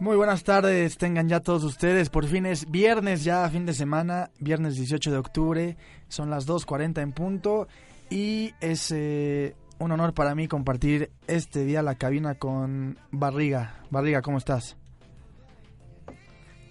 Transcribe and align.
Muy 0.00 0.16
buenas 0.16 0.42
tardes, 0.42 0.98
tengan 0.98 1.28
ya 1.28 1.40
todos 1.40 1.62
ustedes. 1.62 2.10
Por 2.10 2.26
fin 2.26 2.46
es 2.46 2.70
viernes 2.70 3.22
ya, 3.22 3.48
fin 3.48 3.64
de 3.64 3.74
semana, 3.74 4.30
viernes 4.40 4.76
18 4.76 5.10
de 5.10 5.18
octubre, 5.18 5.76
son 6.08 6.30
las 6.30 6.48
2.40 6.48 7.00
en 7.00 7.12
punto 7.12 7.68
y 8.10 8.54
es 8.60 8.90
eh, 8.92 9.54
un 9.78 9.92
honor 9.92 10.14
para 10.14 10.34
mí 10.34 10.48
compartir 10.48 11.10
este 11.26 11.64
día 11.64 11.82
la 11.82 11.94
cabina 11.94 12.34
con 12.34 12.98
Barriga. 13.10 13.82
Barriga, 13.90 14.22
¿cómo 14.22 14.38
estás? 14.38 14.76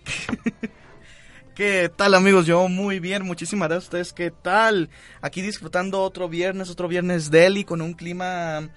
¿Qué 1.56 1.92
tal 1.96 2.16
amigos? 2.16 2.46
Yo 2.48 2.68
muy 2.68 3.00
bien, 3.00 3.24
muchísimas 3.24 3.70
gracias 3.70 3.86
a 3.86 3.88
ustedes. 3.88 4.14
¿Qué 4.14 4.32
tal? 4.32 4.90
Aquí 5.22 5.42
disfrutando 5.42 6.02
otro 6.02 6.28
viernes, 6.28 6.70
otro 6.70 6.88
viernes 6.88 7.30
Delhi 7.30 7.64
con 7.64 7.82
un 7.82 7.94
clima 7.94 8.70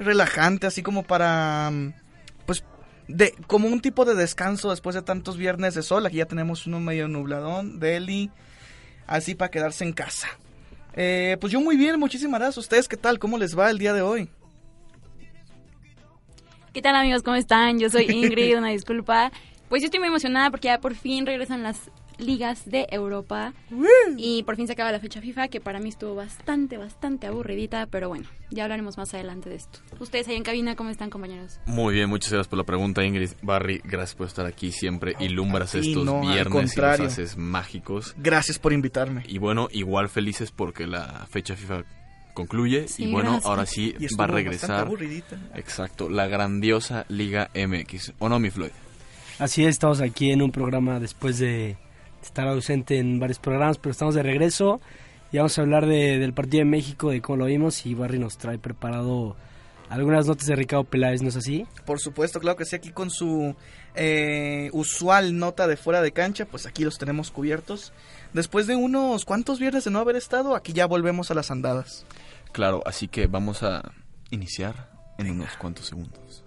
relajante, 0.00 0.66
así 0.66 0.82
como 0.82 1.02
para, 1.02 1.70
pues, 2.46 2.64
de, 3.06 3.34
como 3.46 3.68
un 3.68 3.80
tipo 3.80 4.04
de 4.04 4.14
descanso 4.14 4.70
después 4.70 4.94
de 4.94 5.02
tantos 5.02 5.36
viernes 5.36 5.74
de 5.74 5.82
sol. 5.82 6.06
Aquí 6.06 6.16
ya 6.16 6.26
tenemos 6.26 6.66
uno 6.66 6.80
medio 6.80 7.06
nubladón, 7.06 7.78
Delhi, 7.78 8.30
así 9.06 9.34
para 9.34 9.50
quedarse 9.50 9.84
en 9.84 9.92
casa. 9.92 10.28
Eh, 10.94 11.36
pues 11.40 11.52
yo 11.52 11.60
muy 11.60 11.76
bien, 11.76 11.98
muchísimas 12.00 12.40
gracias 12.40 12.58
ustedes. 12.58 12.88
¿Qué 12.88 12.96
tal? 12.96 13.18
¿Cómo 13.18 13.38
les 13.38 13.56
va 13.56 13.70
el 13.70 13.78
día 13.78 13.92
de 13.92 14.02
hoy? 14.02 14.28
¿Qué 16.72 16.82
tal 16.82 16.94
amigos? 16.94 17.22
¿Cómo 17.22 17.36
están? 17.36 17.78
Yo 17.78 17.90
soy 17.90 18.04
Ingrid, 18.10 18.56
una 18.56 18.68
disculpa. 18.68 19.30
Pues 19.68 19.82
yo 19.82 19.86
estoy 19.86 20.00
muy 20.00 20.08
emocionada 20.08 20.50
porque 20.50 20.66
ya 20.66 20.80
por 20.80 20.94
fin 20.94 21.26
regresan 21.26 21.62
las 21.62 21.90
ligas 22.20 22.64
de 22.70 22.86
Europa 22.90 23.52
y 24.16 24.42
por 24.44 24.56
fin 24.56 24.66
se 24.66 24.72
acaba 24.74 24.92
la 24.92 25.00
fecha 25.00 25.20
FIFA 25.20 25.48
que 25.48 25.60
para 25.60 25.78
mí 25.80 25.88
estuvo 25.88 26.14
bastante, 26.14 26.76
bastante 26.76 27.26
aburridita, 27.26 27.86
pero 27.86 28.08
bueno, 28.08 28.26
ya 28.50 28.64
hablaremos 28.64 28.96
más 28.98 29.12
adelante 29.14 29.48
de 29.48 29.56
esto. 29.56 29.80
Ustedes 29.98 30.28
ahí 30.28 30.36
en 30.36 30.42
cabina, 30.42 30.76
¿cómo 30.76 30.90
están 30.90 31.10
compañeros? 31.10 31.60
Muy 31.66 31.94
bien, 31.94 32.08
muchas 32.08 32.32
gracias 32.32 32.48
por 32.48 32.58
la 32.58 32.64
pregunta 32.64 33.04
Ingrid. 33.04 33.30
Barry, 33.42 33.80
gracias 33.84 34.14
por 34.14 34.26
estar 34.26 34.46
aquí 34.46 34.72
siempre. 34.72 35.14
Ilumbras 35.20 35.74
estos 35.74 36.04
no, 36.04 36.20
viernes 36.20 36.76
y 36.76 36.80
los 36.80 37.00
haces 37.00 37.36
mágicos. 37.36 38.14
Gracias 38.18 38.58
por 38.58 38.72
invitarme. 38.72 39.22
Y 39.26 39.38
bueno, 39.38 39.68
igual 39.72 40.08
felices 40.08 40.50
porque 40.50 40.86
la 40.86 41.26
fecha 41.30 41.56
FIFA 41.56 41.84
concluye 42.34 42.88
Sí, 42.88 43.04
y 43.04 43.12
bueno, 43.12 43.30
gracias. 43.32 43.46
ahora 43.50 43.66
sí 43.66 43.94
Y 43.98 44.14
va 44.14 44.24
a 44.24 44.28
regresar. 44.28 44.88
Exacto, 45.54 46.08
la 46.08 46.26
grandiosa 46.26 47.04
Liga 47.08 47.50
MX. 47.54 48.12
¿O 48.18 48.28
no, 48.28 48.38
mi 48.38 48.50
Floyd? 48.50 48.70
Así 49.38 49.62
es, 49.62 49.70
estamos 49.70 50.00
aquí 50.00 50.30
en 50.30 50.42
un 50.42 50.50
programa 50.52 51.00
después 51.00 51.38
de 51.38 51.76
estar 52.22 52.46
ausente 52.48 52.98
en 52.98 53.18
varios 53.20 53.38
programas, 53.38 53.78
pero 53.78 53.92
estamos 53.92 54.14
de 54.14 54.22
regreso 54.22 54.80
y 55.32 55.36
vamos 55.38 55.56
a 55.58 55.62
hablar 55.62 55.86
de- 55.86 56.18
del 56.18 56.32
partido 56.34 56.60
de 56.60 56.70
México, 56.70 57.10
de 57.10 57.20
cómo 57.22 57.38
lo 57.38 57.44
vimos 57.46 57.86
y 57.86 57.94
Barry 57.94 58.18
nos 58.18 58.36
trae 58.38 58.58
preparado 58.58 59.36
algunas 59.88 60.26
notas 60.26 60.46
de 60.46 60.54
Ricardo 60.54 60.84
Peláez, 60.84 61.20
¿no 61.22 61.28
es 61.30 61.36
así? 61.36 61.66
Por 61.84 61.98
supuesto, 61.98 62.38
claro 62.38 62.56
que 62.56 62.64
sí, 62.64 62.76
aquí 62.76 62.90
con 62.90 63.10
su 63.10 63.56
eh, 63.96 64.70
usual 64.72 65.36
nota 65.36 65.66
de 65.66 65.76
fuera 65.76 66.00
de 66.00 66.12
cancha, 66.12 66.44
pues 66.46 66.66
aquí 66.66 66.84
los 66.84 66.96
tenemos 66.98 67.32
cubiertos. 67.32 67.92
Después 68.32 68.68
de 68.68 68.76
unos 68.76 69.24
cuantos 69.24 69.58
viernes 69.58 69.82
de 69.84 69.90
no 69.90 69.98
haber 69.98 70.14
estado, 70.14 70.54
aquí 70.54 70.72
ya 70.72 70.86
volvemos 70.86 71.32
a 71.32 71.34
las 71.34 71.50
andadas. 71.50 72.06
Claro, 72.52 72.82
así 72.86 73.08
que 73.08 73.26
vamos 73.26 73.64
a 73.64 73.82
iniciar 74.30 74.92
en 75.18 75.30
unos 75.32 75.56
cuantos 75.56 75.86
segundos. 75.86 76.44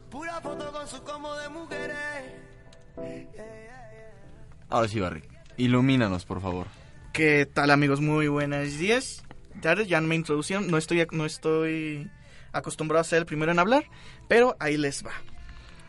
Ahora 4.69 4.87
sí, 4.87 4.99
Barry. 5.01 5.23
Ilumínanos, 5.57 6.25
por 6.25 6.41
favor. 6.41 6.67
¿Qué 7.11 7.45
tal 7.45 7.69
amigos? 7.69 8.01
Muy 8.01 8.27
buenos 8.27 8.77
días. 8.77 9.23
Ya 9.61 10.01
me 10.01 10.15
introducieron, 10.15 10.69
no 10.69 10.77
estoy, 10.77 11.07
no 11.11 11.25
estoy 11.25 12.09
acostumbrado 12.51 13.01
a 13.01 13.03
ser 13.03 13.19
el 13.19 13.25
primero 13.25 13.51
en 13.51 13.59
hablar, 13.59 13.85
pero 14.27 14.55
ahí 14.59 14.77
les 14.77 15.05
va. 15.05 15.11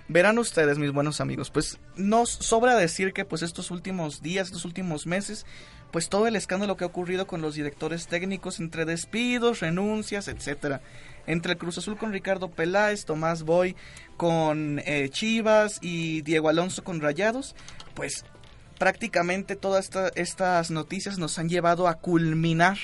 Verán 0.07 0.39
ustedes, 0.39 0.77
mis 0.77 0.93
buenos 0.93 1.23
amigos, 1.23 1.51
pues 1.51 1.81
nos 1.97 2.29
sobra 2.29 2.77
decir 2.77 3.15
que 3.15 3.25
pues 3.25 3.41
estos 3.41 3.71
últimos 3.71 4.21
días, 4.21 4.49
estos 4.49 4.67
últimos 4.67 5.07
meses, 5.07 5.47
pues 5.93 6.11
todo 6.11 6.27
el 6.27 6.37
escándalo 6.37 6.77
que 6.77 6.85
ha 6.85 6.89
ocurrido 6.89 7.27
con 7.27 7.41
los 7.41 7.55
directores 7.55 8.07
técnicos 8.07 8.61
entre 8.61 8.85
despidos, 8.85 9.61
renuncias, 9.61 10.29
etcétera. 10.29 10.83
Entre 11.27 11.53
el 11.53 11.59
Cruz 11.59 11.79
Azul 11.79 11.97
con 11.97 12.13
Ricardo 12.13 12.51
Peláez, 12.51 13.07
Tomás 13.07 13.45
Boy 13.45 13.77
con 14.19 14.79
eh, 14.85 15.09
Chivas 15.09 15.79
y 15.81 16.21
Diego 16.21 16.51
Alonso 16.51 16.85
con 16.85 17.01
Rayados, 17.01 17.57
pues 17.95 18.27
prácticamente 18.79 19.57
todas 19.57 19.85
esta- 19.87 20.09
estas 20.15 20.71
noticias 20.71 21.19
nos 21.19 21.39
han 21.39 21.49
llevado 21.49 21.89
a 21.89 21.95
culminar, 21.95 22.79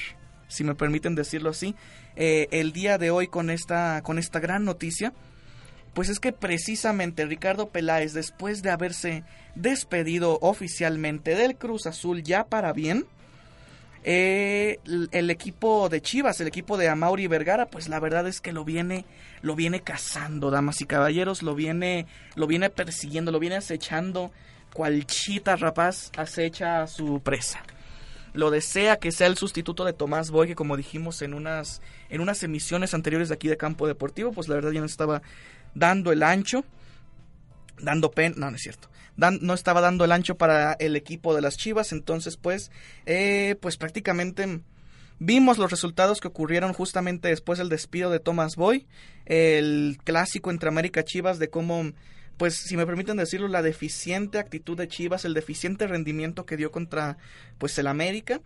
si 0.49 0.65
me 0.65 0.75
permiten 0.75 1.15
decirlo 1.15 1.51
así, 1.51 1.75
eh, 2.17 2.49
el 2.51 2.73
día 2.73 2.99
de 2.99 3.11
hoy 3.11 3.29
con 3.29 3.51
esta, 3.51 4.03
con 4.03 4.19
esta 4.19 4.41
gran 4.41 4.65
noticia. 4.65 5.13
Pues 5.95 6.09
es 6.09 6.21
que 6.21 6.33
precisamente 6.33 7.27
Ricardo 7.27 7.69
Peláez, 7.71 8.13
después 8.13 8.63
de 8.63 8.71
haberse 8.71 9.25
despedido 9.57 10.39
oficialmente 10.41 11.35
del 11.35 11.57
Cruz 11.57 11.87
Azul 11.87 12.23
ya 12.23 12.45
para 12.45 12.73
bien, 12.73 13.07
eh, 14.03 14.79
el, 14.87 15.09
el 15.13 15.31
equipo 15.31 15.89
de 15.89 16.01
Chivas, 16.01 16.41
el 16.41 16.47
equipo 16.47 16.77
de 16.79 16.89
Amauri 16.89 17.27
Vergara, 17.27 17.67
pues 17.67 17.89
la 17.89 18.01
verdad 18.01 18.27
es 18.29 18.41
que 18.41 18.53
lo 18.53 18.65
viene, 18.65 19.05
lo 19.43 19.55
viene 19.57 19.81
cazando, 19.81 20.51
damas 20.51 20.81
y 20.81 20.87
caballeros, 20.87 21.43
lo 21.43 21.55
viene, 21.55 22.07
lo 22.35 22.47
viene 22.47 22.71
persiguiendo, 22.71 23.31
lo 23.31 23.41
viene 23.41 23.57
acechando, 23.57 24.31
cual 24.75 25.07
chita 25.07 25.57
rapaz 25.57 26.11
acecha 26.17 26.83
a 26.83 26.87
su 26.87 27.21
presa. 27.21 27.63
Lo 28.33 28.51
desea 28.51 28.99
que 28.99 29.11
sea 29.11 29.27
el 29.27 29.37
sustituto 29.37 29.85
de 29.85 29.93
Tomás 29.93 30.31
Boy, 30.31 30.47
que 30.47 30.55
como 30.55 30.77
dijimos 30.77 31.21
en 31.23 31.35
unas, 31.35 31.83
en 32.09 32.21
unas 32.21 32.43
emisiones 32.43 32.95
anteriores 32.95 33.29
de 33.29 33.35
aquí 33.35 33.49
de 33.49 33.57
Campo 33.57 33.89
Deportivo, 33.89 34.33
pues 34.33 34.49
la 34.49 34.55
verdad 34.55 34.71
ya 34.71 34.81
no 34.81 34.87
estaba 34.87 35.23
dando 35.75 36.13
el 36.13 36.23
ancho, 36.23 36.65
dando 37.81 38.11
pen, 38.11 38.35
no, 38.37 38.51
no 38.51 38.57
es 38.57 38.63
cierto, 38.63 38.89
no 39.17 39.55
estaba 39.55 39.81
dando 39.81 40.05
el 40.05 40.13
ancho 40.13 40.37
para 40.37 40.75
el 40.75 40.97
equipo 40.97 41.35
de 41.35 41.43
las 41.43 41.57
Chivas, 41.57 41.93
entonces 41.93 42.37
pues, 42.37 42.71
eh, 43.07 43.57
pues 43.61 43.77
prácticamente 43.77 44.61
vimos 45.19 45.59
los 45.59 45.71
resultados 45.71 46.21
que 46.21 46.29
ocurrieron 46.29 46.73
justamente 46.73 47.29
después 47.29 47.59
del 47.59 47.69
despido 47.69 48.11
de 48.11 48.21
Thomas 48.21 48.57
Boy, 48.57 48.87
el 49.27 49.99
clásico 50.05 50.51
entre 50.51 50.69
América 50.69 51.05
Chivas 51.05 51.39
de 51.39 51.51
cómo, 51.51 51.93
pues 52.41 52.55
si 52.55 52.75
me 52.79 52.87
permiten 52.87 53.19
decirlo, 53.19 53.49
la 53.49 53.61
deficiente 53.61 54.39
actitud 54.39 54.75
de 54.75 54.89
Chivas, 54.89 55.27
el 55.27 55.35
deficiente 55.35 55.87
rendimiento 55.87 56.47
que 56.47 56.57
dio 56.57 56.71
contra 56.71 57.19
pues 57.59 57.77
el 57.77 57.87
América. 57.87 58.41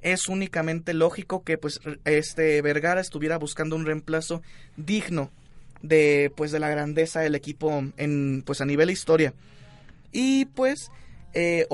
Es 0.00 0.28
únicamente 0.28 0.94
lógico 0.94 1.44
que 1.44 1.58
pues 1.58 1.78
este 2.06 2.62
Vergara 2.62 3.02
estuviera 3.02 3.36
buscando 3.36 3.76
un 3.76 3.84
reemplazo 3.84 4.40
digno 4.78 5.30
de 5.82 6.32
pues 6.34 6.52
de 6.52 6.58
la 6.58 6.70
grandeza 6.70 7.20
del 7.20 7.34
equipo 7.34 7.84
en 7.98 8.42
pues 8.46 8.62
a 8.62 8.64
nivel 8.64 8.88
historia 8.90 9.34
y 10.10 10.46
pues 10.46 10.90
eh, 11.34 11.66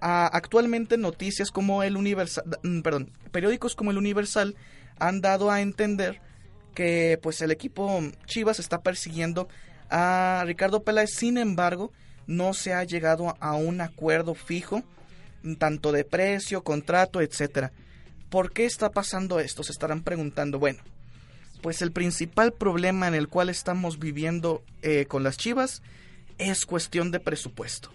a- 0.00 0.26
actualmente 0.28 0.96
noticias 0.96 1.50
como 1.50 1.82
el 1.82 1.98
Universal 1.98 2.44
mm, 2.62 2.80
perdón 2.80 3.10
periódicos 3.32 3.74
como 3.74 3.90
el 3.90 3.98
Universal 3.98 4.54
han 4.98 5.20
dado 5.20 5.50
a 5.50 5.60
entender 5.60 6.22
que 6.74 7.18
pues 7.22 7.42
el 7.42 7.50
equipo 7.50 8.00
Chivas 8.24 8.58
está 8.60 8.80
persiguiendo 8.80 9.48
a 9.90 10.42
Ricardo 10.46 10.82
Peláez 10.82 11.10
sin 11.14 11.38
embargo 11.38 11.92
no 12.26 12.54
se 12.54 12.74
ha 12.74 12.84
llegado 12.84 13.36
a 13.40 13.54
un 13.54 13.80
acuerdo 13.80 14.34
fijo 14.34 14.82
tanto 15.58 15.92
de 15.92 16.04
precio 16.04 16.62
contrato 16.62 17.20
etcétera 17.20 17.72
¿por 18.28 18.52
qué 18.52 18.66
está 18.66 18.90
pasando 18.90 19.40
esto? 19.40 19.62
se 19.62 19.72
estarán 19.72 20.02
preguntando 20.02 20.58
bueno 20.58 20.80
pues 21.60 21.82
el 21.82 21.92
principal 21.92 22.52
problema 22.52 23.08
en 23.08 23.14
el 23.14 23.28
cual 23.28 23.48
estamos 23.48 23.98
viviendo 23.98 24.62
eh, 24.82 25.06
con 25.06 25.22
las 25.22 25.36
Chivas 25.36 25.82
es 26.38 26.64
cuestión 26.66 27.10
de 27.10 27.20
presupuesto. 27.20 27.90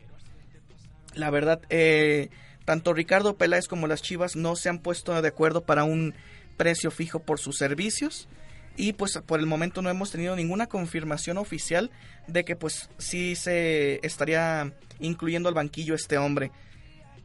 La 1.14 1.30
verdad, 1.30 1.62
eh, 1.70 2.30
tanto 2.66 2.94
Ricardo 2.94 3.38
Peláez 3.38 3.68
como 3.68 3.88
las 3.88 4.02
Chivas 4.02 4.36
no 4.36 4.56
se 4.56 4.70
han 4.70 4.80
puesto 4.80 5.20
de 5.22 5.28
acuerdo 5.28 5.62
para 5.62 5.84
un 5.84 6.14
precio 6.58 6.92
fijo 6.92 7.20
por 7.20 7.40
sus 7.40 7.58
servicios 7.58 8.28
y 8.76 8.94
pues 8.94 9.20
por 9.26 9.40
el 9.40 9.46
momento 9.46 9.82
no 9.82 9.90
hemos 9.90 10.12
tenido 10.12 10.36
ninguna 10.36 10.68
confirmación 10.68 11.38
oficial 11.38 11.92
de 12.28 12.44
que 12.44 12.56
pues 12.56 12.90
sí 12.98 13.36
se 13.36 14.00
estaría 14.06 14.74
incluyendo 15.00 15.50
al 15.50 15.56
banquillo 15.56 15.96
este 15.96 16.18
hombre. 16.18 16.52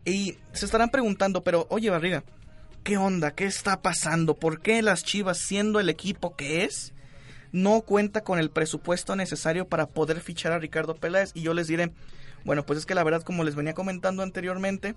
Y 0.04 0.36
se 0.52 0.66
estarán 0.66 0.90
preguntando, 0.90 1.42
pero 1.42 1.66
oye 1.70 1.90
Barriga, 1.90 2.24
¿qué 2.82 2.96
onda? 2.96 3.30
¿Qué 3.32 3.46
está 3.46 3.80
pasando? 3.80 4.34
¿Por 4.34 4.60
qué 4.60 4.82
las 4.82 5.04
Chivas, 5.04 5.38
siendo 5.38 5.80
el 5.80 5.88
equipo 5.88 6.36
que 6.36 6.64
es, 6.64 6.92
no 7.52 7.80
cuenta 7.80 8.22
con 8.22 8.38
el 8.38 8.50
presupuesto 8.50 9.16
necesario 9.16 9.68
para 9.68 9.86
poder 9.86 10.20
fichar 10.20 10.52
a 10.52 10.58
Ricardo 10.58 10.94
Peláez? 10.94 11.32
Y 11.34 11.42
yo 11.42 11.54
les 11.54 11.66
diré, 11.66 11.92
bueno, 12.44 12.64
pues 12.64 12.78
es 12.78 12.86
que 12.86 12.94
la 12.94 13.04
verdad, 13.04 13.22
como 13.22 13.44
les 13.44 13.54
venía 13.54 13.74
comentando 13.74 14.22
anteriormente, 14.22 14.94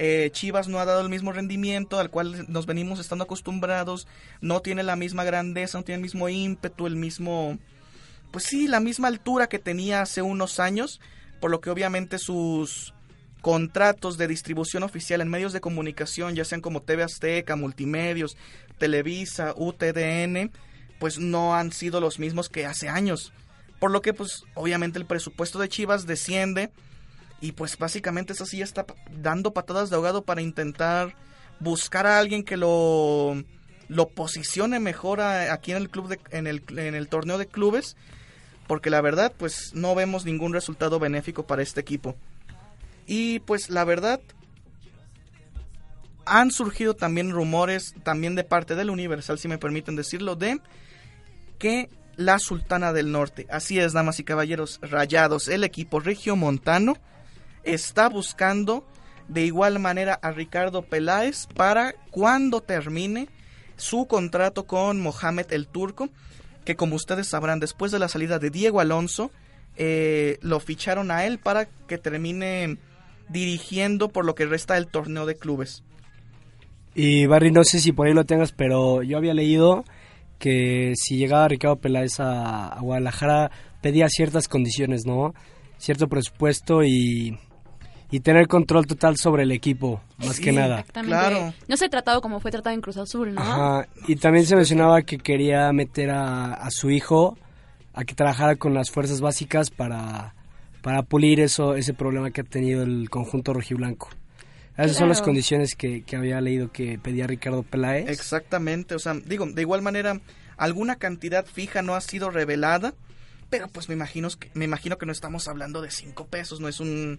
eh, 0.00 0.30
Chivas 0.32 0.68
no 0.68 0.78
ha 0.78 0.84
dado 0.84 1.00
el 1.00 1.08
mismo 1.08 1.32
rendimiento 1.32 1.98
al 1.98 2.08
cual 2.08 2.46
nos 2.46 2.66
venimos 2.66 3.00
estando 3.00 3.24
acostumbrados, 3.24 4.06
no 4.40 4.60
tiene 4.60 4.84
la 4.84 4.94
misma 4.94 5.24
grandeza, 5.24 5.76
no 5.76 5.84
tiene 5.84 5.96
el 5.96 6.02
mismo 6.02 6.28
ímpetu, 6.28 6.86
el 6.86 6.94
mismo, 6.94 7.58
pues 8.30 8.44
sí, 8.44 8.68
la 8.68 8.78
misma 8.78 9.08
altura 9.08 9.48
que 9.48 9.58
tenía 9.58 10.00
hace 10.00 10.22
unos 10.22 10.60
años, 10.60 11.00
por 11.40 11.50
lo 11.50 11.60
que 11.60 11.70
obviamente 11.70 12.18
sus 12.18 12.94
contratos 13.40 14.16
de 14.18 14.28
distribución 14.28 14.84
oficial 14.84 15.20
en 15.20 15.30
medios 15.30 15.52
de 15.52 15.60
comunicación, 15.60 16.36
ya 16.36 16.44
sean 16.44 16.60
como 16.60 16.82
TV 16.82 17.02
Azteca, 17.02 17.56
Multimedios, 17.56 18.36
Televisa, 18.78 19.52
UTDN, 19.56 20.52
pues 21.00 21.18
no 21.18 21.56
han 21.56 21.72
sido 21.72 22.00
los 22.00 22.20
mismos 22.20 22.48
que 22.48 22.66
hace 22.66 22.88
años. 22.88 23.32
por 23.80 23.90
lo 23.90 24.00
que 24.00 24.12
pues 24.12 24.44
obviamente 24.54 24.98
el 24.98 25.06
presupuesto 25.06 25.58
de 25.58 25.68
Chivas 25.68 26.06
desciende 26.06 26.70
y 27.40 27.52
pues 27.52 27.78
básicamente 27.78 28.32
eso 28.32 28.46
sí 28.46 28.58
ya 28.58 28.64
está 28.64 28.86
dando 29.10 29.52
patadas 29.52 29.90
de 29.90 29.96
ahogado 29.96 30.22
para 30.22 30.42
intentar 30.42 31.14
buscar 31.60 32.06
a 32.06 32.18
alguien 32.18 32.44
que 32.44 32.56
lo 32.56 33.42
lo 33.88 34.08
posicione 34.08 34.80
mejor 34.80 35.20
aquí 35.20 35.70
en 35.70 35.78
el 35.78 35.88
club 35.88 36.08
de, 36.08 36.20
en 36.30 36.46
el 36.46 36.62
en 36.76 36.94
el 36.94 37.08
torneo 37.08 37.38
de 37.38 37.46
clubes 37.46 37.96
porque 38.68 38.90
la 38.90 39.00
verdad 39.00 39.32
pues 39.36 39.74
no 39.74 39.96
vemos 39.96 40.24
ningún 40.24 40.52
resultado 40.52 41.00
benéfico 41.00 41.44
para 41.44 41.62
este 41.62 41.80
equipo. 41.80 42.14
Y 43.06 43.40
pues 43.40 43.70
la 43.70 43.84
verdad 43.84 44.20
han 46.26 46.50
surgido 46.50 46.94
también 46.94 47.30
rumores 47.30 47.94
también 48.04 48.34
de 48.34 48.44
parte 48.44 48.74
del 48.76 48.90
Universal 48.90 49.38
si 49.38 49.48
me 49.48 49.56
permiten 49.56 49.96
decirlo 49.96 50.36
de 50.36 50.60
que 51.58 51.88
la 52.16 52.38
Sultana 52.38 52.92
del 52.92 53.10
Norte 53.10 53.46
así 53.50 53.80
es 53.80 53.94
damas 53.94 54.20
y 54.20 54.24
caballeros 54.24 54.78
rayados 54.82 55.48
el 55.48 55.64
equipo 55.64 56.00
regiomontano 56.00 56.98
está 57.72 58.08
buscando 58.08 58.84
de 59.28 59.44
igual 59.44 59.78
manera 59.78 60.18
a 60.22 60.30
Ricardo 60.30 60.82
Peláez 60.82 61.46
para 61.54 61.94
cuando 62.10 62.60
termine 62.60 63.28
su 63.76 64.06
contrato 64.06 64.66
con 64.66 65.00
Mohamed 65.00 65.52
el 65.52 65.68
Turco, 65.68 66.08
que 66.64 66.76
como 66.76 66.96
ustedes 66.96 67.28
sabrán, 67.28 67.60
después 67.60 67.92
de 67.92 67.98
la 67.98 68.08
salida 68.08 68.38
de 68.38 68.50
Diego 68.50 68.80
Alonso, 68.80 69.30
eh, 69.76 70.38
lo 70.42 70.60
ficharon 70.60 71.10
a 71.10 71.24
él 71.24 71.38
para 71.38 71.66
que 71.66 71.98
termine 71.98 72.78
dirigiendo 73.28 74.08
por 74.08 74.24
lo 74.24 74.34
que 74.34 74.46
resta 74.46 74.76
el 74.76 74.88
torneo 74.88 75.26
de 75.26 75.36
clubes. 75.36 75.84
Y 76.94 77.26
Barry, 77.26 77.52
no 77.52 77.62
sé 77.62 77.78
si 77.78 77.92
por 77.92 78.06
ahí 78.06 78.14
lo 78.14 78.24
tengas, 78.24 78.52
pero 78.52 79.02
yo 79.02 79.18
había 79.18 79.34
leído 79.34 79.84
que 80.38 80.94
si 80.96 81.16
llegaba 81.16 81.48
Ricardo 81.48 81.76
Peláez 81.76 82.18
a 82.18 82.78
Guadalajara 82.80 83.50
pedía 83.80 84.08
ciertas 84.08 84.48
condiciones, 84.48 85.06
¿no? 85.06 85.34
Cierto 85.76 86.08
presupuesto 86.08 86.82
y 86.82 87.38
y 88.10 88.20
tener 88.20 88.48
control 88.48 88.86
total 88.86 89.16
sobre 89.16 89.42
el 89.42 89.52
equipo, 89.52 90.00
más 90.18 90.40
que 90.40 90.52
nada. 90.52 90.84
Claro. 90.84 91.52
No 91.66 91.76
se 91.76 91.86
ha 91.86 91.88
tratado 91.90 92.20
como 92.20 92.40
fue 92.40 92.50
tratado 92.50 92.74
en 92.74 92.80
Cruz 92.80 92.96
Azul, 92.96 93.34
¿no? 93.34 93.40
Ajá. 93.40 93.88
Y 94.06 94.16
también 94.16 94.46
se 94.46 94.56
mencionaba 94.56 95.02
que 95.02 95.18
quería 95.18 95.70
meter 95.72 96.10
a, 96.10 96.68
su 96.70 96.90
hijo 96.90 97.36
a 97.92 98.04
que 98.04 98.14
trabajara 98.14 98.56
con 98.56 98.72
las 98.74 98.90
fuerzas 98.90 99.20
básicas 99.20 99.70
para, 99.70 100.34
para 100.82 101.02
pulir 101.02 101.40
eso 101.40 101.74
ese 101.74 101.92
problema 101.92 102.30
que 102.30 102.40
ha 102.40 102.44
tenido 102.44 102.82
el 102.82 103.10
conjunto 103.10 103.52
rojiblanco. 103.52 104.08
Esas 104.76 104.96
son 104.96 105.08
las 105.08 105.20
condiciones 105.20 105.74
que, 105.74 106.02
que 106.04 106.14
había 106.14 106.40
leído 106.40 106.70
que 106.70 107.00
pedía 107.00 107.26
Ricardo 107.26 107.64
Peláez. 107.64 108.08
Exactamente, 108.08 108.94
o 108.94 109.00
sea, 109.00 109.14
digo, 109.14 109.44
de 109.44 109.60
igual 109.60 109.82
manera, 109.82 110.20
alguna 110.56 110.96
cantidad 110.96 111.44
fija 111.44 111.82
no 111.82 111.96
ha 111.96 112.00
sido 112.00 112.30
revelada, 112.30 112.94
pero 113.50 113.66
pues 113.66 113.88
me 113.88 113.96
imagino 113.96 114.28
que, 114.30 114.50
me 114.54 114.66
imagino 114.66 114.96
que 114.96 115.04
no 115.04 115.10
estamos 115.10 115.48
hablando 115.48 115.82
de 115.82 115.90
cinco 115.90 116.26
pesos, 116.26 116.60
no 116.60 116.68
es 116.68 116.78
un 116.78 117.18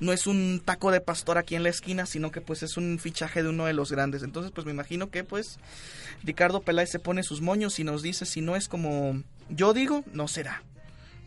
no 0.00 0.12
es 0.12 0.26
un 0.26 0.62
taco 0.64 0.90
de 0.90 1.00
pastor 1.00 1.38
aquí 1.38 1.54
en 1.56 1.62
la 1.62 1.68
esquina, 1.70 2.06
sino 2.06 2.30
que 2.30 2.40
pues 2.40 2.62
es 2.62 2.76
un 2.76 2.98
fichaje 2.98 3.42
de 3.42 3.48
uno 3.48 3.66
de 3.66 3.72
los 3.72 3.90
grandes. 3.90 4.22
Entonces 4.22 4.52
pues 4.52 4.64
me 4.64 4.72
imagino 4.72 5.10
que 5.10 5.24
pues 5.24 5.58
Ricardo 6.22 6.60
Peláez 6.60 6.90
se 6.90 6.98
pone 6.98 7.22
sus 7.22 7.40
moños 7.40 7.78
y 7.78 7.84
nos 7.84 8.02
dice 8.02 8.24
si 8.26 8.40
no 8.40 8.56
es 8.56 8.68
como 8.68 9.22
yo 9.48 9.72
digo, 9.72 10.04
no 10.12 10.28
será. 10.28 10.62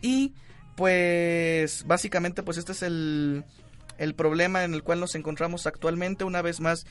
Y 0.01 0.33
pues 0.75 1.83
básicamente 1.85 2.43
pues 2.43 2.57
este 2.57 2.71
es 2.71 2.81
el, 2.81 3.43
el 3.97 4.15
problema 4.15 4.63
en 4.63 4.73
el 4.73 4.83
cual 4.83 4.99
nos 4.99 5.15
encontramos 5.15 5.67
actualmente. 5.67 6.23
Una 6.23 6.41
vez 6.41 6.59
más, 6.59 6.85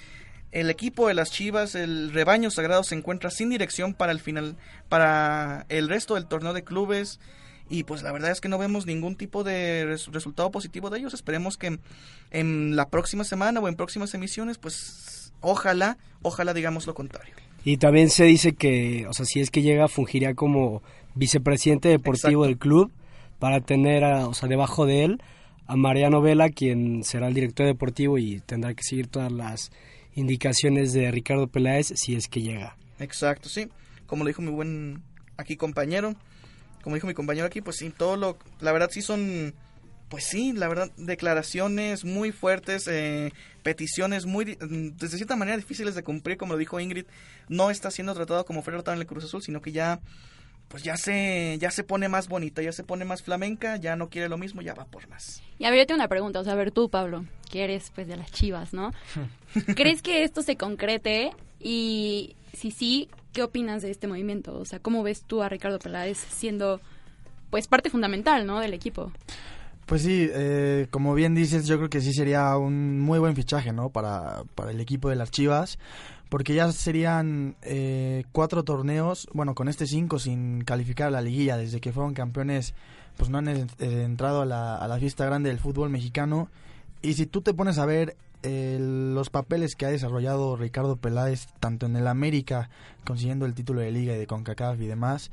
el 0.53 0.69
equipo 0.69 1.09
de 1.09 1.15
las 1.15 1.31
Chivas, 1.31 1.75
el 1.75 2.12
rebaño 2.12 2.50
sagrado 2.50 2.82
se 2.82 2.94
encuentra 2.94 3.31
sin 3.31 3.50
dirección 3.50 3.94
para 3.94 4.12
el 4.12 4.21
final, 4.21 4.56
para 4.88 5.65
el 5.69 5.88
resto 5.88 6.15
del 6.15 6.27
torneo 6.27 6.53
de 6.53 6.65
clubes 6.65 7.21
y 7.70 7.84
pues 7.84 8.02
la 8.02 8.11
verdad 8.11 8.32
es 8.32 8.40
que 8.40 8.49
no 8.49 8.58
vemos 8.58 8.84
ningún 8.84 9.14
tipo 9.14 9.44
de 9.44 9.96
resultado 10.11 10.50
positivo 10.50 10.90
de 10.90 10.99
ellos. 10.99 11.14
Esperemos 11.14 11.56
que 11.56 11.78
en 12.32 12.76
la 12.76 12.88
próxima 12.88 13.22
semana 13.22 13.61
o 13.61 13.69
en 13.69 13.76
próximas 13.76 14.12
emisiones, 14.12 14.58
pues 14.58 15.32
ojalá, 15.40 15.96
ojalá 16.22 16.52
digamos 16.52 16.88
lo 16.88 16.94
contrario. 16.94 17.32
Y 17.64 17.76
también 17.76 18.11
se 18.11 18.25
dice 18.25 18.55
que, 18.55 19.06
o 19.06 19.12
sea, 19.12 19.25
si 19.25 19.40
es 19.40 19.50
que 19.50 19.62
llega, 19.62 19.87
fungiría 19.87 20.34
como 20.34 20.82
vicepresidente 21.14 21.88
deportivo 21.88 22.44
del 22.44 22.58
club 22.58 22.90
para 23.38 23.61
tener, 23.61 24.02
o 24.02 24.34
sea, 24.34 24.49
debajo 24.49 24.84
de 24.84 25.05
él 25.05 25.22
a 25.69 25.76
Mariano 25.76 26.20
Vela, 26.20 26.49
quien 26.49 27.05
será 27.05 27.28
el 27.28 27.34
director 27.34 27.67
deportivo 27.67 28.19
y 28.19 28.40
tendrá 28.40 28.75
que 28.75 28.82
seguir 28.82 29.06
todas 29.06 29.31
las 29.31 29.70
indicaciones 30.14 30.93
de 30.93 31.12
Ricardo 31.12 31.46
Peláez 31.46 31.93
si 31.94 32.17
es 32.17 32.26
que 32.26 32.43
llega. 32.43 32.76
Exacto, 32.99 33.49
sí. 33.49 33.69
Como 34.06 34.25
lo 34.25 34.28
dijo 34.28 34.43
mi 34.43 34.50
buen 34.50 35.05
aquí 35.37 35.56
compañero, 35.56 36.17
como 36.82 36.97
dijo 36.97 37.06
mi 37.06 37.15
compañero 37.15 37.47
aquí, 37.47 37.61
pues 37.61 37.77
sí, 37.77 37.91
todo 37.91 38.17
lo, 38.17 38.38
la 38.61 38.73
verdad 38.73 38.91
sí 38.91 39.03
son, 39.03 39.55
pues 40.09 40.25
sí, 40.25 40.53
la 40.53 40.69
verdad, 40.69 40.91
declaraciones 40.97 42.05
muy 42.05 42.32
fuertes, 42.32 42.88
eh, 42.88 43.32
peticiones 43.62 44.27
muy, 44.27 44.44
de 44.44 45.09
cierta 45.09 45.37
manera 45.37 45.56
difíciles 45.56 45.94
de 45.94 46.03
cumplir, 46.03 46.37
como 46.37 46.55
lo 46.55 46.59
dijo 46.59 46.81
Ingrid, 46.81 47.06
no 47.49 47.71
está 47.71 47.91
siendo 47.91 48.15
tratado 48.15 48.44
como 48.44 48.62
fue 48.62 48.73
tratado 48.73 48.94
en 48.94 49.00
el 49.00 49.06
Cruz 49.06 49.25
Azul, 49.25 49.43
sino 49.43 49.61
que 49.61 49.73
ya, 49.73 50.00
pues 50.69 50.82
ya 50.82 50.97
se, 50.97 51.59
ya 51.61 51.71
se 51.71 51.85
pone 51.85 52.09
más 52.09 52.29
bonita, 52.29 52.62
ya 52.62 52.73
se 52.73 52.85
pone 52.85 53.05
más 53.05 53.23
flamenca, 53.23 53.77
ya 53.77 53.97
no 53.97 54.09
quiere 54.09 54.29
lo 54.29 54.38
mismo, 54.38 54.62
ya 54.62 54.75
va 54.75 54.85
por 54.87 55.09
más. 55.09 55.43
Y 55.59 55.65
a 55.65 55.71
ver, 55.71 55.81
yo 55.81 55.87
tengo 55.87 55.99
una 55.99 56.09
pregunta, 56.09 56.41
o 56.41 56.44
sea, 56.44 56.55
a 56.55 56.56
ver 56.56 56.73
tú, 56.73 56.88
Pablo, 56.88 57.25
que 57.50 57.65
eres 57.65 57.93
pues 57.94 58.09
de 58.09 58.17
las 58.17 58.32
chivas, 58.32 58.73
¿no? 58.73 58.93
¿Crees 59.77 60.00
que 60.00 60.25
esto 60.25 60.43
se 60.43 60.56
concrete? 60.56 61.32
Y 61.61 62.37
si 62.55 62.71
sí, 62.71 63.09
¿qué 63.32 63.43
opinas 63.43 63.82
de 63.82 63.91
este 63.91 64.06
movimiento? 64.06 64.59
O 64.59 64.65
sea, 64.65 64.79
¿cómo 64.81 65.03
ves 65.03 65.23
tú 65.23 65.43
a 65.43 65.49
Ricardo 65.49 65.79
Peláez 65.79 66.19
siendo 66.19 66.81
pues 67.50 67.67
parte 67.67 67.91
fundamental, 67.91 68.47
¿no? 68.47 68.61
del 68.61 68.75
equipo? 68.75 69.12
Pues 69.87 70.03
sí, 70.03 70.29
eh, 70.32 70.87
como 70.91 71.15
bien 71.15 71.35
dices, 71.35 71.67
yo 71.67 71.77
creo 71.77 71.91
que 71.91 72.00
sí 72.00 72.12
sería 72.12 72.56
un 72.56 73.00
muy 73.00 73.19
buen 73.19 73.35
fichaje, 73.35 73.73
¿no? 73.73 73.91
Para, 73.91 74.44
para 74.55 74.71
el 74.71 74.81
equipo 74.81 75.09
de 75.09 75.17
las 75.17 75.32
Chivas, 75.32 75.81
porque 76.29 76.55
ya 76.55 76.71
serían 76.71 77.56
eh, 77.62 78.23
cuatro 78.31 78.62
torneos, 78.62 79.29
bueno, 79.32 79.56
con 79.56 79.69
este 79.69 79.88
cinco 79.88 80.21
sin 80.21 80.62
calificar 80.62 81.09
a 81.09 81.11
la 81.11 81.23
liguilla, 81.23 81.56
desde 81.56 81.81
que 81.81 81.91
fueron 81.93 82.15
campeones, 82.15 82.73
pues 83.17 83.31
no 83.31 83.38
han 83.38 83.49
eh, 83.49 83.67
entrado 83.81 84.43
a 84.43 84.47
la, 84.47 84.77
a 84.77 84.87
la 84.87 84.99
fiesta 84.99 85.27
grande 85.27 85.49
del 85.50 85.59
fútbol 85.59 85.91
mexicano. 85.91 86.49
Y 87.03 87.15
si 87.15 87.27
tú 87.27 87.41
te 87.41 87.53
pones 87.53 87.79
a 87.79 87.87
ver 87.87 88.17
los 88.43 89.31
papeles 89.31 89.75
que 89.75 89.87
ha 89.87 89.91
desarrollado 89.91 90.57
Ricardo 90.57 90.97
Peláez, 90.97 91.47
tanto 91.61 91.87
en 91.87 91.97
el 91.97 92.07
América, 92.07 92.71
consiguiendo 93.05 93.47
el 93.47 93.55
título 93.55 93.81
de 93.81 93.91
liga 93.91 94.15
y 94.15 94.19
de 94.19 94.27
CONCACAF 94.27 94.81
y 94.81 94.87
demás, 94.87 95.31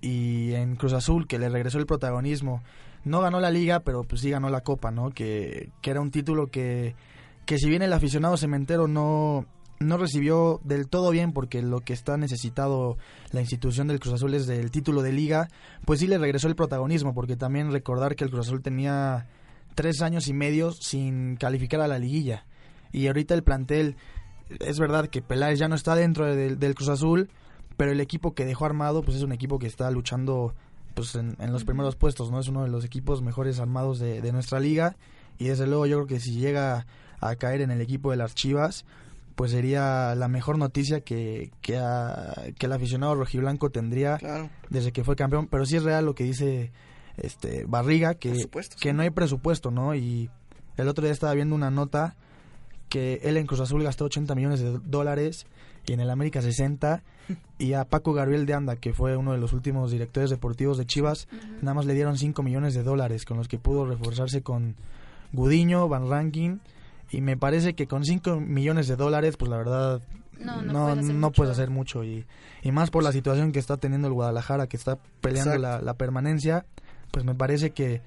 y 0.00 0.52
en 0.54 0.76
Cruz 0.76 0.92
Azul, 0.92 1.26
que 1.26 1.38
le 1.38 1.48
regresó 1.48 1.78
el 1.78 1.86
protagonismo. 1.86 2.62
No 3.04 3.20
ganó 3.20 3.40
la 3.40 3.50
liga, 3.50 3.80
pero 3.80 4.04
pues 4.04 4.20
sí 4.20 4.30
ganó 4.30 4.50
la 4.50 4.60
copa, 4.60 4.90
¿no? 4.90 5.10
Que, 5.10 5.70
que 5.80 5.90
era 5.90 6.00
un 6.00 6.10
título 6.10 6.48
que, 6.48 6.94
que 7.46 7.58
si 7.58 7.68
bien 7.68 7.82
el 7.82 7.92
aficionado 7.92 8.36
cementero 8.36 8.88
no, 8.88 9.46
no 9.78 9.96
recibió 9.96 10.60
del 10.62 10.88
todo 10.88 11.10
bien 11.10 11.32
porque 11.32 11.62
lo 11.62 11.80
que 11.80 11.94
está 11.94 12.18
necesitado 12.18 12.98
la 13.32 13.40
institución 13.40 13.88
del 13.88 13.98
Cruz 13.98 14.14
Azul 14.14 14.34
es 14.34 14.46
del 14.46 14.70
título 14.70 15.00
de 15.02 15.12
liga, 15.12 15.48
pues 15.86 16.00
sí 16.00 16.06
le 16.06 16.18
regresó 16.18 16.48
el 16.48 16.56
protagonismo, 16.56 17.14
porque 17.14 17.36
también 17.36 17.72
recordar 17.72 18.14
que 18.14 18.24
el 18.24 18.30
Cruz 18.30 18.46
Azul 18.46 18.62
tenía 18.62 19.26
tres 19.74 20.02
años 20.02 20.28
y 20.28 20.34
medio 20.34 20.72
sin 20.72 21.36
calificar 21.36 21.80
a 21.80 21.88
la 21.88 21.98
liguilla. 21.98 22.44
Y 22.92 23.06
ahorita 23.06 23.34
el 23.34 23.42
plantel, 23.42 23.96
es 24.60 24.78
verdad 24.78 25.08
que 25.08 25.22
Peláez 25.22 25.58
ya 25.58 25.68
no 25.68 25.74
está 25.74 25.94
dentro 25.94 26.26
del 26.26 26.74
Cruz 26.74 26.88
Azul, 26.88 27.30
pero 27.76 27.92
el 27.92 28.00
equipo 28.00 28.34
que 28.34 28.44
dejó 28.44 28.66
armado, 28.66 29.02
pues 29.02 29.16
es 29.16 29.22
un 29.22 29.32
equipo 29.32 29.58
que 29.58 29.66
está 29.66 29.90
luchando 29.90 30.54
pues 30.94 31.14
en, 31.14 31.36
los 31.52 31.64
primeros 31.64 31.96
puestos, 31.96 32.30
¿no? 32.30 32.40
Es 32.40 32.48
uno 32.48 32.62
de 32.62 32.68
los 32.68 32.84
equipos 32.84 33.22
mejores 33.22 33.58
armados 33.60 33.98
de, 33.98 34.32
nuestra 34.32 34.60
liga 34.60 34.96
y 35.38 35.48
desde 35.48 35.66
luego 35.66 35.86
yo 35.86 35.96
creo 35.98 36.06
que 36.06 36.20
si 36.20 36.32
llega 36.32 36.86
a 37.20 37.36
caer 37.36 37.62
en 37.62 37.70
el 37.70 37.80
equipo 37.80 38.10
de 38.10 38.16
las 38.16 38.34
Chivas, 38.34 38.84
pues 39.34 39.52
sería 39.52 40.14
la 40.14 40.28
mejor 40.28 40.58
noticia 40.58 41.00
que, 41.00 41.52
que, 41.62 41.76
el 41.76 42.72
aficionado 42.72 43.14
rojiblanco 43.14 43.70
tendría 43.70 44.18
desde 44.68 44.92
que 44.92 45.04
fue 45.04 45.16
campeón, 45.16 45.46
pero 45.46 45.64
sí 45.64 45.76
es 45.76 45.84
real 45.84 46.04
lo 46.04 46.14
que 46.14 46.24
dice 46.24 46.72
este 47.16 47.64
Barriga, 47.66 48.14
que, 48.14 48.34
que 48.78 48.92
no 48.92 49.02
hay 49.02 49.10
presupuesto, 49.10 49.70
¿no? 49.70 49.94
Y 49.94 50.28
el 50.76 50.88
otro 50.88 51.04
día 51.04 51.12
estaba 51.12 51.34
viendo 51.34 51.54
una 51.54 51.70
nota 51.70 52.16
que 52.90 53.20
él 53.22 53.38
en 53.38 53.46
Cruz 53.46 53.60
Azul 53.60 53.82
gastó 53.82 54.04
80 54.04 54.34
millones 54.34 54.60
de 54.60 54.78
dólares 54.84 55.46
y 55.86 55.94
en 55.94 56.00
el 56.00 56.10
América 56.10 56.42
60 56.42 57.02
y 57.58 57.72
a 57.72 57.84
Paco 57.84 58.12
Gabriel 58.12 58.44
de 58.44 58.54
Anda, 58.54 58.76
que 58.76 58.92
fue 58.92 59.16
uno 59.16 59.32
de 59.32 59.38
los 59.38 59.52
últimos 59.52 59.92
directores 59.92 60.28
deportivos 60.28 60.76
de 60.76 60.84
Chivas, 60.84 61.28
nada 61.62 61.74
más 61.74 61.86
le 61.86 61.94
dieron 61.94 62.18
5 62.18 62.42
millones 62.42 62.74
de 62.74 62.82
dólares 62.82 63.24
con 63.24 63.38
los 63.38 63.48
que 63.48 63.58
pudo 63.58 63.86
reforzarse 63.86 64.42
con 64.42 64.74
Gudiño, 65.32 65.88
Van 65.88 66.10
Ranking 66.10 66.58
y 67.10 67.20
me 67.20 67.36
parece 67.36 67.74
que 67.74 67.86
con 67.86 68.04
5 68.04 68.40
millones 68.40 68.88
de 68.88 68.96
dólares 68.96 69.36
pues 69.36 69.50
la 69.50 69.56
verdad 69.56 70.02
no, 70.38 70.62
no, 70.96 71.32
puedes, 71.32 71.52
hacer 71.52 71.70
mucho. 71.70 72.02
y, 72.02 72.24
y, 72.62 72.72
más 72.72 72.90
por 72.90 73.04
la 73.04 73.12
situación 73.12 73.52
que 73.52 73.58
está 73.58 73.76
teniendo 73.76 74.08
el 74.08 74.14
Guadalajara 74.14 74.66
que 74.66 74.76
está 74.76 74.98
peleando 75.20 75.56
la, 75.58 75.80
la 75.80 75.94
permanencia 75.94 76.66
pues 77.12 77.24
me 77.24 77.34
parece 77.34 77.70
que 77.70 78.02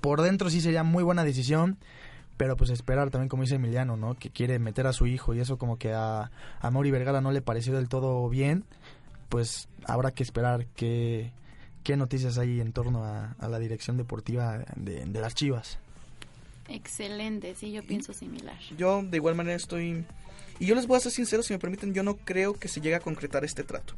por 0.00 0.22
dentro 0.22 0.50
sí 0.50 0.60
sería 0.60 0.82
muy 0.82 1.02
buena 1.02 1.24
decisión 1.24 1.78
pero 2.42 2.56
pues 2.56 2.70
esperar 2.70 3.08
también 3.10 3.28
como 3.28 3.44
dice 3.44 3.54
Emiliano, 3.54 3.96
¿no? 3.96 4.18
Que 4.18 4.28
quiere 4.28 4.58
meter 4.58 4.88
a 4.88 4.92
su 4.92 5.06
hijo 5.06 5.32
y 5.32 5.38
eso 5.38 5.58
como 5.58 5.78
que 5.78 5.92
a, 5.92 6.32
a 6.58 6.70
Mauri 6.72 6.90
Vergara 6.90 7.20
no 7.20 7.30
le 7.30 7.40
pareció 7.40 7.72
del 7.72 7.88
todo 7.88 8.28
bien, 8.28 8.64
pues 9.28 9.68
habrá 9.84 10.10
que 10.10 10.24
esperar 10.24 10.66
qué, 10.74 11.30
¿qué 11.84 11.96
noticias 11.96 12.38
hay 12.38 12.60
en 12.60 12.72
torno 12.72 13.04
a, 13.04 13.36
a 13.38 13.46
la 13.46 13.60
dirección 13.60 13.96
deportiva 13.96 14.64
de, 14.74 15.04
de 15.06 15.20
las 15.20 15.36
Chivas? 15.36 15.78
Excelente, 16.66 17.54
sí, 17.54 17.70
yo 17.70 17.84
pienso 17.84 18.12
similar. 18.12 18.58
Yo 18.76 19.04
de 19.04 19.18
igual 19.18 19.36
manera 19.36 19.54
estoy... 19.54 20.04
Y 20.58 20.66
yo 20.66 20.74
les 20.74 20.88
voy 20.88 20.96
a 20.96 21.00
ser 21.00 21.12
sincero, 21.12 21.44
si 21.44 21.52
me 21.52 21.60
permiten, 21.60 21.94
yo 21.94 22.02
no 22.02 22.16
creo 22.16 22.54
que 22.54 22.66
se 22.66 22.80
llegue 22.80 22.96
a 22.96 23.00
concretar 23.00 23.44
este 23.44 23.62
trato. 23.62 23.94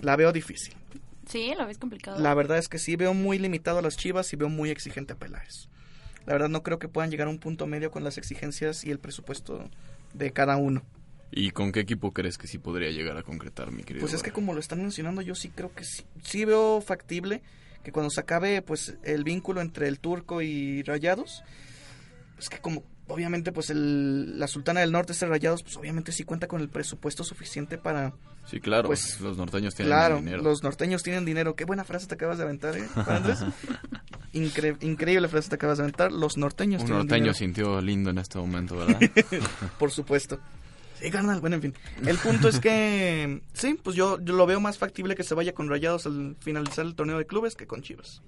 La 0.00 0.14
veo 0.14 0.30
difícil. 0.30 0.74
Sí, 1.26 1.54
lo 1.56 1.66
ves 1.66 1.78
complicado. 1.78 2.20
La 2.20 2.34
verdad 2.34 2.58
es 2.58 2.68
que 2.68 2.78
sí, 2.78 2.96
veo 2.96 3.14
muy 3.14 3.38
limitado 3.38 3.78
a 3.78 3.82
las 3.82 3.96
Chivas 3.96 4.30
y 4.34 4.36
veo 4.36 4.50
muy 4.50 4.68
exigente 4.68 5.14
a 5.14 5.16
Peláez. 5.16 5.70
La 6.28 6.34
verdad 6.34 6.50
no 6.50 6.62
creo 6.62 6.78
que 6.78 6.88
puedan 6.88 7.10
llegar 7.10 7.26
a 7.26 7.30
un 7.30 7.38
punto 7.38 7.66
medio 7.66 7.90
con 7.90 8.04
las 8.04 8.18
exigencias 8.18 8.84
y 8.84 8.90
el 8.90 8.98
presupuesto 8.98 9.70
de 10.12 10.30
cada 10.30 10.58
uno. 10.58 10.82
¿Y 11.30 11.52
con 11.52 11.72
qué 11.72 11.80
equipo 11.80 12.12
crees 12.12 12.36
que 12.36 12.46
sí 12.46 12.58
podría 12.58 12.90
llegar 12.90 13.16
a 13.16 13.22
concretar, 13.22 13.72
mi 13.72 13.82
querido? 13.82 14.02
Pues 14.02 14.12
es 14.12 14.22
que 14.22 14.30
como 14.30 14.52
lo 14.52 14.60
están 14.60 14.82
mencionando, 14.82 15.22
yo 15.22 15.34
sí 15.34 15.48
creo 15.48 15.74
que 15.74 15.84
sí, 15.84 16.04
sí 16.22 16.44
veo 16.44 16.82
factible 16.82 17.40
que 17.82 17.92
cuando 17.92 18.10
se 18.10 18.20
acabe 18.20 18.60
pues 18.60 18.98
el 19.04 19.24
vínculo 19.24 19.62
entre 19.62 19.88
el 19.88 20.00
turco 20.00 20.42
y 20.42 20.82
Rayados, 20.82 21.44
pues 22.34 22.50
que 22.50 22.58
como 22.58 22.82
obviamente 23.08 23.52
pues 23.52 23.70
el, 23.70 24.38
la 24.38 24.46
Sultana 24.46 24.80
del 24.80 24.92
Norte 24.92 25.12
es 25.12 25.22
el 25.22 25.28
Rayados, 25.30 25.62
pues 25.62 25.76
obviamente 25.76 26.12
sí 26.12 26.24
cuenta 26.24 26.46
con 26.46 26.60
el 26.60 26.68
presupuesto 26.68 27.24
suficiente 27.24 27.78
para... 27.78 28.12
Sí, 28.46 28.60
claro, 28.60 28.88
pues, 28.88 29.20
los 29.20 29.36
norteños 29.36 29.74
tienen 29.74 29.90
Claro, 29.92 30.16
dinero. 30.18 30.42
los 30.42 30.62
norteños 30.62 31.02
tienen 31.02 31.24
dinero. 31.26 31.54
Qué 31.54 31.64
buena 31.66 31.84
frase 31.84 32.06
te 32.06 32.14
acabas 32.14 32.38
de 32.38 32.44
aventar, 32.44 32.76
¿eh, 32.78 32.88
Andrés? 33.06 33.40
Incre- 34.32 34.76
increíble 34.82 35.28
frase 35.28 35.48
te 35.50 35.54
acabas 35.56 35.78
de 35.78 35.84
aventar. 35.84 36.12
Los 36.12 36.36
norteños 36.36 36.80
Un 36.82 36.86
tienen 36.86 36.98
norteño 37.06 37.18
dinero. 37.24 37.34
sintió 37.34 37.80
lindo 37.80 38.10
en 38.10 38.18
este 38.18 38.38
momento, 38.38 38.76
¿verdad? 38.76 39.00
Por 39.78 39.90
supuesto. 39.90 40.38
Sí, 41.00 41.10
carnal. 41.10 41.40
Bueno, 41.40 41.56
en 41.56 41.62
fin. 41.62 41.74
El 42.06 42.16
punto 42.18 42.48
es 42.48 42.58
que, 42.58 43.40
sí, 43.52 43.78
pues 43.82 43.94
yo, 43.96 44.18
yo 44.20 44.34
lo 44.34 44.46
veo 44.46 44.60
más 44.60 44.78
factible 44.78 45.14
que 45.14 45.22
se 45.24 45.34
vaya 45.34 45.52
con 45.52 45.68
Rayados 45.68 46.06
al 46.06 46.36
finalizar 46.40 46.84
el 46.86 46.94
torneo 46.94 47.18
de 47.18 47.26
clubes 47.26 47.54
que 47.54 47.66
con 47.66 47.82
Chivas. 47.82 48.22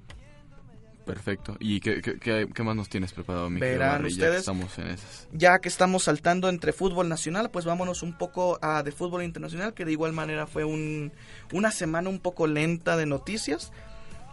Perfecto. 1.05 1.57
¿Y 1.59 1.81
qué, 1.81 2.01
qué, 2.03 2.19
qué- 2.19 2.63
más 2.63 2.77
nos 2.77 2.89
tienes 2.89 3.13
preparado, 3.13 3.51
mi 3.51 3.59
Verán 3.61 4.03
Barry, 4.03 4.11
ya 4.11 4.17
que 4.17 4.23
ustedes. 4.25 4.41
estamos 4.41 4.79
en 4.79 4.87
esas? 4.89 5.29
Ya 5.33 5.59
que 5.59 5.69
estamos 5.69 6.05
saltando 6.05 6.49
entre 6.49 6.73
fútbol 6.73 7.09
nacional, 7.09 7.51
pues 7.51 7.65
vámonos 7.65 8.03
un 8.03 8.17
poco 8.17 8.59
a 8.63 8.83
de 8.83 8.93
fútbol 8.93 9.23
internacional, 9.25 9.75
que 9.75 9.85
de 9.85 9.93
igual 9.93 10.13
manera 10.13 10.47
fue 10.47 10.65
un, 10.65 11.13
una 11.53 11.71
semana 11.71 12.09
un 12.11 12.21
poco 12.21 12.47
lenta 12.47 12.97
de 12.97 13.07
noticias. 13.07 13.73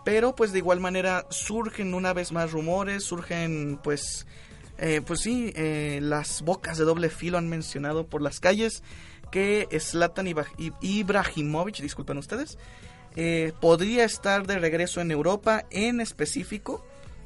Pero 0.05 0.35
pues 0.35 0.51
de 0.53 0.59
igual 0.59 0.79
manera 0.79 1.25
surgen 1.29 1.93
una 1.93 2.13
vez 2.13 2.31
más 2.31 2.51
rumores, 2.51 3.03
surgen 3.03 3.77
pues, 3.83 4.25
eh, 4.77 5.01
pues 5.05 5.19
sí, 5.21 5.51
eh, 5.55 5.99
las 6.01 6.43
bocas 6.43 6.77
de 6.77 6.85
doble 6.85 7.09
filo 7.09 7.37
han 7.37 7.49
mencionado 7.49 8.07
por 8.07 8.21
las 8.21 8.39
calles 8.39 8.83
que 9.31 9.67
Zlatan 9.79 10.27
Ibrahimovic, 10.81 11.77
disculpen 11.81 12.17
ustedes, 12.17 12.57
eh, 13.17 13.51
podría 13.59 14.05
estar 14.05 14.47
de 14.47 14.59
regreso 14.59 15.01
en 15.01 15.11
Europa, 15.11 15.65
en 15.71 15.99
específico 15.99 16.85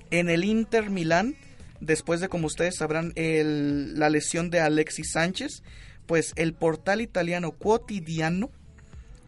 en 0.10 0.29
el 0.29 0.43
Inter 0.43 0.89
Milán, 0.89 1.36
después 1.79 2.19
de 2.21 2.29
como 2.29 2.48
ustedes 2.48 2.77
sabrán 2.77 3.13
el- 3.15 4.00
la 4.00 4.10
lesión 4.10 4.50
de 4.50 4.60
Alexis 4.62 5.12
Sánchez, 5.12 5.63
pues 6.05 6.33
el 6.38 6.53
portal 6.53 7.01
italiano 7.01 7.51
Quotidiano 7.51 8.50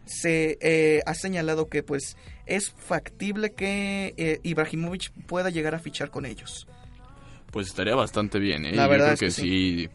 se 0.06 0.58
eh, 0.60 1.00
ha 1.06 1.14
señalado 1.14 1.68
que 1.68 1.82
pues 1.82 2.16
es 2.46 2.70
factible 2.70 3.52
que 3.52 4.12
eh, 4.18 4.40
Ibrahimovic 4.42 5.10
pueda 5.26 5.48
llegar 5.50 5.74
a 5.74 5.78
fichar 5.78 6.10
con 6.10 6.26
ellos. 6.26 6.66
Pues 7.50 7.68
estaría 7.68 7.94
bastante 7.94 8.38
bien, 8.38 8.66
¿eh? 8.66 8.72
La 8.74 8.84
Yo 8.84 8.90
verdad 8.90 9.16
creo 9.16 9.28
es 9.28 9.36
que, 9.36 9.42
que 9.42 9.48
sí. 9.48 9.88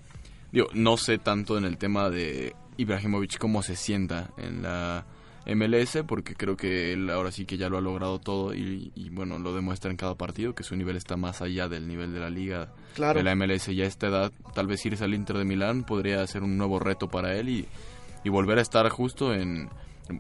Digo, 0.52 0.68
no 0.74 0.98
sé 0.98 1.20
tanto 1.20 1.58
en 1.60 1.66
el 1.66 1.78
tema 1.78 2.10
de 2.10 2.56
Ibrahimovic 2.78 3.38
cómo 3.38 3.62
se 3.62 3.76
sienta 3.76 4.32
en 4.38 4.64
la 4.64 5.06
MLS, 5.46 6.04
porque 6.08 6.36
creo 6.36 6.56
que 6.58 6.94
él 6.94 7.10
ahora 7.10 7.32
sí 7.32 7.46
que 7.46 7.58
ya 7.58 7.70
lo 7.70 7.78
ha 7.78 7.82
logrado 7.82 8.20
todo 8.20 8.54
y, 8.54 8.92
y, 8.96 9.10
bueno, 9.10 9.40
lo 9.40 9.54
demuestra 9.56 9.90
en 9.90 9.98
cada 9.98 10.16
partido, 10.16 10.54
que 10.54 10.64
su 10.64 10.76
nivel 10.76 10.96
está 10.96 11.18
más 11.18 11.42
allá 11.42 11.68
del 11.68 11.88
nivel 11.88 12.14
de 12.14 12.20
la 12.20 12.30
liga 12.30 12.74
Claro. 12.96 13.18
de 13.20 13.24
la 13.24 13.36
MLS. 13.36 13.68
Ya 13.76 13.86
a 13.86 13.88
esta 13.88 14.08
edad, 14.08 14.32
tal 14.54 14.68
vez 14.68 14.86
irse 14.86 15.04
al 15.04 15.14
Inter 15.14 15.38
de 15.38 15.46
Milán 15.46 15.84
podría 15.84 16.26
ser 16.28 16.44
un 16.44 16.58
nuevo 16.58 16.80
reto 16.80 17.08
para 17.08 17.36
él 17.36 17.50
y, 17.50 17.66
y 18.24 18.30
volver 18.30 18.60
a 18.60 18.62
estar 18.62 18.88
justo 18.90 19.34
en 19.34 19.70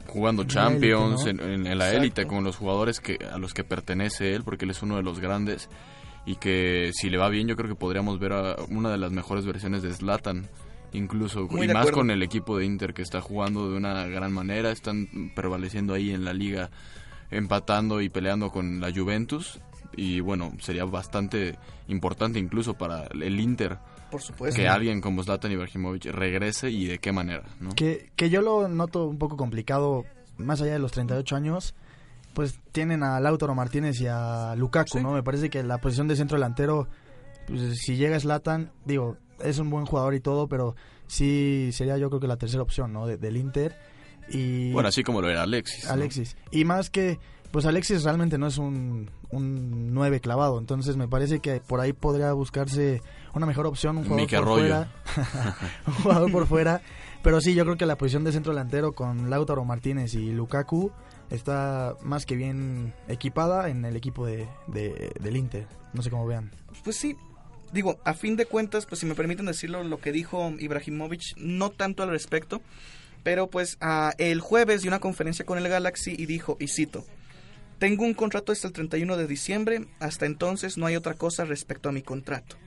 jugando 0.07 0.43
En 0.43 0.47
Champions, 0.49 1.25
élite, 1.25 1.43
en, 1.53 1.65
en 1.67 1.77
la 1.77 1.91
élite 1.91 2.27
con 2.27 2.43
los 2.43 2.55
jugadores 2.57 2.99
que 2.99 3.17
a 3.31 3.38
los 3.39 3.53
que 3.55 3.63
pertenece 3.63 4.35
él, 4.35 4.43
porque 4.43 4.65
él 4.65 4.71
es 4.71 4.83
uno 4.83 4.95
de 4.97 5.01
los 5.03 5.19
grandes 5.19 5.67
y 6.27 6.35
que 6.35 6.91
si 6.93 7.09
le 7.09 7.17
va 7.17 7.27
bien 7.29 7.47
yo 7.47 7.55
creo 7.55 7.69
que 7.69 7.75
podríamos 7.75 8.19
ver 8.19 8.33
a 8.33 8.55
una 8.69 8.91
de 8.91 8.99
las 8.99 9.11
mejores 9.11 9.45
versiones 9.47 9.81
de 9.81 9.91
Zlatan 9.93 10.47
incluso 10.93 11.48
Muy 11.48 11.65
y 11.65 11.67
más 11.67 11.77
acuerdo. 11.81 11.98
con 12.00 12.12
el 12.12 12.24
equipo 12.24 12.58
de 12.58 12.65
Inter 12.65 12.93
que 12.93 13.01
está 13.01 13.22
jugando 13.22 13.69
de 13.69 13.77
una 13.77 14.05
gran 14.08 14.31
manera 14.34 14.72
están 14.72 15.31
prevaleciendo 15.36 15.93
ahí 15.93 16.12
en 16.12 16.25
la 16.25 16.34
liga 16.34 16.69
empatando 17.31 18.01
y 18.01 18.10
peleando 18.10 18.51
con 18.51 18.79
la 18.79 18.91
Juventus 18.91 19.60
y 19.96 20.19
bueno 20.19 20.53
sería 20.60 20.86
bastante 20.86 21.58
importante 21.88 22.39
incluso 22.39 22.74
para 22.75 23.03
el 23.08 23.39
Inter 23.39 23.77
Por 24.12 24.22
supuesto. 24.22 24.60
que 24.60 24.67
alguien 24.67 25.01
como 25.01 25.24
Zlatan 25.24 25.51
Ibrahimovic 25.51 26.05
regrese 26.05 26.69
y 26.72 26.86
de 26.86 27.00
qué 27.00 27.12
manera 27.12 27.43
¿no? 27.60 27.69
Que, 27.75 28.10
que 28.15 28.29
yo 28.29 28.41
lo 28.41 28.67
noto 28.67 29.05
un 29.05 29.17
poco 29.19 29.38
complicado, 29.38 30.05
más 30.38 30.62
allá 30.62 30.74
de 30.74 30.79
los 30.79 30.91
38 30.91 31.36
años, 31.36 31.75
pues 32.34 32.60
tienen 32.72 33.03
a 33.03 33.19
Lautaro 33.19 33.53
Martínez 33.55 34.00
y 34.01 34.08
a 34.08 34.55
Lukaku, 34.55 34.98
Sí. 35.00 35.03
¿no? 35.03 35.12
Me 35.13 35.24
parece 35.24 35.50
que 35.50 35.62
la 35.63 35.79
posición 35.79 36.08
de 36.08 36.15
centro 36.15 36.38
delantero, 36.38 36.88
pues, 37.48 37.77
si 37.79 37.96
llega 37.98 38.19
Slatan, 38.19 38.72
digo, 38.86 39.17
es 39.43 39.60
un 39.60 39.69
buen 39.69 39.86
jugador 39.86 40.13
y 40.15 40.19
todo, 40.19 40.48
pero 40.48 40.75
sí 41.08 41.69
sería 41.74 41.98
yo 41.98 42.10
creo 42.10 42.19
que 42.19 42.27
la 42.27 42.38
tercera 42.38 42.63
opción, 42.63 42.93
¿no? 42.93 43.05
De- 43.08 43.17
del 43.17 43.38
Inter. 43.38 43.75
Y 44.29 44.72
bueno 44.74 44.89
así 44.89 45.03
como 45.03 45.22
lo 45.22 45.29
era 45.29 45.43
Alexis 45.43 45.86
¿no? 45.86 45.91
Alexis. 45.93 46.38
Y 46.51 46.63
más 46.65 46.89
que, 46.89 47.17
pues 47.51 47.65
Alexis 47.65 48.03
realmente 48.03 48.38
no 48.38 48.46
es 48.48 48.58
un, 48.60 49.10
un 49.31 49.93
9 49.93 50.19
clavado, 50.22 50.60
entonces 50.60 50.98
me 50.98 51.08
parece 51.08 51.39
que 51.39 51.62
por 51.62 51.79
ahí 51.79 51.93
podría 51.93 52.31
buscarse 52.34 53.01
una 53.34 53.46
mejor 53.48 53.65
opción, 53.65 53.98
un 53.98 54.03
jugador 54.03 54.22
Mike 54.22 54.38
por 54.38 54.46
Arroyo. 54.46 54.62
fuera. 54.67 54.91
un 55.88 55.93
jugador 55.96 56.31
por 56.31 56.46
fuera. 56.48 56.81
Pero 57.22 57.41
sí, 57.41 57.53
yo 57.53 57.65
creo 57.65 57.75
que 57.75 57.86
la 57.86 57.98
posición 57.98 58.24
de 58.24 58.31
centro 58.31 58.53
delantero 58.53 58.93
con 58.93 59.29
Lautaro 59.29 59.65
Martínez 59.65 60.13
y 60.13 60.31
Lukaku 60.31 60.89
está 61.29 61.96
más 62.01 62.25
que 62.25 62.36
bien 62.36 62.93
equipada 63.10 63.69
en 63.69 63.84
el 63.84 63.96
equipo 63.98 64.25
de, 64.25 64.48
de- 64.67 65.12
del 65.19 65.36
Inter. 65.36 65.67
No 65.93 66.01
sé 66.01 66.10
cómo 66.10 66.25
vean. 66.25 66.51
Pues 66.84 66.96
sí, 66.96 67.17
digo, 67.71 67.99
a 68.03 68.13
fin 68.13 68.35
de 68.35 68.45
cuentas, 68.45 68.85
pues 68.85 68.99
si 68.99 69.05
me 69.05 69.15
permiten 69.15 69.45
decirlo, 69.45 69.83
lo 69.83 69.99
que 69.99 70.11
dijo 70.11 70.53
Ibrahimovic, 70.59 71.35
no 71.38 71.69
tanto 71.69 72.03
al 72.03 72.09
respecto, 72.09 72.61
pero 73.23 73.47
pues 73.47 73.77
ah, 73.81 74.13
el 74.17 74.41
jueves 74.41 74.81
dio 74.81 74.89
una 74.89 74.99
conferencia 74.99 75.45
con 75.45 75.57
el 75.57 75.67
Galaxy 75.67 76.15
y 76.17 76.25
dijo, 76.25 76.57
y 76.59 76.67
cito, 76.67 77.05
tengo 77.79 78.03
un 78.03 78.13
contrato 78.13 78.51
hasta 78.51 78.67
el 78.67 78.73
31 78.73 79.17
de 79.17 79.27
diciembre, 79.27 79.88
hasta 79.99 80.25
entonces 80.25 80.77
no 80.77 80.85
hay 80.85 80.95
otra 80.95 81.13
cosa 81.13 81.45
respecto 81.45 81.89
a 81.89 81.93
mi 81.93 82.01
contrato. 82.01 82.57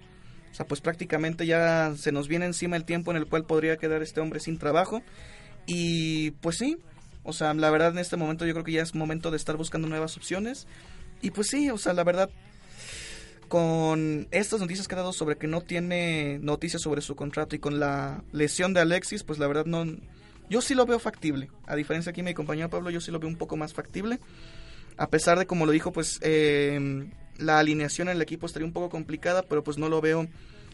O 0.51 0.55
sea, 0.55 0.67
pues 0.67 0.81
prácticamente 0.81 1.47
ya 1.47 1.95
se 1.97 2.13
nos 2.13 2.29
viene 2.29 2.45
encima 2.45 2.77
el 2.77 2.85
tiempo 2.85 3.11
en 3.11 3.17
el 3.17 3.27
cual 3.27 3.45
podría 3.45 3.79
quedar 3.79 4.03
este 4.03 4.21
hombre 4.21 4.41
sin 4.41 4.59
trabajo. 4.59 5.03
Y 5.67 6.33
pues 6.43 6.59
sí, 6.59 6.77
o 7.25 7.33
sea, 7.33 7.55
la 7.55 7.71
verdad 7.71 7.93
en 7.93 7.99
este 7.99 8.17
momento 8.17 8.45
yo 8.45 8.53
creo 8.53 8.65
que 8.65 8.73
ya 8.73 8.83
es 8.83 8.95
momento 8.95 9.31
de 9.31 9.39
estar 9.39 9.57
buscando 9.57 9.89
nuevas 9.89 10.17
opciones. 10.17 10.67
Y 11.23 11.31
pues 11.31 11.49
sí, 11.49 11.71
o 11.71 11.79
sea, 11.79 11.95
la 11.95 12.05
verdad, 12.05 12.29
con 13.53 14.29
estas 14.31 14.61
noticias 14.61 14.89
que 14.89 14.95
ha 14.95 14.97
dado 14.97 15.13
sobre 15.13 15.37
que 15.37 15.47
no 15.47 15.61
tiene 15.61 16.39
noticias 16.39 16.81
sobre 16.81 17.03
su 17.03 17.17
contrato 17.17 17.55
y 17.55 17.59
con 17.59 17.79
la 17.79 18.25
lesión 18.33 18.73
de 18.73 18.81
Alexis, 18.81 19.25
pues 19.25 19.39
la 19.39 19.47
verdad 19.47 19.67
no... 19.67 19.85
Yo 20.49 20.63
sí 20.63 20.75
lo 20.75 20.87
veo 20.87 20.99
factible. 20.99 21.51
A 21.67 21.77
diferencia 21.77 22.09
aquí 22.09 22.23
mi 22.23 22.33
compañero 22.33 22.71
Pablo, 22.71 22.89
yo 22.89 23.03
sí 23.03 23.11
lo 23.11 23.19
veo 23.19 23.29
un 23.29 23.37
poco 23.37 23.59
más 23.59 23.75
factible. 23.75 24.21
A 24.97 25.11
pesar 25.11 25.39
de, 25.39 25.45
como 25.45 25.67
lo 25.67 25.73
dijo, 25.73 25.93
pues 25.93 26.19
eh, 26.23 27.11
la 27.37 27.59
alineación 27.59 28.09
en 28.09 28.17
el 28.17 28.23
equipo 28.23 28.47
estaría 28.47 28.65
un 28.65 28.73
poco 28.73 28.89
complicada, 28.89 29.43
pero 29.43 29.63
pues 29.63 29.77
no 29.77 29.91
lo 29.91 30.01
veo 30.01 30.29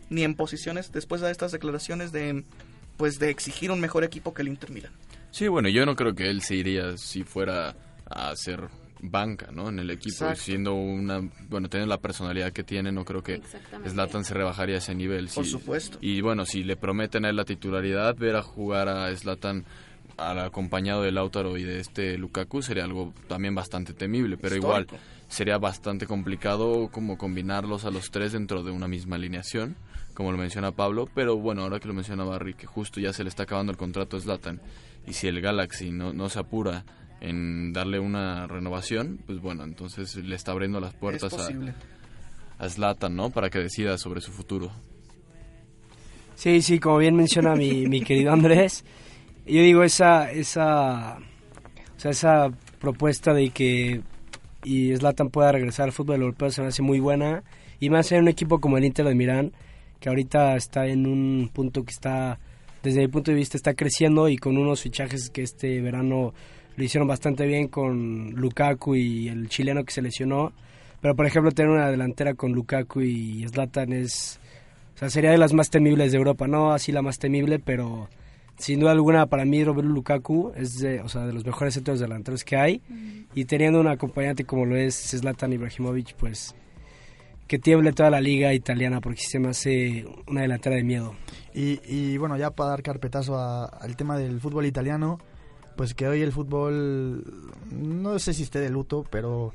ni 0.09 0.23
en 0.23 0.37
posiciones 0.37 0.93
después 0.93 1.21
de 1.21 1.33
estas 1.33 1.51
declaraciones 1.51 2.13
de 2.13 2.45
pues 2.97 3.19
de 3.19 3.31
exigir 3.31 3.73
un 3.73 3.81
mejor 3.81 4.05
equipo 4.05 4.35
que 4.35 4.43
el 4.43 4.49
Inter 4.49 4.71
Milan. 4.71 4.93
Sí, 5.33 5.49
bueno, 5.49 5.69
yo 5.69 5.85
no 5.85 5.97
creo 5.97 6.15
que 6.15 6.31
él 6.31 6.43
se 6.43 6.55
iría 6.55 6.97
si 6.97 7.25
fuera 7.25 7.75
a 8.09 8.31
hacer 8.31 8.69
banca, 9.01 9.51
¿no? 9.53 9.69
En 9.69 9.79
el 9.79 9.91
equipo, 9.91 10.15
Exacto. 10.15 10.43
siendo 10.43 10.75
una, 10.75 11.21
bueno, 11.49 11.69
teniendo 11.69 11.95
la 11.95 12.01
personalidad 12.01 12.53
que 12.53 12.65
tiene, 12.65 12.93
no 12.93 13.05
creo 13.05 13.23
que. 13.23 13.41
Zlatan 13.87 14.25
se 14.25 14.35
rebajaría 14.35 14.77
a 14.77 14.79
ese 14.79 14.95
nivel. 14.95 15.29
Por 15.29 15.45
sí. 15.45 15.51
supuesto. 15.51 15.99
Y 16.01 16.21
bueno, 16.21 16.45
si 16.45 16.65
le 16.65 16.77
prometen 16.77 17.25
a 17.25 17.31
él 17.31 17.37
la 17.37 17.45
titularidad, 17.45 18.17
ver 18.17 18.37
a 18.37 18.43
jugar 18.43 18.89
a 18.89 19.15
Zlatan 19.15 19.65
al 20.17 20.41
acompañado 20.41 21.03
de 21.03 21.13
Lautaro 21.13 21.57
y 21.57 21.63
de 21.63 21.79
este 21.79 22.19
Lukaku 22.19 22.61
sería 22.61 22.85
algo 22.85 23.15
también 23.29 23.55
bastante 23.55 23.93
temible, 23.95 24.37
pero 24.37 24.57
igual 24.57 24.87
sería 25.29 25.59
bastante 25.59 26.07
complicado 26.07 26.89
como 26.91 27.17
combinarlos 27.17 27.85
a 27.85 27.91
los 27.91 28.11
tres 28.11 28.33
dentro 28.33 28.65
de 28.65 28.73
una 28.73 28.89
misma 28.89 29.15
alineación, 29.15 29.77
como 30.15 30.33
lo 30.33 30.39
menciona 30.39 30.73
Pablo, 30.73 31.09
pero 31.15 31.37
bueno, 31.37 31.63
ahora 31.63 31.79
que 31.79 31.87
lo 31.87 31.95
menciona 31.95 32.25
Barry, 32.25 32.55
que 32.55 32.67
justo 32.67 32.99
ya 32.99 33.13
se 33.13 33.23
le 33.23 33.29
está 33.29 33.45
acabando 33.45 33.71
el 33.71 33.79
contrato 33.79 34.17
a 34.17 34.21
Zlatan, 34.21 34.61
y 35.07 35.13
si 35.13 35.29
el 35.29 35.41
Galaxy 35.41 35.93
no, 35.93 36.13
no 36.13 36.29
se 36.29 36.41
apura 36.41 36.85
en 37.21 37.73
darle 37.73 37.99
una 37.99 38.47
renovación, 38.47 39.19
pues 39.27 39.41
bueno, 39.41 39.65
entonces 39.65 40.17
le 40.17 40.37
está 40.37 40.53
abriendo 40.53 40.81
las 40.81 40.95
puertas 40.95 41.33
a, 41.35 41.49
a 42.59 42.69
Zlatan, 42.69 43.17
¿no? 43.17 43.31
Para 43.31 43.51
que 43.51 43.59
decida 43.59 43.99
sobre 43.99 44.21
su 44.21 44.33
futuro. 44.33 44.71
Sí, 46.35 46.63
sí, 46.63 46.79
como 46.79 46.99
bien 46.99 47.17
menciona 47.17 47.55
mi, 47.55 47.87
mi 47.89 48.03
querido 48.03 48.33
Andrés, 48.33 48.85
yo 49.47 49.63
digo 49.63 49.83
esa, 49.83 50.31
esa, 50.31 51.17
o 51.17 52.01
sea, 52.01 52.11
esa 52.11 52.51
propuesta 52.79 53.33
de 53.33 53.51
que 53.51 54.03
y 54.65 54.95
Zlatan 54.97 55.31
pueda 55.31 55.53
regresar 55.53 55.87
al 55.87 55.93
fútbol 55.93 56.21
europeo 56.21 56.51
se 56.51 56.63
me 56.63 56.69
hace 56.69 56.83
muy 56.83 57.01
buena. 57.01 57.43
Y 57.81 57.91
más 57.91 58.11
en 58.13 58.23
un 58.23 58.29
equipo 58.29 58.61
como 58.61 58.77
el 58.77 58.85
Inter 58.85 59.07
de 59.07 59.15
Milán, 59.15 59.53
que 60.01 60.09
ahorita 60.09 60.57
está 60.57 60.87
en 60.87 61.07
un 61.07 61.51
punto 61.53 61.85
que 61.85 61.93
está, 61.93 62.41
desde 62.83 63.01
mi 63.01 63.09
punto 63.09 63.31
de 63.31 63.37
vista, 63.37 63.57
está 63.57 63.75
creciendo 63.75 64.29
y 64.29 64.37
con 64.37 64.59
unos 64.59 64.83
fichajes 64.83 65.31
que 65.31 65.43
este 65.43 65.81
verano 65.81 66.35
lo 66.79 66.85
hicieron 66.85 67.09
bastante 67.09 67.45
bien 67.45 67.67
con 67.69 68.31
Lukaku 68.37 68.95
y 68.95 69.29
el 69.29 69.49
chileno 69.49 69.85
que 69.85 69.93
se 69.93 70.01
lesionó. 70.01 70.53
Pero 71.03 71.15
por 71.17 71.27
ejemplo 71.27 71.51
tener 71.53 71.71
una 71.71 71.91
delantera 71.91 72.35
con 72.35 72.53
Lukaku 72.53 73.01
y 73.03 73.47
Zlatan 73.49 73.93
es... 73.93 74.39
O 74.95 74.99
sea, 74.99 75.11
sería 75.11 75.31
de 75.33 75.39
las 75.39 75.53
más 75.53 75.71
temibles 75.71 76.13
de 76.13 76.19
Europa. 76.19 76.47
No 76.47 76.73
así 76.73 76.93
la 76.93 77.03
más 77.03 77.19
temible, 77.19 77.59
pero 77.59 78.09
sin 78.57 78.81
duda 78.81 78.93
alguna 78.93 79.27
para 79.27 79.45
mí 79.45 79.63
Roberto 79.65 79.89
Lukaku 79.91 80.53
es 80.57 80.79
de, 80.79 81.01
o 81.01 81.09
sea, 81.09 81.27
de 81.27 81.33
los 81.33 81.45
mejores 81.45 81.75
centros 81.75 82.01
delanteros 82.01 82.45
que 82.45 82.57
hay. 82.57 82.81
Y 83.35 83.45
teniendo 83.45 83.81
un 83.81 83.89
acompañante 83.89 84.45
como 84.45 84.65
lo 84.65 84.77
es 84.77 84.95
Zlatan 84.95 85.53
Ibrahimovic, 85.53 86.15
pues 86.15 86.55
que 87.47 87.59
tiemble 87.59 87.93
toda 87.93 88.11
la 88.11 88.21
liga 88.21 88.53
italiana 88.55 89.01
porque 89.01 89.23
se 89.23 89.39
me 89.39 89.49
hace 89.49 90.05
una 90.27 90.43
delantera 90.43 90.77
de 90.77 90.85
miedo. 90.85 91.15
Y, 91.55 91.81
y 91.85 92.17
bueno, 92.19 92.37
ya 92.37 92.51
para 92.51 92.71
dar 92.71 92.83
carpetazo 92.83 93.37
a- 93.39 93.65
al 93.67 93.97
tema 93.97 94.19
del 94.19 94.41
fútbol 94.41 94.67
italiano, 94.67 95.19
pues 95.79 95.95
que 95.95 96.09
hoy 96.09 96.23
el 96.23 96.33
fútbol, 96.33 97.23
no 97.71 98.19
sé 98.19 98.35
si 98.35 98.43
esté 98.43 98.59
de 98.59 98.69
luto, 98.69 99.05
pero 99.09 99.55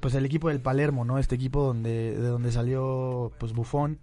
pues 0.00 0.16
el 0.16 0.26
equipo 0.26 0.48
del 0.48 0.60
Palermo, 0.60 1.04
¿no? 1.04 1.16
Este 1.16 1.36
equipo 1.36 1.62
donde 1.62 2.18
de 2.18 2.26
donde 2.26 2.50
salió 2.50 3.30
pues 3.38 3.52
Buffon, 3.52 4.00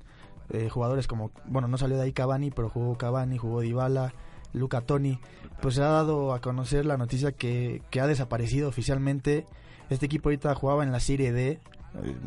eh, 0.53 0.69
jugadores 0.69 1.07
como, 1.07 1.29
bueno, 1.43 1.67
no 1.67 1.77
salió 1.77 1.97
de 1.97 2.03
ahí 2.03 2.13
Cavani, 2.13 2.51
pero 2.51 2.69
jugó 2.69 2.97
Cavani, 2.97 3.38
jugó 3.38 3.59
Dybala, 3.59 4.13
Luca 4.53 4.79
Toni, 4.79 5.19
pues 5.62 5.75
se 5.75 5.81
ha 5.81 5.89
dado 5.89 6.33
a 6.33 6.39
conocer 6.39 6.86
la 6.86 6.95
noticia 6.95 7.33
que, 7.33 7.81
que 7.89 8.00
ha 8.00 8.07
desaparecido 8.07 8.69
oficialmente. 8.69 9.45
Este 9.89 10.05
equipo 10.05 10.29
ahorita 10.29 10.55
jugaba 10.55 10.86
en 10.86 10.93
la 10.93 11.01
Serie 11.01 11.33
D, 11.33 11.59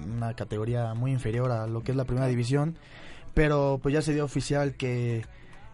una 0.04 0.34
categoría 0.34 0.92
muy 0.92 1.12
inferior 1.12 1.50
a 1.50 1.66
lo 1.66 1.82
que 1.82 1.92
es 1.92 1.96
la 1.96 2.04
primera 2.04 2.26
división, 2.26 2.76
pero 3.32 3.80
pues 3.82 3.94
ya 3.94 4.02
se 4.02 4.12
dio 4.12 4.22
oficial 4.22 4.74
que, 4.74 5.24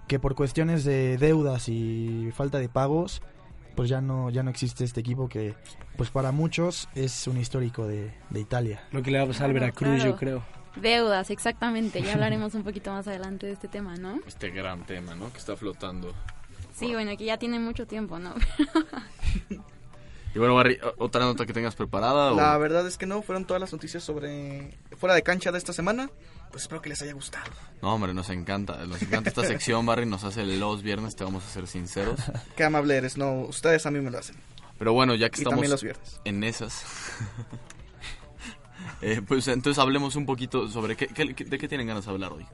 que 0.06 0.20
por 0.20 0.36
cuestiones 0.36 0.84
de 0.84 1.18
deudas 1.18 1.68
y 1.68 2.30
falta 2.32 2.60
de 2.60 2.68
pagos, 2.68 3.22
pues 3.76 3.88
ya 3.88 4.00
no, 4.00 4.30
ya 4.30 4.42
no 4.42 4.50
existe 4.50 4.82
este 4.84 5.00
equipo 5.00 5.28
que 5.28 5.54
pues 5.96 6.10
para 6.10 6.32
muchos 6.32 6.88
es 6.96 7.26
un 7.28 7.36
histórico 7.36 7.86
de, 7.86 8.12
de 8.30 8.40
Italia. 8.40 8.82
Lo 8.90 9.02
que 9.02 9.10
le 9.12 9.18
va 9.18 9.24
a 9.24 9.26
pasar 9.28 9.44
al 9.46 9.52
Claro, 9.52 9.66
Veracruz, 9.66 9.94
claro. 9.96 10.10
yo 10.10 10.16
creo. 10.16 10.42
Deudas, 10.76 11.30
exactamente. 11.30 12.02
Ya 12.02 12.12
hablaremos 12.14 12.54
un 12.54 12.64
poquito 12.64 12.90
más 12.90 13.06
adelante 13.06 13.46
de 13.46 13.52
este 13.52 13.68
tema, 13.68 13.96
¿no? 13.96 14.18
Este 14.26 14.50
gran 14.50 14.84
tema, 14.86 15.14
¿no? 15.14 15.30
Que 15.32 15.38
está 15.38 15.56
flotando. 15.56 16.12
Sí, 16.74 16.92
bueno, 16.92 17.16
que 17.16 17.24
ya 17.24 17.38
tiene 17.38 17.58
mucho 17.60 17.86
tiempo, 17.86 18.18
¿no? 18.18 18.34
Y 20.34 20.38
bueno, 20.38 20.54
Barry, 20.54 20.78
¿o- 20.82 21.04
¿otra 21.04 21.24
nota 21.24 21.46
que 21.46 21.54
tengas 21.54 21.74
preparada? 21.74 22.32
o- 22.32 22.36
La 22.36 22.58
verdad 22.58 22.86
es 22.86 22.98
que 22.98 23.06
no, 23.06 23.22
fueron 23.22 23.46
todas 23.46 23.60
las 23.60 23.72
noticias 23.72 24.02
sobre 24.04 24.76
fuera 24.98 25.14
de 25.14 25.22
cancha 25.22 25.50
de 25.50 25.56
esta 25.58 25.72
semana. 25.72 26.10
Pues 26.50 26.62
espero 26.62 26.80
que 26.80 26.88
les 26.88 27.02
haya 27.02 27.12
gustado. 27.12 27.50
No, 27.82 27.94
hombre, 27.94 28.14
nos 28.14 28.30
encanta. 28.30 28.86
Nos 28.86 29.02
encanta 29.02 29.28
esta 29.28 29.44
sección, 29.44 29.84
Barry. 29.84 30.06
Nos 30.06 30.24
hace 30.24 30.44
los 30.44 30.82
viernes, 30.82 31.14
te 31.16 31.24
vamos 31.24 31.44
a 31.44 31.48
ser 31.48 31.66
sinceros. 31.66 32.18
Qué 32.56 32.64
amable 32.64 32.96
eres, 32.96 33.16
no, 33.18 33.40
ustedes 33.42 33.84
a 33.86 33.90
mí 33.90 34.00
me 34.00 34.10
lo 34.10 34.18
hacen. 34.18 34.36
Pero 34.78 34.92
bueno, 34.92 35.14
ya 35.14 35.28
que 35.30 35.38
Y 35.38 35.42
estamos 35.42 35.54
también 35.56 35.70
los 35.70 35.82
viernes. 35.82 36.20
en 36.24 36.44
esas. 36.44 36.84
eh, 39.02 39.20
pues 39.26 39.48
entonces 39.48 39.78
hablemos 39.78 40.16
un 40.16 40.26
poquito 40.26 40.68
sobre 40.68 40.96
qué, 40.96 41.08
qué- 41.08 41.34
qué- 41.34 41.44
de 41.44 41.58
qué 41.58 41.68
tienen 41.68 41.86
ganas 41.86 42.04
de 42.06 42.10
hablar 42.10 42.32
hoy. 42.32 42.46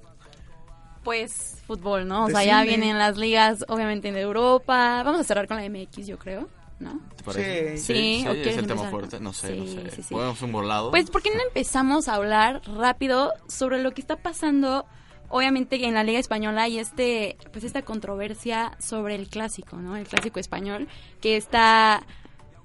Pues 1.04 1.56
fútbol, 1.66 2.06
¿no? 2.06 2.26
O 2.26 2.30
sea, 2.30 2.44
ya 2.44 2.62
vienen 2.62 2.96
las 2.96 3.16
ligas, 3.16 3.64
obviamente, 3.68 4.08
en 4.08 4.16
Europa. 4.16 5.02
Vamos 5.04 5.20
a 5.20 5.24
cerrar 5.24 5.48
con 5.48 5.56
la 5.56 5.68
MX, 5.68 6.06
yo 6.06 6.16
creo, 6.18 6.48
¿no? 6.82 7.00
¿Te 7.16 7.24
parece? 7.24 7.76
Sí. 7.78 7.94
Sí, 8.22 8.24
¿o 8.26 8.32
es 8.32 8.56
el 8.56 8.66
tema 8.66 8.90
fuerte. 8.90 9.20
No 9.20 9.32
sé, 9.32 9.56
no 9.56 9.66
sé. 9.66 9.90
sí, 9.90 10.02
sí. 10.02 10.14
Podemos 10.14 10.42
un 10.42 10.52
volado. 10.52 10.90
Pues, 10.90 11.10
¿por 11.10 11.22
qué 11.22 11.30
no 11.34 11.40
empezamos 11.42 12.08
a 12.08 12.14
hablar 12.14 12.62
rápido 12.66 13.32
sobre 13.48 13.82
lo 13.82 13.92
que 13.92 14.00
está 14.00 14.16
pasando, 14.16 14.84
obviamente, 15.28 15.86
en 15.86 15.94
la 15.94 16.04
Liga 16.04 16.18
Española 16.18 16.68
y 16.68 16.78
este, 16.78 17.36
pues, 17.52 17.64
esta 17.64 17.82
controversia 17.82 18.76
sobre 18.78 19.14
el 19.14 19.28
clásico, 19.28 19.76
¿no? 19.76 19.96
El 19.96 20.06
clásico 20.06 20.40
español, 20.40 20.88
que 21.20 21.36
está, 21.36 22.04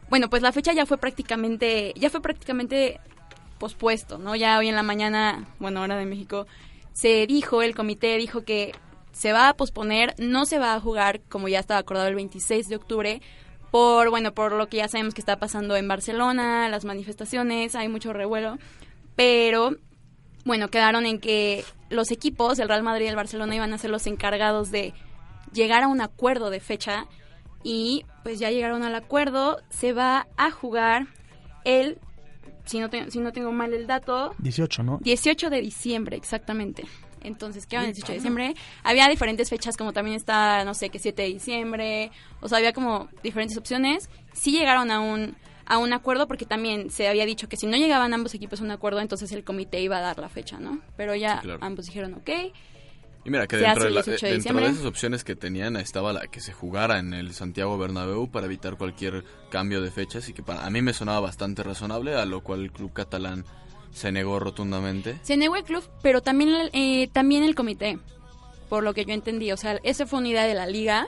bueno, 0.09 0.29
pues 0.29 0.41
la 0.41 0.51
fecha 0.51 0.73
ya 0.73 0.85
fue 0.85 0.97
prácticamente, 0.97 1.93
ya 1.95 2.09
fue 2.09 2.21
prácticamente 2.21 2.99
pospuesto, 3.57 4.17
¿no? 4.17 4.35
Ya 4.35 4.57
hoy 4.57 4.69
en 4.69 4.75
la 4.75 4.83
mañana, 4.83 5.47
bueno, 5.59 5.81
hora 5.81 5.97
de 5.97 6.05
México, 6.05 6.47
se 6.93 7.27
dijo, 7.27 7.61
el 7.61 7.75
comité 7.75 8.17
dijo 8.17 8.43
que 8.43 8.73
se 9.11 9.33
va 9.33 9.49
a 9.49 9.53
posponer, 9.55 10.13
no 10.19 10.45
se 10.45 10.59
va 10.59 10.75
a 10.75 10.79
jugar 10.79 11.21
como 11.21 11.47
ya 11.47 11.59
estaba 11.59 11.79
acordado 11.79 12.07
el 12.07 12.15
26 12.15 12.69
de 12.69 12.75
octubre, 12.75 13.21
por, 13.77 14.09
bueno, 14.09 14.31
por 14.33 14.53
lo 14.53 14.67
que 14.69 14.77
ya 14.77 14.87
sabemos 14.87 15.13
que 15.13 15.21
está 15.21 15.37
pasando 15.37 15.75
en 15.75 15.87
Barcelona, 15.87 16.67
las 16.67 16.83
manifestaciones, 16.83 17.75
hay 17.75 17.87
mucho 17.89 18.11
revuelo, 18.11 18.57
pero 19.15 19.75
bueno, 20.45 20.69
quedaron 20.69 21.05
en 21.05 21.19
que 21.19 21.63
los 21.91 22.09
equipos, 22.09 22.57
el 22.57 22.69
Real 22.69 22.81
Madrid 22.81 23.05
y 23.05 23.09
el 23.09 23.15
Barcelona, 23.15 23.53
iban 23.55 23.73
a 23.73 23.77
ser 23.77 23.91
los 23.91 24.07
encargados 24.07 24.71
de 24.71 24.95
llegar 25.53 25.83
a 25.83 25.89
un 25.89 26.01
acuerdo 26.01 26.49
de 26.49 26.59
fecha 26.59 27.05
y 27.63 28.03
pues 28.23 28.39
ya 28.39 28.49
llegaron 28.49 28.81
al 28.81 28.95
acuerdo, 28.95 29.59
se 29.69 29.93
va 29.93 30.25
a 30.37 30.49
jugar 30.49 31.05
el, 31.63 31.99
si 32.65 32.79
no, 32.79 32.89
te- 32.89 33.11
si 33.11 33.19
no 33.19 33.31
tengo 33.31 33.51
mal 33.51 33.75
el 33.75 33.85
dato, 33.85 34.33
18, 34.39 34.81
¿no? 34.81 34.97
18 35.03 35.51
de 35.51 35.61
diciembre, 35.61 36.17
exactamente. 36.17 36.83
Entonces, 37.21 37.65
¿qué 37.65 37.75
el 37.77 37.85
18 37.85 38.07
de 38.07 38.13
diciembre? 38.15 38.55
Había 38.83 39.07
diferentes 39.09 39.49
fechas, 39.49 39.75
como 39.77 39.93
también 39.93 40.15
está, 40.15 40.63
no 40.65 40.73
sé, 40.73 40.89
que 40.89 40.99
7 40.99 41.21
de 41.23 41.27
diciembre. 41.29 42.11
O 42.41 42.47
sea, 42.47 42.57
había 42.59 42.73
como 42.73 43.09
diferentes 43.23 43.57
opciones. 43.57 44.09
Sí 44.33 44.51
llegaron 44.51 44.91
a 44.91 44.99
un, 44.99 45.35
a 45.65 45.77
un 45.77 45.93
acuerdo, 45.93 46.27
porque 46.27 46.45
también 46.45 46.89
se 46.91 47.07
había 47.07 47.25
dicho 47.25 47.49
que 47.49 47.57
si 47.57 47.67
no 47.67 47.75
llegaban 47.77 48.13
ambos 48.13 48.33
equipos 48.33 48.61
a 48.61 48.63
un 48.63 48.71
acuerdo, 48.71 48.99
entonces 49.01 49.31
el 49.31 49.43
comité 49.43 49.81
iba 49.81 49.97
a 49.97 50.01
dar 50.01 50.19
la 50.19 50.29
fecha, 50.29 50.59
¿no? 50.59 50.79
Pero 50.95 51.15
ya 51.15 51.37
Sí, 51.37 51.41
claro. 51.43 51.59
ambos 51.63 51.85
dijeron, 51.87 52.13
ok. 52.13 52.29
Y 53.25 53.29
mira, 53.29 53.45
que 53.45 53.57
dentro, 53.57 53.83
de, 53.83 53.89
la- 53.89 54.01
18 54.03 54.25
de 54.25 54.31
dentro 54.31 54.31
de 54.31 54.35
diciembre. 54.37 54.65
esas 54.67 54.85
opciones 54.85 55.23
que 55.25 55.35
tenían 55.35 55.75
estaba 55.75 56.13
la 56.13 56.27
que 56.27 56.39
se 56.39 56.53
jugara 56.53 56.97
en 56.99 57.13
el 57.13 57.33
Santiago 57.33 57.77
Bernabéu 57.77 58.31
para 58.31 58.45
evitar 58.45 58.77
cualquier 58.77 59.25
cambio 59.49 59.81
de 59.81 59.91
fechas 59.91 60.29
y 60.29 60.33
que 60.33 60.43
para 60.43 60.65
a 60.65 60.69
mí 60.69 60.81
me 60.81 60.93
sonaba 60.93 61.19
bastante 61.19 61.61
razonable, 61.61 62.15
a 62.15 62.25
lo 62.25 62.41
cual 62.41 62.61
el 62.61 62.71
club 62.71 62.93
catalán 62.93 63.43
se 63.97 64.11
negó 64.11 64.39
rotundamente. 64.39 65.19
Se 65.23 65.37
negó 65.37 65.55
el 65.55 65.63
club, 65.63 65.83
pero 66.01 66.21
también, 66.21 66.49
el- 66.53 66.69
eh, 66.73 67.09
también 67.11 67.43
el 67.43 67.55
comité, 67.55 67.97
por 68.69 68.83
lo 68.83 68.93
que 68.93 69.05
yo 69.05 69.13
entendí. 69.13 69.51
O 69.51 69.57
sea, 69.57 69.79
esa 69.83 70.05
fue 70.05 70.19
una 70.19 70.29
idea 70.29 70.43
de 70.43 70.53
la 70.53 70.67
liga, 70.67 71.07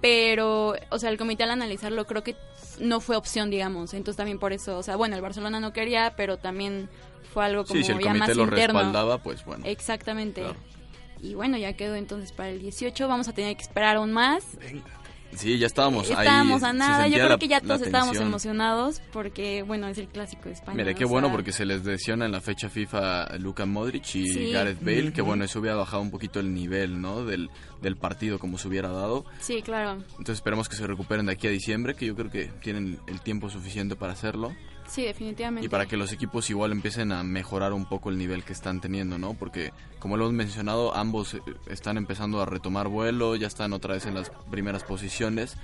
pero, 0.00 0.74
o 0.90 0.98
sea, 0.98 1.10
el 1.10 1.18
comité 1.18 1.42
al 1.44 1.50
analizarlo 1.50 2.06
creo 2.06 2.22
que 2.22 2.36
no 2.78 3.00
fue 3.00 3.16
opción, 3.16 3.50
digamos. 3.50 3.94
Entonces 3.94 4.16
también 4.16 4.38
por 4.38 4.52
eso, 4.52 4.78
o 4.78 4.82
sea, 4.82 4.96
bueno, 4.96 5.16
el 5.16 5.22
Barcelona 5.22 5.58
no 5.60 5.72
quería, 5.72 6.14
pero 6.16 6.36
también 6.36 6.88
fue 7.32 7.44
algo 7.44 7.64
como 7.64 7.78
Sí, 7.80 7.84
si 7.86 7.92
el 7.92 7.98
ya 7.98 8.10
más 8.14 8.18
comité 8.28 8.34
lo 8.34 8.42
interno. 8.44 8.78
respaldaba, 8.80 9.18
pues 9.18 9.44
bueno. 9.44 9.64
Exactamente. 9.66 10.42
Claro. 10.42 10.56
Y 11.22 11.34
bueno, 11.34 11.56
ya 11.56 11.72
quedó 11.72 11.94
entonces 11.96 12.30
para 12.32 12.50
el 12.50 12.60
18. 12.60 13.08
Vamos 13.08 13.26
a 13.28 13.32
tener 13.32 13.56
que 13.56 13.62
esperar 13.62 13.96
aún 13.96 14.12
más. 14.12 14.44
Sí, 15.34 15.58
ya 15.58 15.66
estábamos 15.66 16.08
ahí. 16.10 16.26
Estábamos 16.26 16.62
a 16.62 16.72
se 16.72 16.78
nada. 16.78 17.08
Yo 17.08 17.14
creo 17.16 17.28
la- 17.30 17.38
que 17.38 17.48
ya 17.48 17.60
todos 17.60 17.82
estábamos 17.82 18.16
emocionados 18.16 19.02
porque, 19.12 19.62
bueno, 19.62 19.86
es 19.88 19.98
el 19.98 20.08
clásico 20.08 20.44
de 20.44 20.52
España. 20.52 20.76
Mira, 20.76 20.94
qué 20.94 21.04
bueno 21.04 21.26
sea, 21.28 21.34
porque 21.36 21.52
se 21.52 21.64
les 21.66 21.84
lesiona 21.84 22.26
en 22.26 22.32
la 22.32 22.40
fecha 22.40 22.68
FIFA 22.68 23.36
Luka 23.38 23.66
Modric 23.66 24.04
y 24.14 24.28
Sí. 24.28 24.50
Gareth 24.52 24.80
Bale, 24.80 25.12
que 25.12 25.22
bueno, 25.22 25.44
eso 25.44 25.58
hubiera 25.60 25.76
bajado 25.76 26.02
un 26.02 26.10
poquito 26.10 26.40
el 26.40 26.54
nivel, 26.54 27.00
¿no? 27.00 27.24
Del, 27.24 27.50
del 27.82 27.96
partido 27.96 28.38
como 28.38 28.56
se 28.58 28.68
hubiera 28.68 28.88
dado. 28.88 29.24
Sí, 29.40 29.62
claro. 29.62 30.02
Entonces 30.12 30.36
esperemos 30.36 30.68
que 30.68 30.76
se 30.76 30.86
recuperen 30.86 31.26
de 31.26 31.32
aquí 31.32 31.46
a 31.46 31.50
diciembre, 31.50 31.94
que 31.94 32.06
yo 32.06 32.14
creo 32.16 32.30
que 32.30 32.46
tienen 32.62 32.98
el 33.06 33.20
tiempo 33.20 33.50
suficiente 33.50 33.96
para 33.96 34.12
hacerlo. 34.14 34.54
Sí, 34.88 35.02
definitivamente. 35.04 35.66
Y 35.66 35.68
para 35.68 35.86
que 35.86 35.96
los 35.96 36.12
equipos 36.12 36.48
igual 36.50 36.72
empiecen 36.72 37.12
a 37.12 37.22
mejorar 37.22 37.72
un 37.72 37.86
poco 37.86 38.10
el 38.10 38.18
nivel 38.18 38.44
que 38.44 38.52
están 38.52 38.80
teniendo, 38.80 39.18
¿no? 39.18 39.34
Porque, 39.34 39.72
como 39.98 40.16
lo 40.16 40.24
hemos 40.24 40.34
mencionado, 40.36 40.94
ambos 40.94 41.34
eh, 41.34 41.40
están 41.68 41.96
empezando 41.96 42.40
a 42.40 42.46
retomar 42.46 42.88
vuelo, 42.88 43.34
ya 43.36 43.46
están 43.46 43.72
otra 43.72 43.94
vez 43.94 44.06
en 44.06 44.14
las 44.14 44.30
primeras 44.50 44.84
posiciones. 44.84 45.56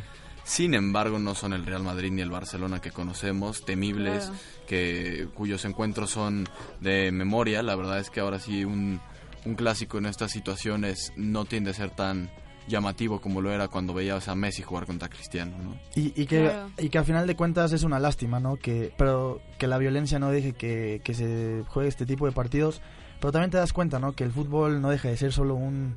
Sin 0.44 0.74
embargo, 0.74 1.20
no 1.20 1.37
son 1.37 1.52
el 1.52 1.64
Real 1.64 1.85
Madrid 1.85 2.11
ni 2.11 2.20
el 2.20 2.30
Barcelona 2.30 2.80
que 2.80 2.90
conocemos, 2.90 3.64
temibles, 3.64 4.24
Claro. 4.24 4.38
que 4.66 5.28
cuyos 5.35 5.64
encuentros 5.64 6.11
son 6.11 6.48
de 6.80 7.12
memoria. 7.12 7.62
La 7.62 7.76
verdad 7.76 8.00
es 8.00 8.11
que 8.11 8.18
ahora 8.18 8.40
sí 8.40 8.64
un, 8.64 9.00
un 9.44 9.54
clásico 9.54 9.98
en 9.98 10.06
estas 10.06 10.32
situaciones 10.32 11.12
no 11.16 11.44
tiende 11.44 11.70
a 11.70 11.74
ser 11.74 11.90
tan 11.90 12.28
llamativo 12.68 13.20
como 13.20 13.40
lo 13.40 13.51
era 13.53 13.68
cuando 13.68 13.92
veías 13.94 14.29
a 14.29 14.35
Messi 14.35 14.62
jugar 14.62 14.87
contra 14.87 15.09
Cristiano, 15.09 15.53
¿no? 15.62 15.75
Y, 15.94 16.12
y 16.20 16.27
que, 16.27 16.40
Claro. 16.44 16.70
y 16.79 16.88
que 16.88 16.98
a 16.98 17.05
final 17.05 17.27
de 17.27 17.35
cuentas 17.37 17.72
es 17.72 17.83
una 17.83 17.98
lástima, 17.98 18.40
¿no? 18.40 18.57
Que, 18.57 18.92
pero 18.96 19.40
que 19.59 19.66
la 19.66 19.79
violencia 19.79 20.18
no 20.18 20.31
deje 20.31 20.53
que, 20.53 21.01
que 21.05 21.14
se 21.14 21.64
juegue 21.68 21.88
este 21.88 22.07
tipo 22.07 22.27
de 22.27 22.33
partidos. 22.33 22.81
Pero 23.20 23.33
también 23.33 23.51
te 23.51 23.57
das 23.59 23.72
cuenta, 23.72 23.98
¿no? 23.98 24.12
Que 24.14 24.25
el 24.25 24.33
fútbol 24.33 24.81
no 24.81 24.90
deja 24.90 25.09
de 25.09 25.16
ser 25.16 25.33
solo 25.33 25.55
un, 25.55 25.96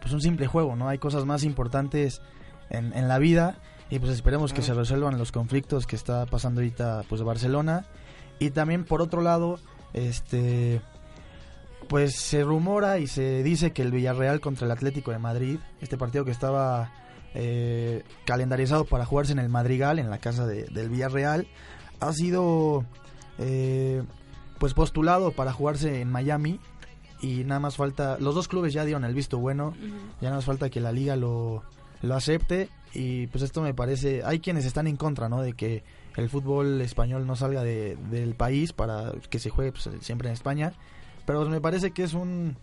pues 0.00 0.12
un 0.14 0.20
simple 0.20 0.46
juego, 0.46 0.76
¿no? 0.76 0.88
Hay 0.88 0.98
cosas 0.98 1.24
más 1.26 1.44
importantes 1.44 2.22
en, 2.70 2.92
en 2.94 3.08
la 3.08 3.18
vida 3.18 3.58
y 3.90 3.98
pues 3.98 4.12
esperemos 4.12 4.52
que 4.54 4.62
se 4.62 4.72
resuelvan 4.72 5.18
los 5.18 5.30
conflictos 5.30 5.86
que 5.86 5.96
está 5.96 6.24
pasando 6.26 6.60
ahorita 6.60 7.02
pues 7.08 7.22
Barcelona. 7.22 7.86
Y 8.38 8.50
también 8.50 8.84
por 8.84 9.02
otro 9.02 9.20
lado, 9.20 9.58
este 9.92 10.80
pues 11.88 12.14
se 12.16 12.42
rumora 12.42 12.98
y 12.98 13.06
se 13.06 13.42
dice 13.42 13.72
que 13.72 13.82
el 13.82 13.90
Villarreal 13.92 14.40
contra 14.40 14.66
el 14.66 14.72
Atlético 14.72 15.10
de 15.10 15.18
Madrid, 15.18 15.58
este 15.80 15.96
partido 15.98 16.24
que 16.24 16.30
estaba 16.30 16.92
eh, 17.34 18.02
calendarizado 18.24 18.84
para 18.84 19.04
jugarse 19.04 19.32
en 19.32 19.38
el 19.38 19.48
Madrigal, 19.48 19.98
en 19.98 20.10
la 20.10 20.18
casa 20.18 20.46
de- 20.46 20.64
del 20.64 20.88
Villarreal, 20.88 21.46
ha 22.00 22.12
sido 22.12 22.84
eh, 23.38 24.02
pues 24.58 24.74
postulado 24.74 25.32
para 25.32 25.52
jugarse 25.52 26.00
en 26.00 26.10
Miami 26.10 26.60
y 27.20 27.44
nada 27.44 27.60
más 27.60 27.76
falta, 27.76 28.18
los 28.20 28.34
dos 28.34 28.48
clubes 28.48 28.72
ya 28.72 28.84
dieron 28.84 29.04
el 29.04 29.14
visto 29.14 29.38
bueno, 29.38 29.74
ya 30.20 30.28
nada 30.28 30.36
más 30.36 30.44
falta 30.44 30.70
que 30.70 30.80
la 30.80 30.92
liga 30.92 31.16
lo, 31.16 31.62
lo 32.02 32.14
acepte 32.14 32.68
y 32.92 33.26
pues 33.28 33.42
esto 33.42 33.62
me 33.62 33.74
parece, 33.74 34.22
hay 34.24 34.38
quienes 34.40 34.64
están 34.64 34.86
en 34.86 34.96
contra, 34.96 35.28
¿no? 35.28 35.40
De 35.42 35.54
que 35.54 35.82
el 36.16 36.28
fútbol 36.30 36.80
español 36.80 37.26
no 37.26 37.34
salga 37.34 37.64
de, 37.64 37.96
del 38.10 38.34
país 38.36 38.72
para 38.72 39.12
que 39.30 39.40
se 39.40 39.50
juegue 39.50 39.72
pues, 39.72 39.88
siempre 40.00 40.28
en 40.28 40.34
España, 40.34 40.72
pero 41.26 41.44
me 41.48 41.60
parece 41.60 41.92
que 41.92 42.02
es 42.02 42.14
un, 42.14 42.56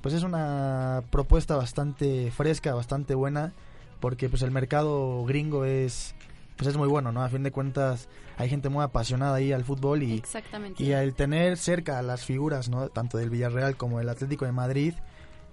pues 0.00 0.14
es 0.14 0.22
una 0.22 1.02
propuesta 1.10 1.56
bastante 1.56 2.30
fresca, 2.30 2.74
bastante 2.74 3.14
buena, 3.14 3.52
porque 4.00 4.28
pues 4.28 4.42
el 4.42 4.50
mercado 4.50 5.24
gringo 5.24 5.64
es 5.64 6.14
pues 6.56 6.68
es 6.68 6.76
muy 6.76 6.88
bueno, 6.88 7.10
¿no? 7.10 7.22
A 7.22 7.30
fin 7.30 7.42
de 7.42 7.52
cuentas 7.52 8.06
hay 8.36 8.50
gente 8.50 8.68
muy 8.68 8.84
apasionada 8.84 9.36
ahí 9.36 9.50
al 9.50 9.64
fútbol 9.64 10.02
y 10.02 10.18
Exactamente. 10.18 10.82
y 10.82 10.92
al 10.92 11.14
tener 11.14 11.56
cerca 11.56 11.98
a 11.98 12.02
las 12.02 12.26
figuras, 12.26 12.68
¿no? 12.68 12.90
Tanto 12.90 13.16
del 13.16 13.30
Villarreal 13.30 13.78
como 13.78 13.98
del 13.98 14.10
Atlético 14.10 14.44
de 14.44 14.52
Madrid, 14.52 14.92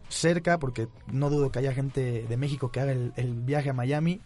cerca, 0.09 0.59
porque 0.59 0.89
no 1.09 1.29
dudo 1.29 1.49
que 1.49 1.59
haya 1.59 1.73
gente 1.73 2.25
de 2.27 2.37
México 2.37 2.71
que 2.71 2.81
haga 2.81 2.91
el, 2.91 3.13
el 3.15 3.35
viaje 3.35 3.69
a 3.69 3.73
Miami, 3.73 4.19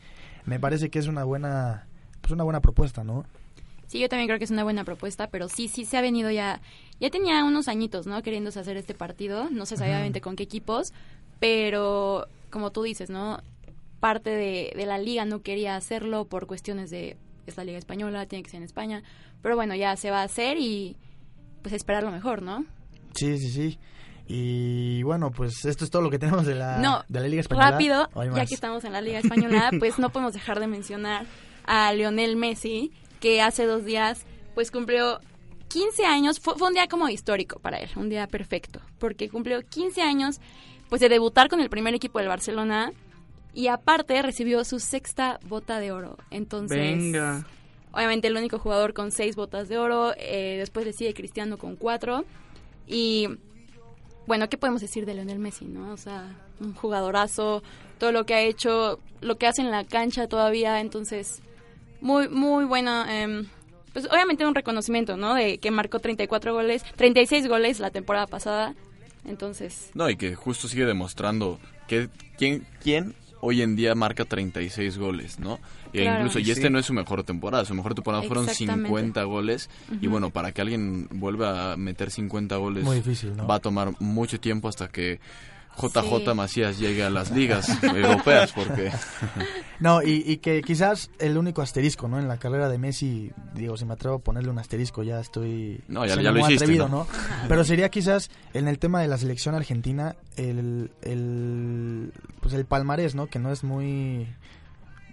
me 0.46 0.60
parece 0.60 0.90
que 0.90 0.98
es 0.98 1.06
una 1.06 1.24
buena, 1.24 1.86
pues 2.22 2.32
una 2.32 2.44
buena 2.44 2.62
propuesta, 2.62 3.04
¿no? 3.04 3.26
Sí, 3.86 4.00
yo 4.00 4.10
también 4.10 4.28
creo 4.28 4.40
que 4.40 4.46
es 4.46 4.52
una 4.52 4.64
buena 4.64 4.84
propuesta, 4.84 5.30
pero 5.30 5.50
sí, 5.50 5.68
sí 5.68 5.86
se 5.86 5.98
ha 5.98 6.02
venido 6.02 6.32
ya, 6.32 6.62
ya 7.02 7.10
tenía 7.10 7.44
unos 7.44 7.68
añitos, 7.68 8.06
¿no? 8.08 8.22
Queriéndose 8.22 8.60
hacer 8.60 8.78
este 8.78 8.94
partido, 8.94 9.50
no 9.50 9.66
sabía 9.66 9.86
Ujú. 9.86 9.94
obviamente 9.96 10.22
con 10.22 10.36
qué 10.36 10.44
equipos, 10.44 10.94
pero 11.40 12.28
como 12.52 12.72
tú 12.72 12.84
dices, 12.84 13.10
¿no? 13.10 13.42
Parte 14.00 14.30
de, 14.30 14.72
de 14.76 14.86
la 14.86 14.98
liga 14.98 15.26
no 15.26 15.42
quería 15.42 15.76
hacerlo 15.76 16.26
por 16.26 16.48
cuestiones 16.48 16.92
de, 16.92 17.18
es 17.48 17.58
la 17.58 17.64
liga 17.64 17.80
española, 17.80 18.28
tiene 18.28 18.44
que 18.44 18.52
ser 18.52 18.60
en 18.60 18.64
España, 18.64 19.04
pero 19.42 19.56
bueno, 19.56 19.76
ya 19.76 19.96
se 19.98 20.12
va 20.12 20.22
a 20.22 20.24
hacer 20.26 20.58
y 20.58 20.96
pues 21.64 21.74
esperar 21.74 22.04
lo 22.04 22.12
mejor, 22.12 22.42
¿no? 22.42 22.66
Sí, 23.16 23.38
sí, 23.38 23.50
sí. 23.50 23.80
Y 24.28 25.04
bueno, 25.04 25.32
pues 25.32 25.66
esto 25.66 25.84
es 25.84 25.92
todo 25.92 26.02
lo 26.02 26.10
que 26.10 26.20
tenemos 26.20 26.46
de 26.46 26.56
la, 26.56 26.78
No, 26.78 27.04
de 27.10 27.20
la 27.20 27.28
Liga 27.28 27.42
Española. 27.42 27.72
Rápido, 27.72 28.10
¿O 28.14 28.22
hay 28.22 28.30
ya 28.34 28.46
que 28.46 28.54
estamos 28.54 28.84
en 28.86 28.94
la 28.94 29.02
Liga 29.02 29.20
Española, 29.20 29.72
pues 29.80 30.00
no 30.00 30.10
podemos 30.12 30.34
dejar 30.34 30.60
de 30.60 30.68
mencionar 30.68 31.26
a 31.66 31.92
Lionel 31.94 32.36
Messi, 32.38 32.92
que 33.20 33.42
hace 33.42 33.66
dos 33.66 33.84
días 33.86 34.26
pues 34.56 34.72
cumplió 34.72 35.20
15 35.72 36.06
años, 36.06 36.40
fue, 36.40 36.56
fue 36.56 36.68
un 36.68 36.74
día 36.74 36.88
como 36.88 37.08
histórico 37.10 37.60
para 37.60 37.78
él, 37.78 37.90
un 37.96 38.10
día 38.10 38.28
perfecto, 38.28 38.80
porque 39.00 39.30
cumplió 39.30 39.62
15 39.62 40.02
años 40.02 40.40
pues 40.90 41.00
de 41.00 41.10
debutar 41.10 41.48
con 41.48 41.62
el 41.62 41.70
primer 41.70 41.94
equipo 41.96 42.20
del 42.20 42.28
Barcelona 42.28 42.92
y 43.54 43.68
aparte 43.68 44.22
recibió 44.22 44.64
su 44.66 44.80
sexta 44.80 45.40
bota 45.48 45.80
de 45.80 45.92
oro. 45.92 46.18
Entonces, 46.30 46.78
Venga. 46.78 47.46
obviamente 47.94 48.28
el 48.28 48.36
único 48.36 48.60
jugador 48.60 48.94
con 48.94 49.12
seis 49.12 49.36
botas 49.36 49.70
de 49.70 49.78
oro, 49.78 50.14
eh, 50.18 50.58
después 50.60 50.86
le 50.86 50.94
sigue 50.94 51.14
Cristiano 51.14 51.58
con 51.58 51.76
cuatro 51.76 52.26
y 52.88 53.28
bueno, 54.28 54.50
¿qué 54.50 54.58
podemos 54.58 54.82
decir 54.82 55.06
de 55.06 55.14
Lionel 55.16 55.40
Messi, 55.40 55.66
no? 55.66 55.92
O 55.92 55.98
sea, 55.98 56.36
un 56.60 56.74
jugadorazo, 56.74 57.64
todo 57.98 58.12
lo 58.12 58.26
que 58.26 58.34
ha 58.36 58.42
hecho, 58.42 59.00
lo 59.22 59.38
que 59.38 59.48
hace 59.48 59.62
en 59.62 59.72
la 59.72 59.84
cancha 59.86 60.28
todavía, 60.28 60.80
entonces, 60.80 61.42
muy, 62.02 62.30
muy 62.30 62.66
bueno. 62.66 63.06
em, 63.08 63.48
pues 63.94 64.06
obviamente 64.12 64.46
un 64.46 64.56
reconocimiento, 64.56 65.18
¿no? 65.18 65.34
De 65.36 65.58
que 65.58 65.72
marcó 65.72 66.00
34 66.00 66.54
goles, 66.54 66.84
36 66.96 67.48
goles 67.48 67.80
la 67.80 67.90
temporada 67.92 68.28
pasada, 68.28 68.74
entonces, 69.26 69.92
No, 69.94 70.10
y 70.10 70.16
que 70.16 70.36
justo 70.36 70.68
sigue 70.68 70.86
demostrando 70.86 71.60
que 71.88 72.10
quién, 72.38 72.66
quién 72.82 73.14
hoy 73.42 73.62
en 73.62 73.76
día 73.76 73.96
marca 73.96 74.24
36 74.26 74.98
goles, 74.98 75.40
¿no? 75.40 75.60
E 75.94 76.04
Claro. 76.04 76.20
incluso, 76.20 76.40
y 76.40 76.46
Sí. 76.46 76.52
este 76.52 76.70
no 76.70 76.80
es 76.80 76.86
su 76.86 76.94
mejor 76.94 77.24
temporada, 77.24 77.66
su 77.66 77.74
mejor 77.74 77.96
temporada 77.96 78.24
fueron 78.24 78.48
Exactamente. 78.48 78.88
50 78.88 79.24
goles. 79.24 79.70
Y 80.00 80.08
bueno, 80.08 80.30
para 80.30 80.52
que 80.52 80.62
alguien 80.62 81.08
vuelva 81.12 81.74
a 81.74 81.78
meter 81.78 82.12
50 82.12 82.56
goles 82.58 82.84
Muy 82.84 82.98
difícil, 82.98 83.36
¿no? 83.36 83.46
va 83.48 83.56
a 83.56 83.60
tomar 83.60 83.94
mucho 84.00 84.40
tiempo 84.40 84.68
hasta 84.70 84.88
que 84.88 85.20
JJ 85.80 86.04
Sí. 86.30 86.34
Macías 86.36 86.78
llegue 86.80 87.04
a 87.04 87.10
las 87.10 87.32
ligas 87.32 87.70
europeas, 87.84 88.52
porque 88.52 88.92
No, 89.80 90.04
y, 90.04 90.24
y 90.26 90.38
que 90.38 90.62
quizás 90.62 91.10
el 91.18 91.38
único 91.38 91.62
asterisco, 91.62 92.08
¿no? 92.08 92.20
En 92.20 92.28
la 92.28 92.38
carrera 92.38 92.70
de 92.70 92.78
Messi, 92.78 93.32
digo, 93.56 93.78
si 93.78 93.86
me 93.86 93.94
atrevo 93.94 94.18
a 94.18 94.20
ponerle 94.20 94.52
un 94.52 94.60
asterisco, 94.60 95.02
ya 95.02 95.20
estoy... 95.20 95.82
No, 95.88 96.06
ya- 96.06 96.16
lo 96.18 96.32
muy 96.32 96.42
hiciste, 96.42 96.66
atrevido, 96.66 96.88
¿no? 96.88 97.08
Pero 97.48 97.64
sería 97.64 97.90
quizás 97.90 98.30
en 98.54 98.68
el 98.68 98.78
tema 98.80 99.02
de 99.02 99.08
la 99.08 99.18
selección 99.18 99.56
argentina, 99.56 100.16
el, 100.36 100.92
el, 101.02 102.14
pues 102.42 102.54
el 102.54 102.66
palmarés, 102.66 103.16
¿no? 103.16 103.28
Que 103.28 103.40
no 103.40 103.52
es 103.52 103.64
muy 103.64 104.28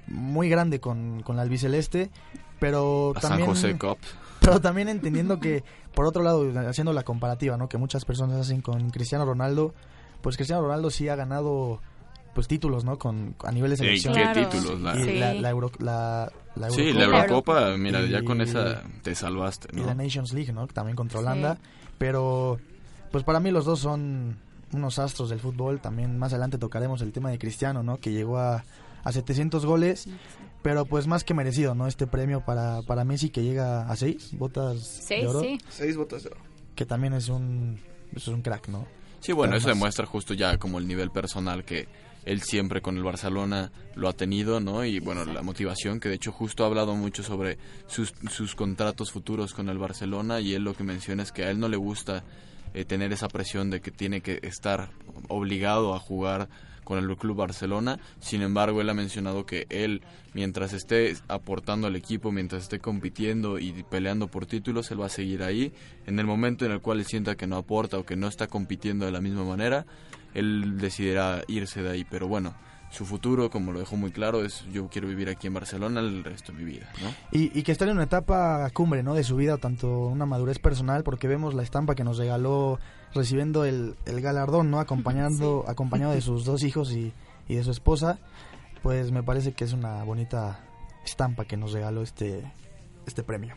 muy 0.06 0.48
grande 0.48 0.80
con, 0.80 1.22
con 1.22 1.36
la 1.36 1.42
albiceleste, 1.42 2.10
pero 2.58 3.12
la 3.14 3.20
San 3.20 3.30
también... 3.30 3.48
José 3.50 3.76
Cup. 3.78 3.98
Pero 4.40 4.60
también 4.60 4.88
entendiendo 4.88 5.38
que, 5.40 5.64
por 5.94 6.06
otro 6.06 6.22
lado, 6.22 6.50
haciendo 6.68 6.92
la 6.92 7.02
comparativa, 7.02 7.56
¿no? 7.56 7.68
Que 7.68 7.76
muchas 7.76 8.04
personas 8.04 8.38
hacen 8.40 8.62
con 8.62 8.90
Cristiano 8.90 9.24
Ronaldo, 9.26 9.74
pues 10.20 10.36
Cristiano 10.36 10.62
Ronaldo 10.62 10.90
sí 10.90 11.08
ha 11.08 11.16
ganado 11.16 11.80
pues 12.34 12.46
títulos, 12.46 12.84
¿no? 12.84 12.98
Con, 12.98 13.34
a 13.44 13.50
nivel 13.50 13.70
de 13.70 13.74
¿Y 13.74 13.78
selección. 13.98 14.14
qué 14.14 14.20
Claro. 14.22 14.48
títulos? 14.48 14.80
La- 14.80 14.96
Y 14.96 15.02
Sí. 15.04 15.18
la, 15.18 15.34
la, 15.34 15.50
Euro- 15.50 15.72
la, 15.80 16.30
la 16.54 16.70
Sí, 16.70 16.92
la 16.92 17.04
Eurocopa 17.04 17.22
Eurocopa, 17.62 17.76
mira, 17.76 18.06
ya 18.06 18.22
con 18.22 18.40
esa 18.40 18.82
te 19.02 19.14
salvaste, 19.14 19.68
y 19.72 19.80
la 19.80 19.94
¿no? 19.94 20.02
Nations 20.04 20.32
League, 20.32 20.52
¿no? 20.52 20.66
También 20.68 20.94
contra 20.96 21.18
Sí. 21.18 21.24
Holanda. 21.26 21.58
Pero, 21.98 22.58
pues 23.10 23.24
para 23.24 23.40
mí 23.40 23.50
los 23.50 23.64
dos 23.64 23.80
son 23.80 24.36
unos 24.72 24.98
astros 25.00 25.30
del 25.30 25.40
fútbol. 25.40 25.80
También 25.80 26.16
más 26.16 26.32
adelante 26.32 26.58
tocaremos 26.58 27.00
el 27.02 27.10
tema 27.12 27.30
de 27.30 27.38
Cristiano, 27.38 27.82
¿no? 27.82 27.96
Que 27.96 28.12
llegó 28.12 28.38
a, 28.38 28.64
a 29.02 29.12
700 29.12 29.66
goles. 29.66 30.08
Pero 30.62 30.84
pues 30.84 31.06
más 31.08 31.24
que 31.24 31.34
merecido, 31.34 31.74
¿no? 31.74 31.86
Este 31.88 32.06
premio 32.06 32.44
para, 32.44 32.82
para 32.82 33.04
Messi 33.04 33.30
que 33.30 33.42
llega 33.42 33.88
a 33.88 33.96
6 33.96 34.36
botas 34.38 34.78
seis, 34.80 35.22
de 35.22 35.28
oro. 35.28 35.40
sí. 35.40 35.58
Seis 35.70 35.96
botas 35.96 36.22
de 36.24 36.30
oro. 36.30 36.40
Que 36.76 36.84
también 36.84 37.14
es 37.14 37.28
un, 37.28 37.80
es 38.14 38.28
un 38.28 38.42
crack, 38.42 38.68
¿no? 38.68 38.86
Sí, 39.20 39.32
bueno, 39.32 39.56
eso 39.56 39.68
demuestra 39.68 40.06
justo 40.06 40.34
ya 40.34 40.58
como 40.58 40.78
el 40.78 40.86
nivel 40.86 41.10
personal 41.10 41.64
que 41.64 41.88
él 42.24 42.42
siempre 42.42 42.82
con 42.82 42.96
el 42.96 43.02
Barcelona 43.02 43.72
lo 43.94 44.08
ha 44.08 44.12
tenido, 44.12 44.60
¿no? 44.60 44.84
Y 44.84 45.00
bueno, 45.00 45.24
la 45.24 45.42
motivación, 45.42 45.98
que 45.98 46.08
de 46.08 46.16
hecho 46.16 46.30
justo 46.30 46.62
ha 46.62 46.66
hablado 46.66 46.94
mucho 46.94 47.22
sobre 47.22 47.58
sus, 47.86 48.12
sus 48.30 48.54
contratos 48.54 49.10
futuros 49.10 49.54
con 49.54 49.68
el 49.68 49.78
Barcelona 49.78 50.40
y 50.40 50.54
él 50.54 50.62
lo 50.62 50.74
que 50.74 50.84
menciona 50.84 51.22
es 51.22 51.32
que 51.32 51.44
a 51.44 51.50
él 51.50 51.58
no 51.58 51.68
le 51.68 51.76
gusta 51.76 52.24
eh, 52.74 52.84
tener 52.84 53.12
esa 53.12 53.28
presión 53.28 53.70
de 53.70 53.80
que 53.80 53.90
tiene 53.90 54.20
que 54.20 54.40
estar 54.42 54.90
obligado 55.28 55.94
a 55.94 55.98
jugar 55.98 56.48
con 56.88 56.98
el 56.98 57.16
Club 57.18 57.36
Barcelona. 57.36 57.98
Sin 58.18 58.40
embargo, 58.40 58.80
él 58.80 58.88
ha 58.88 58.94
mencionado 58.94 59.44
que 59.44 59.66
él, 59.68 60.00
mientras 60.32 60.72
esté 60.72 61.14
aportando 61.28 61.86
al 61.86 61.96
equipo, 61.96 62.32
mientras 62.32 62.62
esté 62.62 62.78
compitiendo 62.78 63.58
y 63.58 63.84
peleando 63.90 64.28
por 64.28 64.46
títulos, 64.46 64.90
él 64.90 65.02
va 65.02 65.04
a 65.04 65.10
seguir 65.10 65.42
ahí. 65.42 65.70
En 66.06 66.18
el 66.18 66.24
momento 66.24 66.64
en 66.64 66.72
el 66.72 66.80
cual 66.80 67.00
él 67.00 67.04
sienta 67.04 67.36
que 67.36 67.46
no 67.46 67.58
aporta 67.58 67.98
o 67.98 68.06
que 68.06 68.16
no 68.16 68.26
está 68.26 68.46
compitiendo 68.46 69.04
de 69.04 69.12
la 69.12 69.20
misma 69.20 69.44
manera, 69.44 69.84
él 70.32 70.78
decidirá 70.78 71.44
irse 71.46 71.82
de 71.82 71.90
ahí. 71.90 72.06
Pero 72.08 72.26
bueno, 72.26 72.54
su 72.90 73.04
futuro, 73.04 73.50
como 73.50 73.72
lo 73.72 73.80
dejó 73.80 73.96
muy 73.96 74.10
claro, 74.10 74.42
es 74.42 74.64
yo 74.72 74.88
quiero 74.88 75.08
vivir 75.08 75.28
aquí 75.28 75.46
en 75.46 75.52
Barcelona 75.52 76.00
el 76.00 76.24
resto 76.24 76.52
de 76.52 76.58
mi 76.58 76.64
vida, 76.64 76.90
¿no? 77.02 77.10
Y, 77.32 77.58
y 77.58 77.64
que 77.64 77.72
está 77.72 77.84
en 77.84 77.90
una 77.90 78.04
etapa 78.04 78.66
cumbre, 78.70 79.02
¿no? 79.02 79.12
De 79.12 79.24
su 79.24 79.36
vida, 79.36 79.58
tanto 79.58 80.06
una 80.06 80.24
madurez 80.24 80.58
personal, 80.58 81.02
porque 81.02 81.28
vemos 81.28 81.52
la 81.52 81.64
estampa 81.64 81.94
que 81.94 82.02
nos 82.02 82.16
regaló 82.16 82.78
recibiendo 83.14 83.64
el, 83.64 83.96
el 84.06 84.20
galardón, 84.20 84.70
¿no? 84.70 84.80
Acompañando, 84.80 85.64
acompañado 85.68 86.12
de 86.12 86.20
sus 86.20 86.44
dos 86.44 86.62
hijos 86.62 86.92
y, 86.92 87.12
y 87.48 87.54
de 87.54 87.64
su 87.64 87.70
esposa. 87.70 88.18
Pues 88.82 89.10
me 89.10 89.22
parece 89.22 89.52
que 89.52 89.64
es 89.64 89.72
una 89.72 90.04
bonita 90.04 90.60
estampa 91.04 91.44
que 91.44 91.56
nos 91.56 91.72
regaló 91.72 92.02
este, 92.02 92.52
este 93.06 93.22
premio. 93.22 93.54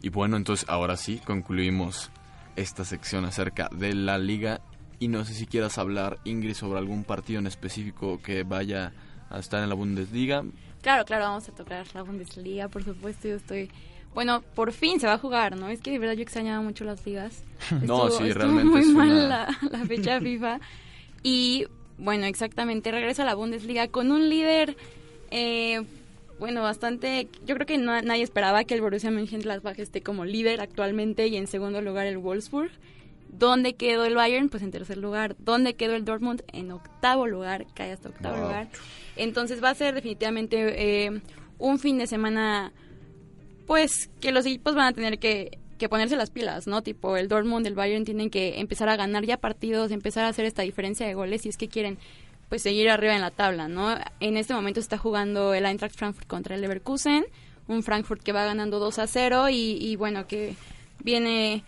Y 0.00 0.08
bueno, 0.08 0.36
entonces 0.36 0.68
ahora 0.68 0.96
sí 0.96 1.20
concluimos 1.24 2.10
esta 2.56 2.84
sección 2.84 3.24
acerca 3.24 3.68
de 3.70 3.94
la 3.94 4.18
liga. 4.18 4.60
Y 4.98 5.08
no 5.08 5.24
sé 5.24 5.34
si 5.34 5.46
quieras 5.46 5.78
hablar, 5.78 6.18
Ingrid, 6.24 6.54
sobre 6.54 6.78
algún 6.78 7.04
partido 7.04 7.38
en 7.38 7.46
específico 7.46 8.20
que 8.20 8.42
vaya 8.42 8.92
a 9.30 9.38
estar 9.38 9.62
en 9.62 9.68
la 9.68 9.74
Bundesliga. 9.74 10.44
Claro, 10.80 11.04
claro, 11.04 11.24
vamos 11.24 11.48
a 11.48 11.52
tocar 11.52 11.86
la 11.94 12.02
Bundesliga, 12.02 12.68
por 12.68 12.84
supuesto, 12.84 13.28
yo 13.28 13.36
estoy... 13.36 13.70
Bueno, 14.14 14.42
por 14.54 14.72
fin 14.72 15.00
se 15.00 15.06
va 15.06 15.14
a 15.14 15.18
jugar, 15.18 15.56
¿no? 15.56 15.68
Es 15.68 15.80
que 15.80 15.90
de 15.90 15.98
verdad 15.98 16.14
yo 16.14 16.22
extrañaba 16.22 16.60
mucho 16.62 16.84
las 16.84 17.04
ligas. 17.06 17.42
No, 17.82 18.08
sí, 18.10 18.24
estuvo 18.24 18.34
realmente 18.40 18.70
muy 18.70 18.80
es 18.80 18.86
mal 18.88 19.10
una- 19.10 19.26
la, 19.28 19.58
la 19.70 19.84
fecha 19.86 20.20
FIFA. 20.22 20.60
Y, 21.22 21.66
bueno, 21.98 22.26
exactamente, 22.26 22.90
regresa 22.90 23.22
a 23.22 23.26
la 23.26 23.34
Bundesliga 23.34 23.88
con 23.88 24.10
un 24.12 24.28
líder, 24.28 24.76
eh, 25.30 25.82
bueno, 26.38 26.62
bastante... 26.62 27.28
Yo 27.46 27.54
creo 27.54 27.66
que 27.66 27.78
no- 27.78 28.02
nadie 28.02 28.22
esperaba 28.24 28.64
que 28.64 28.74
el 28.74 28.80
Borussia 28.80 29.10
Mönchengladbach 29.10 29.78
esté 29.78 30.02
como 30.02 30.24
líder 30.24 30.60
actualmente 30.60 31.28
y 31.28 31.36
en 31.36 31.46
segundo 31.46 31.80
lugar 31.80 32.06
el 32.06 32.18
Wolfsburg. 32.18 32.70
¿Dónde 33.28 33.74
quedó 33.74 34.04
el 34.04 34.14
Bayern? 34.14 34.50
Pues 34.50 34.62
en 34.62 34.70
tercer 34.72 34.98
lugar. 34.98 35.36
¿Dónde 35.38 35.72
quedó 35.74 35.94
el 35.94 36.04
Dortmund? 36.04 36.42
En 36.52 36.70
octavo 36.70 37.26
lugar, 37.26 37.64
cae 37.74 37.92
hasta 37.92 38.10
octavo 38.10 38.34
Wow. 38.36 38.44
lugar. 38.44 38.68
Entonces 39.16 39.62
va 39.64 39.70
a 39.70 39.74
ser 39.74 39.94
definitivamente 39.94 41.04
eh, 41.06 41.22
un 41.58 41.78
fin 41.78 41.96
de 41.96 42.06
semana, 42.06 42.72
pues 43.66 44.10
que 44.20 44.32
los 44.32 44.46
equipos 44.46 44.74
van 44.74 44.86
a 44.86 44.92
tener 44.92 45.18
que, 45.18 45.58
que 45.78 45.88
ponerse 45.88 46.16
las 46.16 46.30
pilas, 46.30 46.66
¿no? 46.66 46.82
Tipo 46.82 47.16
el 47.16 47.28
Dortmund, 47.28 47.66
el 47.66 47.74
Bayern 47.74 48.04
tienen 48.04 48.30
que 48.30 48.60
empezar 48.60 48.88
a 48.88 48.96
ganar 48.96 49.24
ya 49.24 49.36
partidos, 49.36 49.90
empezar 49.90 50.24
a 50.24 50.28
hacer 50.28 50.44
esta 50.44 50.62
diferencia 50.62 51.06
de 51.06 51.14
goles 51.14 51.42
si 51.42 51.48
es 51.48 51.56
que 51.56 51.68
quieren 51.68 51.98
pues 52.48 52.62
seguir 52.62 52.90
arriba 52.90 53.14
en 53.14 53.22
la 53.22 53.30
tabla, 53.30 53.66
¿no? 53.68 53.94
En 54.20 54.36
este 54.36 54.52
momento 54.52 54.78
está 54.78 54.98
jugando 54.98 55.54
el 55.54 55.64
Eintracht 55.64 55.96
Frankfurt 55.96 56.26
contra 56.26 56.54
el 56.54 56.60
Leverkusen, 56.60 57.24
un 57.66 57.82
Frankfurt 57.82 58.22
que 58.22 58.32
va 58.32 58.44
ganando 58.44 58.78
2 58.78 58.98
a 58.98 59.06
0 59.06 59.48
y, 59.48 59.78
y 59.80 59.96
bueno, 59.96 60.26
que 60.26 60.54
viene 61.02 61.64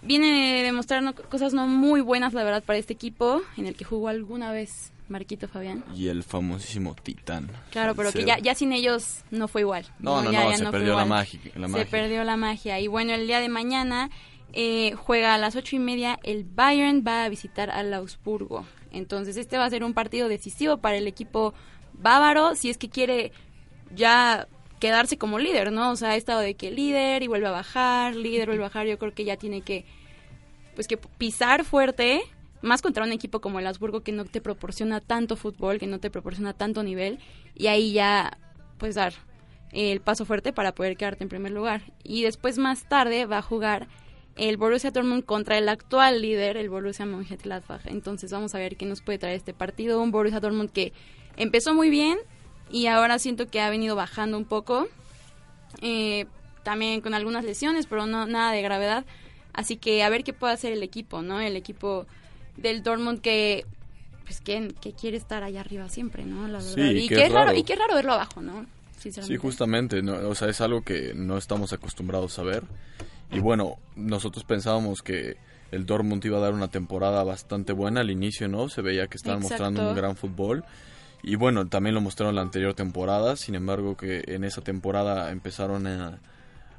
viene 0.00 0.62
demostrando 0.62 1.14
cosas 1.14 1.52
no 1.52 1.66
muy 1.66 2.00
buenas, 2.00 2.32
la 2.34 2.44
verdad, 2.44 2.62
para 2.62 2.78
este 2.78 2.92
equipo, 2.92 3.42
en 3.56 3.66
el 3.66 3.74
que 3.74 3.84
jugó 3.84 4.08
alguna 4.08 4.52
vez 4.52 4.93
Marquito 5.08 5.48
Fabián. 5.48 5.84
Y 5.94 6.08
el 6.08 6.22
famosísimo 6.22 6.94
Titán. 6.94 7.50
Claro, 7.70 7.94
pero 7.94 8.10
que 8.12 8.24
ya, 8.24 8.38
ya 8.38 8.54
sin 8.54 8.72
ellos 8.72 9.22
no 9.30 9.48
fue 9.48 9.60
igual. 9.62 9.84
No, 9.98 10.22
no, 10.22 10.32
Ya- 10.32 10.44
no, 10.44 10.56
se 10.56 10.66
perdió 10.70 10.96
la 10.96 11.04
magia, 11.04 11.40
la 11.56 11.68
Se 11.68 11.86
perdió 11.86 12.24
la 12.24 12.36
magia. 12.36 12.80
Y 12.80 12.86
bueno, 12.86 13.12
el 13.12 13.26
día 13.26 13.40
de 13.40 13.48
mañana 13.48 14.10
eh, 14.52 14.94
juega 14.94 15.34
a 15.34 15.38
las 15.38 15.56
ocho 15.56 15.76
y 15.76 15.78
media. 15.78 16.18
El 16.22 16.44
Bayern 16.44 17.04
va 17.06 17.24
a 17.24 17.28
visitar 17.28 17.70
al 17.70 17.92
Augsburgo. 17.92 18.64
Entonces, 18.92 19.36
este 19.36 19.58
va 19.58 19.64
a 19.64 19.70
ser 19.70 19.82
un 19.84 19.92
partido 19.94 20.28
decisivo 20.28 20.78
para 20.78 20.96
el 20.96 21.06
equipo 21.06 21.52
bávaro 21.92 22.54
si 22.54 22.70
es 22.70 22.78
que 22.78 22.88
quiere 22.88 23.32
ya 23.94 24.46
quedarse 24.80 25.18
como 25.18 25.38
líder, 25.38 25.72
¿no? 25.72 25.90
O 25.90 25.96
sea, 25.96 26.10
ha 26.10 26.16
estado 26.16 26.40
de 26.40 26.54
que 26.54 26.70
líder 26.70 27.22
y 27.22 27.26
vuelve 27.26 27.46
a 27.48 27.50
bajar, 27.52 28.14
líder 28.16 28.46
vuelve 28.48 28.64
a 28.64 28.68
bajar. 28.68 28.86
Yo 28.86 28.98
creo 28.98 29.12
que 29.14 29.24
ya 29.24 29.36
tiene 29.36 29.62
que, 29.62 29.84
pues, 30.74 30.86
que 30.86 30.96
pisar 30.96 31.64
fuerte. 31.64 32.22
Más 32.64 32.80
contra 32.80 33.04
un 33.04 33.12
equipo 33.12 33.40
como 33.40 33.58
el 33.58 33.66
Augsburgo 33.66 34.00
que 34.00 34.10
no 34.10 34.24
te 34.24 34.40
proporciona 34.40 35.00
tanto 35.00 35.36
fútbol, 35.36 35.78
que 35.78 35.86
no 35.86 36.00
te 36.00 36.10
proporciona 36.10 36.54
tanto 36.54 36.82
nivel. 36.82 37.18
Y 37.54 37.66
ahí 37.66 37.92
ya, 37.92 38.38
pues, 38.78 38.94
dar 38.94 39.12
el 39.70 40.00
paso 40.00 40.24
fuerte 40.24 40.54
para 40.54 40.74
poder 40.74 40.96
quedarte 40.96 41.24
en 41.24 41.28
primer 41.28 41.52
lugar. 41.52 41.82
Y 42.02 42.22
después 42.22 42.56
más 42.56 42.88
tarde 42.88 43.26
va 43.26 43.38
a 43.38 43.42
jugar 43.42 43.86
el 44.36 44.56
Borussia 44.56 44.90
Dortmund 44.90 45.24
contra 45.24 45.58
el 45.58 45.68
actual 45.68 46.22
líder, 46.22 46.56
el 46.56 46.70
Borussia 46.70 47.04
Mönchengladbach. 47.04 47.84
Entonces 47.84 48.32
vamos 48.32 48.54
a 48.54 48.58
ver 48.58 48.76
qué 48.76 48.86
nos 48.86 49.02
puede 49.02 49.18
traer 49.18 49.36
este 49.36 49.52
partido. 49.52 50.00
Un 50.00 50.10
Borussia 50.10 50.40
Dortmund 50.40 50.70
que 50.70 50.94
empezó 51.36 51.74
muy 51.74 51.90
bien 51.90 52.18
y 52.70 52.86
ahora 52.86 53.18
siento 53.18 53.46
que 53.46 53.60
ha 53.60 53.68
venido 53.68 53.94
bajando 53.94 54.38
un 54.38 54.46
poco. 54.46 54.88
Eh, 55.82 56.24
también 56.62 57.02
con 57.02 57.12
algunas 57.12 57.44
lesiones, 57.44 57.86
pero 57.86 58.06
no 58.06 58.26
nada 58.26 58.52
de 58.52 58.62
gravedad. 58.62 59.04
Así 59.52 59.76
que 59.76 60.02
a 60.02 60.08
ver 60.08 60.24
qué 60.24 60.32
puede 60.32 60.54
hacer 60.54 60.72
el 60.72 60.82
equipo, 60.82 61.20
¿no? 61.22 61.40
El 61.40 61.56
equipo 61.56 62.06
del 62.56 62.82
Dortmund 62.82 63.20
que 63.20 63.66
pues 64.24 64.40
que, 64.40 64.74
que 64.80 64.92
quiere 64.92 65.16
estar 65.16 65.42
allá 65.42 65.60
arriba 65.60 65.88
siempre, 65.88 66.24
¿no? 66.24 66.48
La 66.48 66.58
verdad. 66.58 66.74
Sí, 66.74 66.80
y 66.80 67.04
es 67.06 67.12
es 67.12 67.32
raro, 67.32 67.46
raro. 67.46 67.58
y 67.58 67.62
qué 67.62 67.76
raro 67.76 67.94
verlo 67.94 68.12
abajo, 68.12 68.40
¿no? 68.40 68.66
Sí, 68.98 69.36
justamente, 69.36 70.02
no, 70.02 70.14
o 70.28 70.34
sea, 70.34 70.48
es 70.48 70.62
algo 70.62 70.82
que 70.82 71.12
no 71.14 71.36
estamos 71.36 71.74
acostumbrados 71.74 72.38
a 72.38 72.42
ver. 72.42 72.62
Y 73.30 73.38
bueno, 73.40 73.76
nosotros 73.96 74.44
pensábamos 74.44 75.02
que 75.02 75.36
el 75.72 75.84
Dortmund 75.84 76.24
iba 76.24 76.38
a 76.38 76.40
dar 76.40 76.54
una 76.54 76.68
temporada 76.68 77.22
bastante 77.22 77.74
buena 77.74 78.00
al 78.00 78.10
inicio, 78.10 78.48
¿no? 78.48 78.68
Se 78.70 78.80
veía 78.80 79.06
que 79.08 79.18
estaban 79.18 79.42
Exacto. 79.42 79.64
mostrando 79.64 79.90
un 79.90 79.96
gran 79.96 80.16
fútbol. 80.16 80.64
Y 81.22 81.36
bueno, 81.36 81.66
también 81.66 81.94
lo 81.94 82.00
mostraron 82.00 82.34
la 82.34 82.42
anterior 82.42 82.74
temporada, 82.74 83.36
sin 83.36 83.54
embargo 83.54 83.96
que 83.96 84.22
en 84.26 84.44
esa 84.44 84.62
temporada 84.62 85.30
empezaron 85.32 85.86
a, 85.86 86.18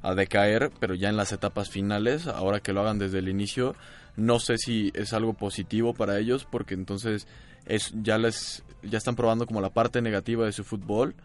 a 0.02 0.16
decaer, 0.16 0.72
pero 0.80 0.96
ya 0.96 1.10
en 1.10 1.18
las 1.18 1.32
etapas 1.32 1.70
finales, 1.70 2.28
ahora 2.28 2.60
que 2.60 2.74
lo 2.74 2.82
hagan 2.82 3.00
desde 3.00 3.20
el 3.20 3.28
inicio, 3.30 3.76
no 4.18 4.40
sé 4.40 4.58
si 4.58 4.92
es 4.96 5.14
algo 5.14 5.34
positivo 5.34 5.94
para 5.94 6.18
ellos, 6.20 6.46
porque 6.50 6.74
entonces 6.74 7.28
es, 7.66 7.92
ya 8.02 8.18
les 8.18 8.64
ya 8.84 8.98
están 8.98 9.16
probando 9.16 9.46
como 9.48 9.62
la 9.62 9.70
parte 9.72 10.02
negativa 10.02 10.46
de 10.46 10.52
su 10.52 10.64
fútbol 10.64 11.16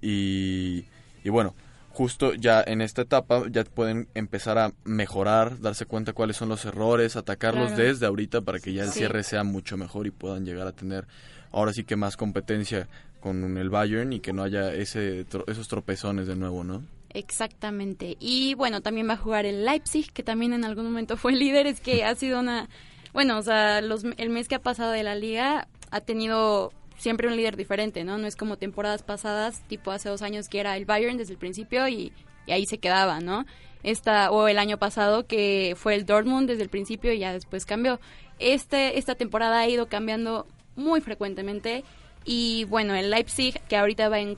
y, 0.00 0.84
y 1.24 1.28
bueno, 1.30 1.54
justo 1.90 2.34
ya 2.34 2.62
en 2.66 2.80
esta 2.80 3.02
etapa 3.02 3.42
ya 3.50 3.64
pueden 3.64 4.08
empezar 4.14 4.58
a 4.58 4.72
mejorar, 4.84 5.60
darse 5.60 5.86
cuenta 5.86 6.12
cuáles 6.12 6.36
son 6.36 6.48
los 6.48 6.64
errores, 6.64 7.16
atacarlos 7.16 7.72
Claro. 7.72 7.84
desde 7.84 8.06
ahorita 8.06 8.40
para 8.42 8.58
que 8.60 8.72
ya 8.72 8.82
el 8.84 8.90
Sí. 8.90 8.98
cierre 8.98 9.22
sea 9.22 9.44
mucho 9.44 9.76
mejor 9.76 10.06
y 10.06 10.10
puedan 10.10 10.44
llegar 10.44 10.66
a 10.66 10.72
tener 10.72 11.06
ahora 11.52 11.72
sí 11.72 11.84
que 11.84 11.96
más 11.96 12.16
competencia 12.16 12.88
con 13.20 13.56
el 13.56 13.70
Bayern 13.70 14.12
y 14.12 14.20
que 14.20 14.32
no 14.32 14.42
haya 14.42 14.72
ese 14.74 15.24
esos 15.46 15.68
tropezones 15.68 16.26
de 16.26 16.36
nuevo, 16.36 16.62
¿no? 16.64 16.82
Exactamente. 17.14 18.16
Y 18.18 18.54
bueno, 18.54 18.80
también 18.80 19.08
va 19.08 19.14
a 19.14 19.16
jugar 19.16 19.46
el 19.46 19.64
Leipzig, 19.64 20.12
que 20.12 20.24
también 20.24 20.52
en 20.52 20.64
algún 20.64 20.84
momento 20.84 21.16
fue 21.16 21.32
líder. 21.32 21.66
Es 21.66 21.80
que 21.80 22.04
ha 22.04 22.14
sido 22.14 22.40
una... 22.40 22.68
Bueno, 23.12 23.38
o 23.38 23.42
sea, 23.42 23.80
los, 23.80 24.04
el 24.16 24.30
mes 24.30 24.48
que 24.48 24.56
ha 24.56 24.62
pasado 24.62 24.90
de 24.90 25.04
la 25.04 25.14
liga 25.14 25.68
ha 25.92 26.00
tenido 26.00 26.72
siempre 26.96 27.28
un 27.28 27.36
líder 27.36 27.56
diferente, 27.56 28.02
¿no? 28.02 28.18
No 28.18 28.26
es 28.26 28.34
como 28.34 28.56
temporadas 28.56 29.04
pasadas, 29.04 29.62
tipo 29.68 29.92
hace 29.92 30.08
dos 30.08 30.22
años 30.22 30.48
que 30.48 30.58
era 30.58 30.76
el 30.76 30.84
Bayern 30.84 31.16
desde 31.16 31.32
el 31.32 31.38
principio 31.38 31.86
y, 31.86 32.12
y 32.46 32.52
ahí 32.52 32.66
se 32.66 32.78
quedaba, 32.78 33.20
¿no? 33.20 33.46
Esta, 33.84 34.32
o 34.32 34.48
el 34.48 34.58
año 34.58 34.78
pasado 34.78 35.26
que 35.26 35.74
fue 35.76 35.94
el 35.94 36.06
Dortmund 36.06 36.48
desde 36.48 36.62
el 36.62 36.70
principio 36.70 37.12
y 37.12 37.20
ya 37.20 37.32
después 37.32 37.66
cambió. 37.66 38.00
Este, 38.40 38.98
esta 38.98 39.14
temporada 39.14 39.60
ha 39.60 39.68
ido 39.68 39.86
cambiando 39.86 40.46
muy 40.74 41.00
frecuentemente 41.00 41.84
y 42.24 42.64
bueno, 42.64 42.94
el 42.94 43.10
Leipzig, 43.10 43.60
que 43.68 43.76
ahorita 43.76 44.08
va 44.08 44.18
en 44.18 44.36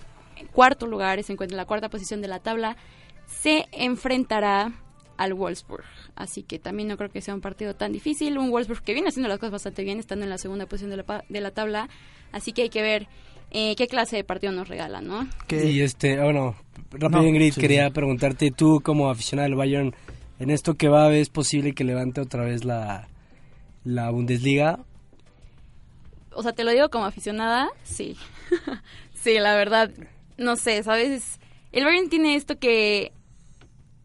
cuarto 0.52 0.86
lugar, 0.86 1.22
se 1.22 1.32
encuentra 1.32 1.54
en 1.54 1.58
la 1.58 1.66
cuarta 1.66 1.88
posición 1.88 2.20
de 2.22 2.28
la 2.28 2.40
tabla, 2.40 2.76
se 3.26 3.66
enfrentará 3.72 4.72
al 5.16 5.32
Wolfsburg. 5.34 5.84
Así 6.14 6.42
que 6.42 6.58
también 6.58 6.88
no 6.88 6.96
creo 6.96 7.10
que 7.10 7.20
sea 7.22 7.34
un 7.34 7.40
partido 7.40 7.74
tan 7.74 7.92
difícil. 7.92 8.36
Un 8.38 8.50
Wolfsburg 8.50 8.82
que 8.82 8.92
viene 8.92 9.08
haciendo 9.08 9.28
las 9.28 9.38
cosas 9.38 9.52
bastante 9.52 9.82
bien, 9.82 9.98
estando 9.98 10.24
en 10.24 10.30
la 10.30 10.38
segunda 10.38 10.66
posición 10.66 10.90
de 10.90 10.98
la, 10.98 11.02
pa- 11.04 11.24
de 11.28 11.40
la 11.40 11.50
tabla. 11.52 11.88
Así 12.32 12.52
que 12.52 12.62
hay 12.62 12.68
que 12.68 12.82
ver 12.82 13.08
eh, 13.50 13.74
qué 13.76 13.86
clase 13.88 14.16
de 14.16 14.24
partido 14.24 14.52
nos 14.52 14.68
regalan, 14.68 15.06
¿no? 15.06 15.26
Que- 15.46 15.70
Y 15.70 15.80
este, 15.80 16.20
bueno, 16.20 16.54
rápido 16.90 17.22
No, 17.22 17.28
Ingrid, 17.28 17.52
sí, 17.54 17.60
quería 17.60 17.86
sí. 17.86 17.92
preguntarte, 17.94 18.50
tú 18.50 18.80
como 18.82 19.08
aficionado 19.08 19.48
del 19.48 19.56
Bayern, 19.56 19.94
en 20.38 20.50
esto 20.50 20.74
que 20.74 20.88
va, 20.88 21.14
¿es 21.14 21.30
posible 21.30 21.72
que 21.72 21.84
levante 21.84 22.20
otra 22.20 22.44
vez 22.44 22.64
la, 22.64 23.08
la 23.84 24.10
Bundesliga? 24.10 24.80
O 26.32 26.42
sea, 26.42 26.52
te 26.52 26.64
lo 26.64 26.72
digo 26.72 26.90
como 26.90 27.06
aficionada, 27.06 27.68
sí. 27.84 28.16
sí, 29.14 29.38
la 29.38 29.54
verdad, 29.54 29.90
no 30.36 30.56
sé, 30.56 30.82
¿sabes? 30.82 31.40
El 31.72 31.84
Bayern 31.84 32.08
tiene 32.08 32.36
esto 32.36 32.58
que, 32.58 33.12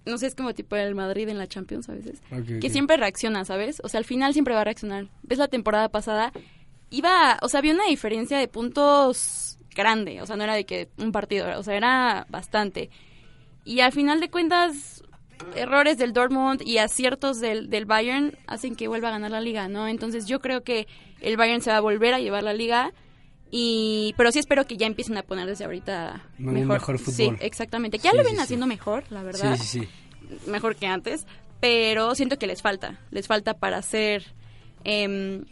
no 0.05 0.17
sé, 0.17 0.27
es 0.27 0.35
como 0.35 0.53
tipo 0.53 0.75
el 0.75 0.95
Madrid 0.95 1.29
en 1.29 1.37
la 1.37 1.47
Champions 1.47 1.89
a 1.89 1.93
veces. 1.93 2.21
Que 2.59 2.69
siempre 2.69 2.97
reacciona, 2.97 3.45
¿sabes? 3.45 3.81
O 3.83 3.89
sea, 3.89 3.99
al 3.99 4.05
final 4.05 4.33
siempre 4.33 4.53
va 4.53 4.61
a 4.61 4.65
reaccionar. 4.65 5.07
¿Ves 5.23 5.39
la 5.39 5.47
temporada 5.47 5.89
pasada? 5.89 6.31
Iba, 6.89 7.37
o 7.41 7.47
sea, 7.47 7.59
había 7.59 7.73
una 7.73 7.85
diferencia 7.85 8.37
de 8.37 8.47
puntos 8.47 9.57
grande, 9.73 10.21
o 10.21 10.25
sea, 10.25 10.35
no 10.35 10.43
era 10.43 10.53
de 10.55 10.65
que 10.65 10.89
un 10.97 11.11
partido, 11.11 11.47
o 11.57 11.63
sea, 11.63 11.75
era 11.75 12.25
bastante. 12.29 12.89
Y 13.63 13.79
al 13.79 13.91
final 13.91 14.19
de 14.19 14.29
cuentas, 14.29 15.03
errores 15.55 15.97
del 15.97 16.13
Dortmund 16.13 16.61
y 16.65 16.77
aciertos 16.77 17.39
del, 17.39 17.69
del 17.69 17.85
Bayern 17.85 18.37
hacen 18.47 18.75
que 18.75 18.87
vuelva 18.87 19.09
a 19.09 19.11
ganar 19.11 19.31
la 19.31 19.41
liga, 19.41 19.67
¿no? 19.67 19.87
Entonces 19.87 20.25
yo 20.25 20.39
creo 20.39 20.63
que 20.63 20.87
el 21.21 21.37
Bayern 21.37 21.61
se 21.61 21.71
va 21.71 21.77
a 21.77 21.81
volver 21.81 22.13
a 22.13 22.19
llevar 22.19 22.43
la 22.43 22.53
liga. 22.53 22.91
Y, 23.53 24.13
pero 24.15 24.31
sí 24.31 24.39
espero 24.39 24.65
que 24.65 24.77
ya 24.77 24.87
empiecen 24.87 25.17
a 25.17 25.23
poner 25.23 25.45
desde 25.45 25.65
ahorita 25.65 26.23
mejor, 26.37 26.67
mejor 26.67 26.97
Sí, 26.97 27.03
fútbol. 27.25 27.37
exactamente. 27.41 27.97
Ya 27.97 28.11
Sí, 28.11 28.17
lo 28.17 28.23
sí, 28.23 28.27
ven 28.29 28.37
sí. 28.37 28.41
haciendo 28.43 28.65
mejor, 28.65 29.03
la 29.09 29.23
verdad 29.23 29.57
Sí, 29.57 29.81
sí, 29.81 29.87
sí. 30.29 30.49
mejor 30.49 30.77
que 30.77 30.87
antes, 30.87 31.25
pero 31.59 32.15
siento 32.15 32.39
que 32.39 32.47
les 32.47 32.61
falta, 32.61 32.97
les 33.11 33.27
falta 33.27 33.53
para 33.55 33.81
ser, 33.81 34.23
em, 34.85 35.43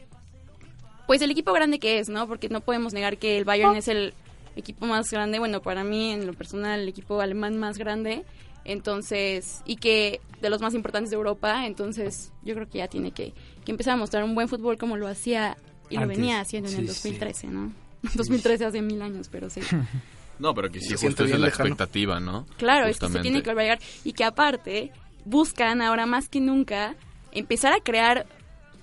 pues 1.08 1.22
el 1.22 1.32
equipo 1.32 1.52
grande 1.52 1.78
que 1.80 2.00
es, 2.00 2.08
¿no? 2.08 2.26
Porque 2.28 2.48
no 2.48 2.62
podemos 2.62 2.94
negar 2.94 3.18
que 3.18 3.38
el 3.38 3.44
Bayern 3.44 3.76
es 3.76 3.90
el 3.90 4.14
equipo 4.56 4.86
más 4.86 5.10
grande, 5.12 5.40
bueno, 5.40 5.62
para 5.62 5.84
mí 5.84 6.12
en 6.12 6.26
lo 6.26 6.34
personal 6.34 6.80
el 6.80 6.88
equipo 6.88 7.20
alemán 7.20 7.58
más 7.58 7.78
grande, 7.78 8.24
entonces, 8.64 9.62
y 9.66 9.76
que 9.76 10.22
de 10.42 10.50
los 10.50 10.62
más 10.62 10.74
importantes 10.74 11.10
de 11.10 11.16
Europa, 11.18 11.66
entonces 11.66 12.32
yo 12.44 12.54
creo 12.56 12.70
que 12.70 12.78
ya 12.78 12.88
tiene 12.88 13.12
que, 13.12 13.34
que 13.66 13.72
empezar 13.72 13.94
a 13.94 13.98
mostrar 13.98 14.24
un 14.24 14.36
buen 14.36 14.48
fútbol 14.48 14.78
como 14.78 14.96
lo 14.96 15.08
hacía 15.08 15.58
y 15.90 15.98
lo 15.98 16.08
venía 16.08 16.40
haciendo 16.40 16.70
en 16.70 16.76
el 16.80 16.88
Sí, 16.88 16.94
sí. 16.94 17.10
2013, 17.10 17.48
¿no? 17.48 17.74
2013 18.16 18.66
hace 18.66 18.82
mil 18.82 19.02
años, 19.02 19.30
pero 19.32 19.50
sí. 19.50 19.62
No, 20.40 20.54
pero 20.56 20.72
que 20.72 20.80
sí, 20.80 20.94
justo 20.94 21.26
esa 21.26 21.34
es 21.36 21.40
la 21.40 21.48
lejano. 21.48 21.68
expectativa, 21.68 22.22
¿no? 22.22 22.46
Claro, 22.58 22.86
es 22.88 22.92
que 22.96 23.00
se 23.02 23.06
Justamente. 23.08 23.24
tiene 23.24 23.44
que 23.44 23.50
volver 23.50 23.60
a 23.72 23.76
llegar 23.76 23.80
y 24.06 24.14
que 24.14 24.24
aparte 24.24 24.92
buscan 25.26 25.82
ahora 25.82 26.06
más 26.06 26.30
que 26.30 26.40
nunca 26.40 26.96
empezar 27.34 27.74
a 27.74 27.82
crear, 27.82 28.26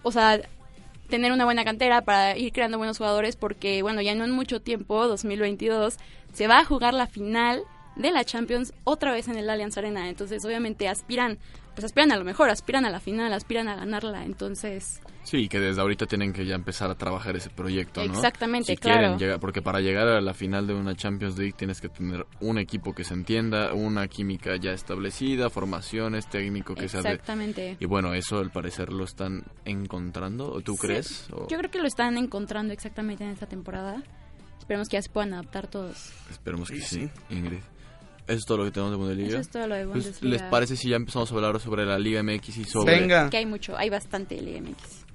o 0.03 0.13
sea, 0.13 0.39
tener 1.09 1.33
una 1.33 1.47
buena 1.47 1.65
cantera 1.65 2.03
para 2.03 2.37
ir 2.37 2.53
creando 2.53 2.77
buenos 2.77 2.99
jugadores 2.99 3.37
porque, 3.37 3.81
bueno, 3.81 4.03
ya 4.03 4.15
no 4.15 4.25
en 4.25 4.33
mucho 4.33 4.61
tiempo, 4.61 5.09
2022, 5.09 5.97
se 6.35 6.47
va 6.47 6.59
a 6.59 6.65
jugar 6.67 6.93
la 6.93 7.07
final 7.07 7.63
de 7.97 8.11
la 8.11 8.23
Champions 8.25 8.75
otra 8.85 9.13
vez 9.13 9.27
en 9.29 9.37
el 9.39 9.49
Allianz 9.49 9.79
Arena. 9.79 10.11
Entonces, 10.11 10.45
obviamente 10.45 10.89
aspiran, 10.89 11.39
pues 11.77 11.85
aspiran 11.85 12.11
a 12.11 12.17
lo 12.17 12.25
mejor, 12.25 12.51
aspiran 12.51 12.85
a 12.87 12.91
la 12.91 12.99
final, 12.99 13.33
aspiran 13.33 13.69
a 13.69 13.77
ganarla. 13.77 14.25
Entonces, 14.25 15.01
Sí, 15.23 15.49
que 15.49 15.59
desde 15.61 15.81
ahorita 15.81 16.07
tienen 16.07 16.33
que 16.33 16.47
ya 16.47 16.55
empezar 16.55 16.89
a 16.91 16.95
trabajar 16.95 17.35
ese 17.37 17.51
proyecto, 17.51 18.01
¿no? 18.05 18.13
Exactamente, 18.15 18.73
Si 18.75 18.77
quieren 18.79 19.01
claro. 19.01 19.19
llegar- 19.19 19.41
porque 19.41 19.61
para 19.61 19.81
llegar 19.81 20.07
a 20.09 20.21
la 20.21 20.35
final 20.35 20.67
de 20.69 20.75
una 20.75 20.95
Champions 20.95 21.37
League 21.37 21.53
tienes 21.57 21.81
que 21.81 21.89
tener 21.89 22.25
un 22.41 22.59
equipo 22.59 22.95
que 22.95 23.03
se 23.05 23.13
entienda, 23.15 23.75
una 23.75 24.07
química 24.09 24.55
ya 24.57 24.71
establecida, 24.73 25.51
formaciones, 25.51 26.29
técnico 26.29 26.75
que 26.77 26.89
sea 26.89 27.03
de... 27.03 27.11
exactamente. 27.11 27.77
Y 27.81 27.85
bueno, 27.87 28.15
eso 28.15 28.39
al 28.39 28.51
parecer 28.53 28.93
lo 28.93 29.03
están 29.05 29.43
encontrando, 29.65 30.51
¿o 30.53 30.61
tú 30.61 30.73
Sí, 30.75 30.79
crees? 30.87 31.29
O 31.33 31.49
Yo 31.49 31.59
creo 31.59 31.71
que 31.71 31.79
lo 31.81 31.87
están 31.89 32.17
encontrando 32.17 32.73
exactamente 32.73 33.25
en 33.25 33.31
esta 33.31 33.47
temporada. 33.47 34.03
Esperemos 34.59 34.89
que 34.89 34.97
ya 34.97 35.03
se 35.03 35.11
puedan 35.11 35.35
adaptar 35.35 35.67
todos. 35.69 36.13
Esperemos 36.31 36.71
que 36.71 36.81
Sí, 36.81 37.09
sí, 37.09 37.35
Ingrid. 37.35 37.59
Eso 38.27 38.39
es 38.39 38.45
todo 38.45 38.59
lo 38.59 38.65
que 38.65 38.73
tenemos 38.73 38.93
de 38.93 38.97
Bundesliga. 38.97 39.29
Eso 39.29 39.39
es 39.39 39.49
todo 39.49 39.67
lo 39.67 39.75
de 39.75 39.85
Pues, 39.87 40.05
Bundesliga. 40.05 40.37
¿Les 40.37 40.43
parece 40.51 40.77
si 40.77 40.89
ya 40.89 40.97
empezamos 40.97 41.31
a 41.31 41.35
hablar 41.35 41.61
sobre 41.61 41.87
la 41.87 41.99
Liga 41.99 42.23
MX 42.23 42.57
y 42.57 42.65
sobre... 42.65 43.01
Venga. 43.01 43.31
Que 43.31 43.37
hay 43.37 43.47
mucho, 43.47 43.77
hay 43.77 43.89
bastante 43.89 44.41
Liga 44.41 44.61
MX. 44.61 45.06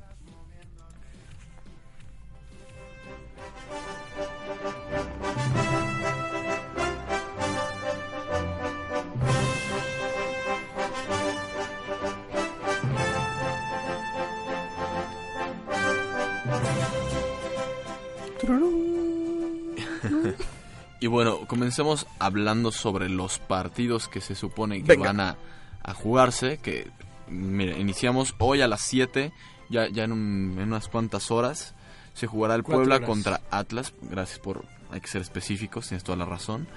Y 21.01 21.07
bueno, 21.07 21.45
comencemos 21.47 22.07
hablando 22.19 22.71
sobre 22.71 23.09
los 23.09 23.39
partidos 23.39 24.07
que 24.07 24.21
se 24.21 24.35
supone 24.35 24.77
que 24.83 24.87
Venga. 24.95 25.07
van 25.07 25.19
a, 25.19 25.37
a 25.83 25.93
jugarse, 25.93 26.59
que 26.59 26.87
mira, 27.27 27.77
iniciamos 27.77 28.33
hoy 28.37 28.61
a 28.61 28.67
las 28.69 28.81
7, 28.81 29.33
ya, 29.69 29.89
ya 29.89 30.03
en, 30.05 30.11
un- 30.13 30.55
en 30.57 30.67
unas 30.69 30.87
cuantas 30.87 31.29
horas 31.31 31.73
se 32.13 32.27
jugará 32.27 32.55
el 32.55 32.63
Puebla 32.63 32.95
horas. 32.97 33.07
contra 33.07 33.41
Atlas, 33.51 33.93
gracias 34.01 34.39
por, 34.39 34.63
hay 34.91 35.01
que 35.01 35.07
ser 35.07 35.21
específicos, 35.21 35.87
tienes 35.87 36.03
toda 36.03 36.17
la 36.17 36.25
razón. 36.25 36.67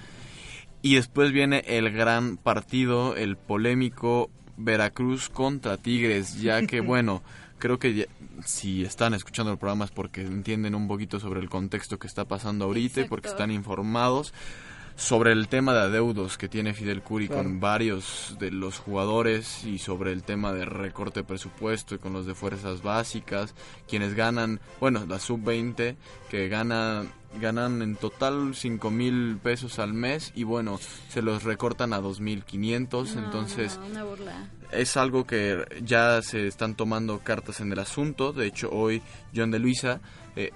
Y 0.80 0.96
después 0.96 1.32
viene 1.32 1.64
el 1.66 1.90
gran 1.92 2.37
partido, 2.37 3.16
el 3.16 3.37
polémico 3.37 4.30
Veracruz 4.56 5.28
contra 5.28 5.76
Tigres, 5.76 6.40
ya 6.40 6.66
que 6.66 6.80
bueno, 6.82 7.22
creo 7.58 7.78
que 7.78 7.94
ya- 7.94 8.04
si 8.44 8.84
están 8.84 9.14
escuchando 9.14 9.52
el 9.52 9.58
programa 9.58 9.84
es 9.84 9.90
porque 9.90 10.20
entienden 10.22 10.74
un 10.74 10.88
poquito 10.88 11.20
sobre 11.20 11.40
el 11.40 11.48
contexto 11.48 11.98
que 11.98 12.06
está 12.06 12.24
pasando 12.26 12.64
ahorita 12.66 13.00
y 13.00 13.04
porque 13.08 13.28
están 13.28 13.50
informados 13.50 14.32
sobre 14.96 15.32
el 15.32 15.48
tema 15.48 15.74
de 15.74 15.80
adeudos 15.80 16.38
que 16.38 16.48
tiene 16.48 16.72
Fidel 16.72 17.02
Curi 17.02 17.26
Claro. 17.26 17.42
con 17.42 17.58
varios 17.58 18.36
de 18.38 18.52
los 18.52 18.78
jugadores 18.78 19.64
y 19.64 19.78
sobre 19.78 20.12
el 20.12 20.22
tema 20.22 20.52
de 20.52 20.64
recorte 20.64 21.20
de 21.20 21.24
presupuesto 21.24 21.96
y 21.96 21.98
con 21.98 22.12
los 22.12 22.26
de 22.26 22.34
fuerzas 22.36 22.80
básicas, 22.82 23.54
quienes 23.88 24.14
ganan, 24.14 24.60
bueno, 24.78 25.04
la 25.08 25.18
sub-20 25.18 25.96
que 26.30 26.48
gana, 26.48 27.06
ganan 27.40 27.83
en 27.83 27.97
total 27.97 28.55
5 28.55 28.90
mil 28.90 29.38
pesos 29.42 29.79
al 29.79 29.92
mes 29.92 30.33
y 30.35 30.44
bueno, 30.44 30.79
se 31.09 31.23
los 31.23 31.42
recortan 31.44 31.92
a 31.92 32.01
2.500, 32.01 33.14
No, 33.14 33.25
entonces 33.25 33.79
no, 33.79 33.87
una 33.87 34.05
burla. 34.05 34.49
es 34.73 34.97
algo 34.97 35.27
que 35.27 35.64
ya 35.83 36.20
se 36.23 36.47
están 36.47 36.75
tomando 36.75 37.18
cartas 37.20 37.61
en 37.61 37.73
el 37.73 37.79
asunto. 37.79 38.33
De 38.33 38.47
hecho, 38.47 38.70
hoy 38.70 39.03
John 39.35 39.51
de 39.51 39.59
Luisa 39.59 40.01
eh, 40.37 40.51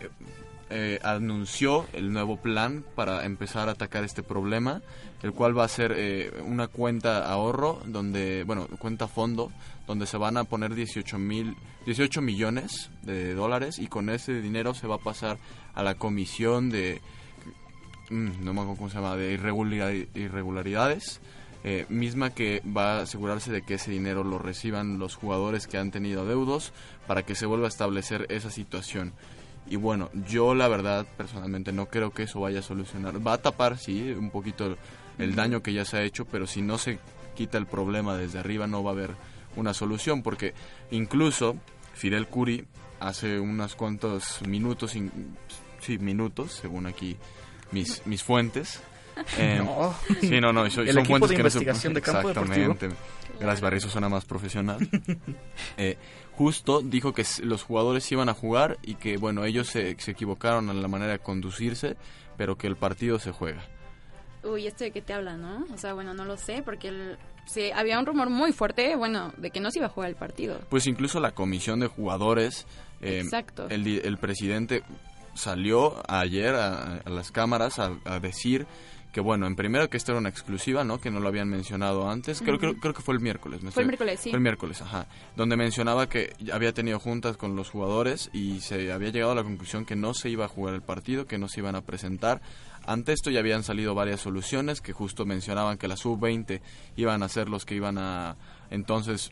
eh, 0.70 0.98
anunció 1.02 1.86
el 1.92 2.12
nuevo 2.12 2.36
plan 2.36 2.84
para 2.94 3.24
empezar 3.24 3.68
a 3.68 3.72
atacar 3.72 4.04
este 4.04 4.22
problema, 4.22 4.82
el 5.22 5.32
cual 5.32 5.56
va 5.56 5.64
a 5.64 5.68
ser 5.68 5.94
eh, 5.96 6.30
una 6.44 6.68
cuenta 6.68 7.30
ahorro, 7.30 7.80
donde, 7.86 8.44
bueno, 8.44 8.66
cuenta 8.78 9.08
fondo, 9.08 9.50
donde 9.88 10.06
se 10.06 10.16
van 10.16 10.36
a 10.36 10.44
poner 10.44 10.74
18 10.76 11.18
mil, 11.18 11.56
18 11.86 12.20
millones 12.22 12.90
de 13.02 13.34
dólares 13.34 13.80
y 13.80 13.88
con 13.88 14.08
ese 14.10 14.40
dinero 14.40 14.74
se 14.74 14.86
va 14.86 14.96
a 14.96 14.98
pasar 14.98 15.38
a 15.74 15.82
la 15.82 15.94
comisión 15.96 16.70
de 16.70 17.00
mm, 18.10 18.44
no 18.44 18.54
me 18.54 18.60
acuerdo 18.60 18.76
cómo 18.76 18.90
se 18.90 18.96
llama, 18.96 19.16
de 19.16 19.36
irregulari- 19.38 20.06
irregularidades, 20.14 21.20
eh, 21.64 21.86
misma 21.88 22.30
que 22.30 22.62
va 22.64 22.98
a 22.98 23.02
asegurarse 23.02 23.50
de 23.50 23.62
que 23.62 23.74
ese 23.74 23.90
dinero 23.90 24.22
lo 24.24 24.38
reciban 24.38 24.98
los 24.98 25.16
jugadores 25.16 25.66
que 25.66 25.78
han 25.78 25.90
tenido 25.90 26.24
deudos 26.24 26.72
para 27.06 27.24
que 27.24 27.34
se 27.34 27.46
vuelva 27.46 27.66
a 27.66 27.68
establecer 27.68 28.26
esa 28.28 28.50
situación. 28.50 29.12
Y 29.70 29.76
bueno, 29.76 30.08
yo 30.28 30.54
la 30.54 30.68
verdad 30.68 31.06
personalmente 31.16 31.72
no 31.72 31.86
creo 31.86 32.10
que 32.12 32.22
eso 32.22 32.40
vaya 32.40 32.60
a 32.60 32.62
solucionar. 32.62 33.26
Va 33.26 33.34
a 33.34 33.42
tapar, 33.42 33.76
sí, 33.76 34.12
un 34.12 34.30
poquito 34.30 34.76
el 35.18 35.34
daño 35.34 35.62
que 35.62 35.72
ya 35.74 35.84
se 35.84 35.98
ha 35.98 36.02
hecho, 36.02 36.24
pero 36.24 36.46
si 36.46 36.62
no 36.62 36.78
se 36.78 36.98
quita 37.34 37.58
el 37.58 37.66
problema 37.66 38.16
desde 38.16 38.38
arriba 38.38 38.66
no 38.66 38.82
va 38.82 38.92
a 38.92 38.94
haber 38.94 39.10
una 39.58 39.74
solución, 39.74 40.22
porque 40.22 40.54
incluso 40.90 41.56
Fidel 41.94 42.26
Curi 42.28 42.64
hace 43.00 43.38
unos 43.38 43.74
cuantos 43.74 44.40
minutos, 44.46 44.94
in- 44.96 45.36
sí, 45.80 45.98
minutos, 45.98 46.52
según 46.52 46.86
aquí 46.86 47.16
mis, 47.72 48.06
mis 48.06 48.22
fuentes. 48.22 48.80
eh, 49.38 49.60
No. 49.64 49.94
Sí, 50.20 50.40
no, 50.40 50.52
no, 50.52 50.64
El 50.64 50.70
son 50.70 50.86
equipo 50.88 51.04
fuentes 51.04 51.30
de 51.30 51.36
que 51.36 51.42
no 51.42 51.50
se- 51.50 51.58
investigación 51.58 51.94
de 51.94 52.00
campo 52.02 52.28
deportivo. 52.28 52.72
Exactamente. 52.72 53.02
Gracias, 53.40 53.60
Barry, 53.60 53.76
eso 53.78 53.88
suena 53.88 54.08
más 54.08 54.24
profesional. 54.24 54.78
Eh, 55.76 55.96
justo 56.32 56.80
dijo 56.82 57.12
que 57.12 57.24
los 57.42 57.62
jugadores 57.62 58.10
iban 58.10 58.28
a 58.28 58.34
jugar 58.34 58.78
y 58.82 58.94
que, 58.94 59.16
bueno, 59.16 59.44
ellos 59.44 59.68
se, 59.68 59.94
se 60.00 60.10
equivocaron 60.12 60.70
en 60.70 60.82
la 60.82 60.88
manera 60.88 61.12
de 61.12 61.18
conducirse, 61.20 61.96
pero 62.36 62.56
que 62.58 62.66
el 62.66 62.74
partido 62.76 63.18
se 63.20 63.30
juega. 63.32 63.62
Uy, 64.42 64.66
¿esto 64.66 64.82
de 64.84 64.90
qué 64.92 65.02
te 65.02 65.12
habla, 65.14 65.36
no? 65.36 65.66
O 65.72 65.78
sea, 65.78 65.94
bueno, 65.94 66.14
no 66.14 66.24
lo 66.24 66.36
sé, 66.36 66.62
porque 66.64 66.88
el- 66.88 67.18
sí, 67.48 67.70
había 67.72 67.98
un 67.98 68.06
rumor 68.06 68.30
muy 68.30 68.52
fuerte, 68.52 68.94
bueno, 68.96 69.32
de 69.36 69.50
que 69.50 69.60
no 69.60 69.70
se 69.70 69.78
iba 69.78 69.86
a 69.86 69.90
jugar 69.90 70.10
el 70.10 70.16
partido. 70.16 70.60
Pues 70.68 70.86
incluso 70.86 71.20
la 71.20 71.32
comisión 71.32 71.80
de 71.80 71.86
jugadores, 71.88 72.66
eh, 73.00 73.20
Exacto. 73.20 73.68
el, 73.68 74.18
presidente 74.18 74.82
salió 75.34 76.02
ayer 76.08 76.54
a, 76.54 76.98
a 77.04 77.10
las 77.10 77.30
cámaras 77.30 77.78
a, 77.78 77.96
a 78.04 78.20
decir 78.20 78.66
que 79.12 79.20
bueno, 79.20 79.46
en 79.46 79.56
primero 79.56 79.88
que 79.88 79.96
esto 79.96 80.12
era 80.12 80.20
una 80.20 80.28
exclusiva, 80.28 80.84
¿no? 80.84 81.00
Que 81.00 81.10
no 81.10 81.20
lo 81.20 81.28
habían 81.28 81.48
mencionado 81.48 82.08
antes. 82.08 82.40
Creo, 82.42 82.58
creo, 82.58 82.74
creo 82.76 82.94
que 82.94 83.02
fue 83.02 83.14
el 83.14 83.20
miércoles. 83.20 83.62
me 83.62 83.70
Fue 83.70 83.82
el 83.82 83.88
miércoles, 83.88 84.20
sí. 84.20 84.30
Fue 84.30 84.36
el 84.36 84.42
miércoles, 84.42 84.82
ajá. 84.82 85.06
Donde 85.34 85.56
mencionaba 85.56 86.08
que 86.08 86.34
había 86.52 86.72
tenido 86.74 86.98
juntas 86.98 87.36
con 87.36 87.56
los 87.56 87.70
jugadores 87.70 88.30
y 88.32 88.60
se 88.60 88.92
había 88.92 89.10
llegado 89.10 89.32
a 89.32 89.34
la 89.34 89.42
conclusión 89.42 89.86
que 89.86 89.96
no 89.96 90.12
se 90.14 90.28
iba 90.28 90.44
a 90.44 90.48
jugar 90.48 90.74
el 90.74 90.82
partido, 90.82 91.26
que 91.26 91.38
no 91.38 91.48
se 91.48 91.60
iban 91.60 91.74
a 91.74 91.80
presentar. 91.80 92.42
Ante 92.88 93.12
esto 93.12 93.28
ya 93.28 93.40
habían 93.40 93.64
salido 93.64 93.94
varias 93.94 94.20
soluciones 94.20 94.80
que 94.80 94.94
justo 94.94 95.26
mencionaban 95.26 95.76
que 95.76 95.88
la 95.88 95.98
sub-20 95.98 96.62
iban 96.96 97.22
a 97.22 97.28
ser 97.28 97.50
los 97.50 97.66
que 97.66 97.74
iban 97.74 97.98
a 97.98 98.36
entonces 98.70 99.30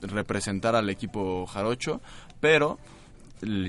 representar 0.00 0.74
al 0.74 0.90
equipo 0.90 1.46
jarocho, 1.46 2.00
pero 2.40 2.76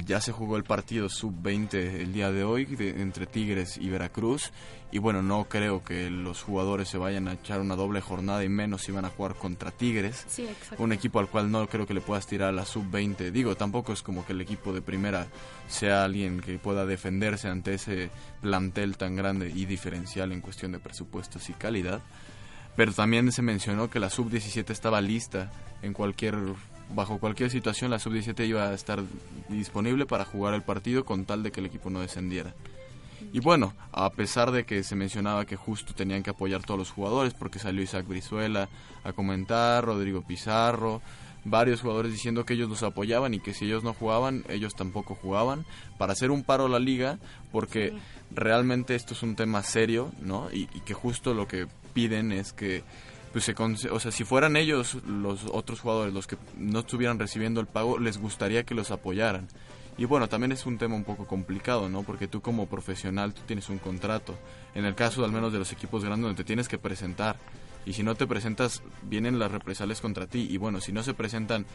ya 0.06 0.20
se 0.22 0.32
jugó 0.32 0.58
el 0.58 0.64
partido 0.64 1.10
sub-20 1.10 1.74
el 2.02 2.14
día 2.14 2.32
de 2.32 2.44
hoy 2.44 2.66
de- 2.66 3.02
entre 3.02 3.26
Tigres 3.28 3.78
y 3.78 3.90
Veracruz 3.90 4.52
y 4.92 4.98
bueno, 4.98 5.22
no 5.22 5.44
creo 5.46 5.84
que 5.84 6.10
los 6.10 6.42
jugadores 6.42 6.88
se 6.88 6.98
vayan 6.98 7.28
a 7.28 7.34
echar 7.34 7.62
una 7.62 7.76
doble 7.76 8.02
jornada 8.02 8.44
y 8.44 8.50
menos 8.50 8.82
si 8.82 8.92
van 8.92 9.06
a 9.06 9.10
jugar 9.10 9.36
contra 9.36 9.70
Tigres. 9.72 10.26
Sí, 10.28 10.44
exacto. 10.48 10.84
Un 10.84 10.92
equipo 10.94 11.20
al 11.20 11.28
cual 11.28 11.52
no 11.52 11.68
creo 11.68 11.86
que 11.86 11.94
le 11.94 12.02
puedas 12.02 12.26
tirar 12.26 12.50
a 12.50 12.52
la 12.52 12.66
sub-20. 12.66 13.32
Digo, 13.32 13.56
tampoco 13.56 13.94
es 13.94 14.02
como 14.02 14.26
que 14.26 14.34
el 14.34 14.42
equipo 14.42 14.74
de 14.74 14.82
primera 14.82 15.28
sea 15.68 16.04
alguien 16.06 16.40
que 16.40 16.58
pueda 16.58 16.88
defenderse 16.88 17.48
ante 17.48 17.76
ese 17.76 18.10
plantel 18.42 18.98
tan 18.98 19.16
grande 19.16 19.52
y 19.54 19.66
diferencial 19.66 20.32
en 20.32 20.42
cuestión 20.42 20.72
de 20.72 20.80
presupuestos 20.80 21.48
y 21.50 21.54
calidad. 21.54 22.02
Pero 22.76 22.92
también 22.94 23.32
se 23.32 23.42
mencionó 23.44 23.90
que 23.92 24.00
la 24.00 24.10
sub-17 24.10 24.72
estaba 24.72 25.02
lista 25.02 25.52
en 25.84 25.94
cualquier 25.94 26.36
bajo 26.94 27.20
cualquier 27.20 27.50
situación 27.50 27.92
la 27.92 28.00
sub-17 28.00 28.48
iba 28.48 28.70
a 28.70 28.74
estar 28.74 29.04
disponible 29.50 30.06
para 30.06 30.26
jugar 30.26 30.54
el 30.54 30.64
partido 30.64 31.06
con 31.06 31.26
tal 31.26 31.44
de 31.44 31.52
que 31.52 31.60
el 31.60 31.68
equipo 31.68 31.90
no 31.90 32.02
descendiera. 32.02 32.54
Y 33.32 33.40
bueno, 33.40 33.74
a 33.92 34.10
pesar 34.10 34.52
de 34.52 34.66
que 34.66 34.84
se 34.84 34.96
mencionaba 34.96 35.46
que 35.46 35.56
justo 35.56 35.94
tenían 35.94 36.24
que 36.24 36.32
apoyar 36.32 36.64
todos 36.64 36.80
los 36.80 36.92
jugadores, 36.92 37.34
porque 37.34 37.60
salió 37.60 37.84
Isaac 37.84 38.08
Brizuela 38.08 38.70
a 39.04 39.14
comentar, 39.14 39.86
Rodrigo 39.86 40.22
Pizarro, 40.22 41.02
varios 41.46 41.82
jugadores 41.82 42.12
diciendo 42.12 42.46
que 42.46 42.54
ellos 42.54 42.70
los 42.70 42.84
apoyaban 42.84 43.34
y 43.34 43.40
que 43.40 43.54
si 43.54 43.66
ellos 43.66 43.84
no 43.84 43.94
jugaban, 43.94 44.44
ellos 44.50 44.74
tampoco 44.74 45.16
jugaban, 45.16 45.66
para 45.98 46.14
hacer 46.14 46.32
un 46.32 46.44
paro 46.44 46.66
a 46.66 46.70
la 46.70 46.80
liga, 46.80 47.20
porque 47.52 47.94
realmente 48.32 48.96
esto 48.96 49.14
es 49.14 49.22
un 49.22 49.36
tema 49.36 49.64
serio, 49.64 50.12
¿no? 50.22 50.50
Y, 50.52 50.70
y 50.74 50.80
que 50.82 50.94
justo 50.94 51.34
lo 51.34 51.48
que 51.48 51.68
piden 51.94 52.32
es 52.32 52.54
que 52.54 52.84
pues 53.32 53.46
se 53.46 53.54
o 53.54 54.00
sea, 54.00 54.12
si 54.12 54.24
fueran 54.24 54.56
ellos 54.56 54.98
los 55.06 55.46
otros 55.52 55.82
jugadores 55.82 56.14
los 56.14 56.28
que 56.28 56.38
no 56.58 56.80
estuvieran 56.80 57.20
recibiendo 57.20 57.62
el 57.62 57.68
pago, 57.68 58.00
les 58.00 58.18
gustaría 58.18 58.64
que 58.64 58.76
los 58.76 58.92
apoyaran. 58.92 59.48
Y 59.98 60.06
bueno, 60.06 60.30
también 60.30 60.54
es 60.54 60.66
un 60.66 60.78
tema 60.78 60.96
un 60.96 61.04
poco 61.04 61.28
complicado, 61.28 61.90
¿no? 61.90 62.04
Porque 62.04 62.28
tú 62.28 62.42
como 62.42 62.68
profesional, 62.68 63.34
tú 63.34 63.42
tienes 63.46 63.68
un 63.70 63.80
contrato. 63.80 64.34
En 64.74 64.86
el 64.86 64.96
caso 64.96 65.26
al 65.26 65.32
menos 65.32 65.52
de 65.52 65.60
los 65.60 65.74
equipos 65.74 66.06
grandes 66.06 66.24
donde 66.24 66.42
te 66.42 66.48
tienes 66.48 66.70
que 66.70 66.78
presentar. 66.78 67.36
Y 67.86 67.94
si 67.94 68.04
no 68.04 68.16
te 68.16 68.26
presentas, 68.26 68.82
vienen 69.04 69.40
las 69.40 69.52
represalias 69.52 70.00
contra 70.00 70.26
ti. 70.26 70.48
Y 70.50 70.58
bueno, 70.58 70.80
si 70.80 70.94
no 70.94 71.04
se 71.04 71.14
presentan 71.14 71.66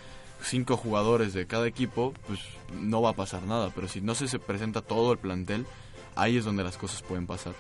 cinco 0.42 0.76
jugadores 0.76 1.34
de 1.34 1.46
cada 1.46 1.66
equipo, 1.66 2.14
pues 2.26 2.40
no 2.80 3.02
va 3.02 3.10
a 3.10 3.14
pasar 3.14 3.42
nada. 3.42 3.70
Pero 3.74 3.88
si 3.88 4.00
no 4.00 4.14
se, 4.14 4.26
se 4.26 4.38
presenta 4.38 4.80
todo 4.80 5.12
el 5.12 5.18
plantel, 5.18 5.66
ahí 6.16 6.38
es 6.38 6.44
donde 6.44 6.64
las 6.64 6.78
cosas 6.78 7.02
pueden 7.02 7.26
pasar. 7.26 7.54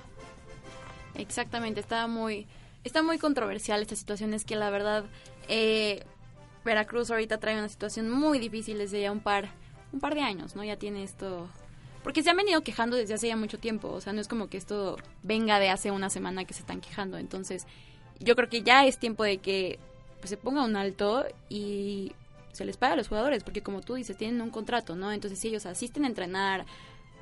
Exactamente, 1.14 1.80
está 1.80 2.06
muy, 2.06 2.46
está 2.84 3.02
muy 3.02 3.18
controversial 3.18 3.82
esta 3.82 3.96
situación. 3.96 4.34
Es 4.34 4.44
que 4.44 4.56
la 4.56 4.70
verdad, 4.70 5.04
eh, 5.48 6.04
Veracruz 6.64 7.10
ahorita 7.10 7.38
trae 7.38 7.58
una 7.58 7.68
situación 7.68 8.10
muy 8.10 8.38
difícil 8.38 8.78
desde 8.78 9.00
ya 9.00 9.12
un 9.12 9.20
par, 9.20 9.50
un 9.92 10.00
par 10.00 10.14
de 10.14 10.20
años, 10.20 10.54
¿no? 10.54 10.62
Ya 10.64 10.76
tiene 10.76 11.02
esto... 11.02 11.48
Porque 12.02 12.22
se 12.22 12.28
han 12.28 12.36
venido 12.36 12.60
quejando 12.62 12.96
desde 12.96 13.14
hace 13.14 13.28
ya 13.28 13.36
mucho 13.36 13.58
tiempo, 13.58 13.88
o 13.88 14.00
sea, 14.02 14.12
no 14.12 14.20
es 14.20 14.28
como 14.28 14.48
que 14.48 14.58
esto 14.58 14.98
venga 15.22 15.58
de 15.58 15.70
hace 15.70 15.90
una 15.90 16.10
semana 16.10 16.44
que 16.44 16.52
se 16.52 16.60
están 16.60 16.82
quejando. 16.82 17.16
Entonces, 17.16 17.66
yo 18.20 18.36
creo 18.36 18.50
que 18.50 18.62
ya 18.62 18.84
es 18.84 18.98
tiempo 18.98 19.24
de 19.24 19.38
que 19.38 19.78
pues, 20.18 20.28
se 20.28 20.36
ponga 20.36 20.62
un 20.62 20.76
alto 20.76 21.24
y 21.48 22.12
se 22.52 22.66
les 22.66 22.76
pague 22.76 22.92
a 22.92 22.96
los 22.96 23.08
jugadores, 23.08 23.42
porque 23.42 23.62
como 23.62 23.80
tú 23.80 23.94
dices, 23.94 24.18
tienen 24.18 24.42
un 24.42 24.50
contrato, 24.50 24.96
¿no? 24.96 25.12
Entonces, 25.12 25.38
si 25.38 25.48
ellos 25.48 25.64
asisten 25.64 26.04
a 26.04 26.08
entrenar, 26.08 26.66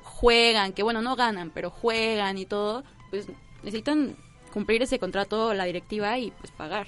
juegan, 0.03 0.73
que 0.73 0.83
bueno, 0.83 1.01
no 1.01 1.15
ganan, 1.15 1.49
pero 1.49 1.69
juegan 1.69 2.37
y 2.37 2.45
todo, 2.45 2.83
pues 3.09 3.27
necesitan 3.63 4.17
cumplir 4.53 4.81
ese 4.83 4.99
contrato 4.99 5.53
la 5.53 5.65
directiva 5.65 6.17
y 6.19 6.31
pues 6.31 6.51
pagar. 6.51 6.87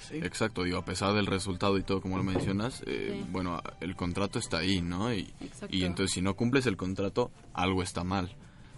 Sí. 0.00 0.16
Exacto, 0.16 0.64
digo, 0.64 0.78
a 0.78 0.84
pesar 0.84 1.14
del 1.14 1.26
resultado 1.26 1.78
y 1.78 1.82
todo 1.82 2.02
como 2.02 2.16
lo 2.18 2.24
mencionas, 2.24 2.82
eh, 2.86 3.20
Sí. 3.22 3.26
bueno, 3.30 3.62
el 3.80 3.94
contrato 3.96 4.38
está 4.38 4.58
ahí, 4.58 4.82
¿no? 4.82 5.14
Y, 5.14 5.32
y 5.70 5.84
entonces 5.84 6.12
si 6.12 6.20
no 6.20 6.34
cumples 6.34 6.66
el 6.66 6.76
contrato, 6.76 7.30
algo 7.54 7.82
está 7.82 8.04
mal. 8.04 8.34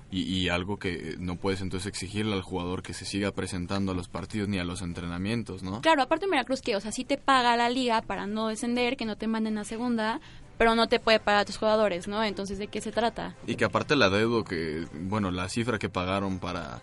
Y, 0.08 0.22
y 0.22 0.48
algo 0.50 0.76
que 0.78 1.16
no 1.18 1.34
puedes 1.34 1.60
entonces 1.62 1.88
exigirle 1.88 2.34
al 2.34 2.42
jugador 2.42 2.84
que 2.84 2.94
se 2.94 3.04
siga 3.04 3.32
presentando 3.32 3.90
a 3.90 3.94
los 3.96 4.06
partidos 4.06 4.48
ni 4.48 4.58
a 4.60 4.64
los 4.64 4.80
entrenamientos, 4.82 5.64
¿no? 5.64 5.80
Claro, 5.80 6.02
aparte 6.02 6.28
Veracruz 6.30 6.60
que, 6.62 6.76
o 6.76 6.80
sea, 6.80 6.92
sí 6.92 7.04
te 7.04 7.16
paga 7.18 7.56
la 7.56 7.68
liga 7.70 8.02
para 8.02 8.28
no 8.28 8.46
descender, 8.46 8.96
que 8.96 9.04
no 9.04 9.16
te 9.16 9.26
manden 9.26 9.58
a 9.58 9.64
segunda, 9.64 10.20
pero 10.58 10.76
no 10.76 10.86
te 10.86 11.00
puede 11.00 11.18
pagar 11.18 11.40
a 11.40 11.44
tus 11.44 11.56
jugadores, 11.56 12.06
¿no? 12.06 12.22
Entonces, 12.22 12.58
¿de 12.58 12.68
qué 12.68 12.80
se 12.80 12.92
trata? 12.92 13.34
Y 13.48 13.56
que 13.56 13.64
aparte 13.64 13.96
la 13.96 14.08
deuda 14.08 14.44
que, 14.48 14.86
bueno, 14.94 15.32
la 15.32 15.48
cifra 15.48 15.80
que 15.80 15.88
pagaron 15.88 16.38
para 16.38 16.82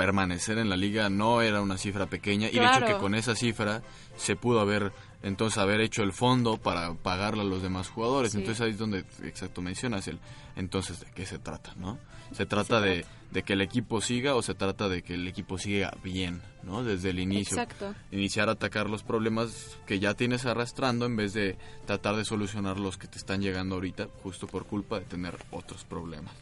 permanecer 0.00 0.56
en 0.56 0.70
la 0.70 0.78
liga 0.78 1.10
no 1.10 1.42
era 1.42 1.60
una 1.60 1.76
cifra 1.76 2.06
pequeña 2.06 2.48
y 2.48 2.58
de 2.58 2.64
hecho 2.64 2.86
que 2.86 2.96
con 2.96 3.14
esa 3.14 3.34
cifra 3.34 3.82
se 4.16 4.34
pudo 4.34 4.60
haber 4.60 4.92
entonces 5.22 5.58
haber 5.58 5.82
hecho 5.82 6.02
el 6.02 6.14
fondo 6.14 6.56
para 6.56 6.94
pagarle 6.94 7.42
a 7.42 7.44
los 7.44 7.60
demás 7.60 7.90
jugadores. 7.90 8.32
Sí. 8.32 8.38
Entonces 8.38 8.62
ahí 8.62 8.70
es 8.70 8.78
donde 8.78 9.04
exacto 9.22 9.60
mencionas 9.60 10.08
el 10.08 10.18
entonces 10.56 11.00
de 11.00 11.06
qué 11.14 11.26
se 11.26 11.38
trata, 11.38 11.74
¿no? 11.76 11.98
Se 12.32 12.46
trata 12.46 12.80
de, 12.80 13.04
de 13.30 13.42
que 13.42 13.52
el 13.52 13.60
equipo 13.60 14.00
siga 14.00 14.36
o 14.36 14.40
se 14.40 14.54
trata 14.54 14.88
de 14.88 15.02
que 15.02 15.12
el 15.12 15.28
equipo 15.28 15.58
siga 15.58 15.92
bien, 16.02 16.40
¿no? 16.62 16.82
Desde 16.82 17.10
el 17.10 17.18
inicio. 17.18 17.60
Exacto. 17.60 17.94
Iniciar 18.10 18.48
a 18.48 18.52
atacar 18.52 18.88
los 18.88 19.02
problemas 19.02 19.76
que 19.84 19.98
ya 19.98 20.14
tienes 20.14 20.46
arrastrando 20.46 21.04
en 21.04 21.16
vez 21.16 21.34
de 21.34 21.58
tratar 21.84 22.16
de 22.16 22.24
solucionar 22.24 22.80
los 22.80 22.96
que 22.96 23.06
te 23.06 23.18
están 23.18 23.42
llegando 23.42 23.74
ahorita 23.74 24.08
justo 24.22 24.46
por 24.46 24.64
culpa 24.64 24.98
de 24.98 25.04
tener 25.04 25.36
otros 25.50 25.84
problemas. 25.84 26.32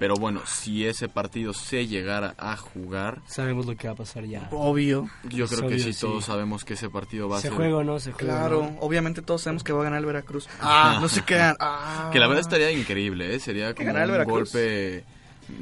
Pero 0.00 0.14
bueno, 0.16 0.40
si 0.46 0.86
ese 0.86 1.08
partido 1.08 1.52
se 1.52 1.86
llegara 1.86 2.34
a 2.38 2.56
jugar, 2.56 3.20
Sabemos 3.26 3.66
lo 3.66 3.76
que 3.76 3.86
va 3.86 3.92
a 3.92 3.96
pasar 3.96 4.24
ya. 4.24 4.48
Obvio. 4.50 5.08
yo 5.28 5.46
creo 5.46 5.68
que 5.68 5.78
sí, 5.78 5.92
sí. 5.92 6.00
todos 6.00 6.24
sabemos 6.24 6.64
que 6.64 6.74
ese 6.74 6.88
partido 6.90 7.28
va 7.28 7.36
a 7.36 7.40
¿Se 7.40 7.48
ser... 7.48 7.56
juega 7.56 7.76
o 7.76 7.84
no? 7.84 8.00
Se 8.00 8.10
juega. 8.12 8.38
Claro, 8.38 8.62
¿no? 8.62 8.78
obviamente 8.80 9.20
todos 9.22 9.42
sabemos 9.42 9.62
que 9.62 9.72
va 9.72 9.82
a 9.82 9.84
ganar 9.84 10.00
el 10.00 10.06
Veracruz. 10.06 10.48
Ah, 10.62 10.98
no 11.00 11.08
se 11.08 11.22
quedan. 11.22 11.54
Ah. 11.60 12.08
Que 12.12 12.18
la 12.18 12.26
verdad 12.26 12.40
estaría 12.40 12.70
increíble, 12.72 13.34
¿eh? 13.34 13.38
Sería 13.40 13.74
como 13.74 13.86
ganar 13.86 14.02
el 14.04 14.08
un 14.08 14.12
Veracruz. 14.14 14.52
golpe 14.52 15.04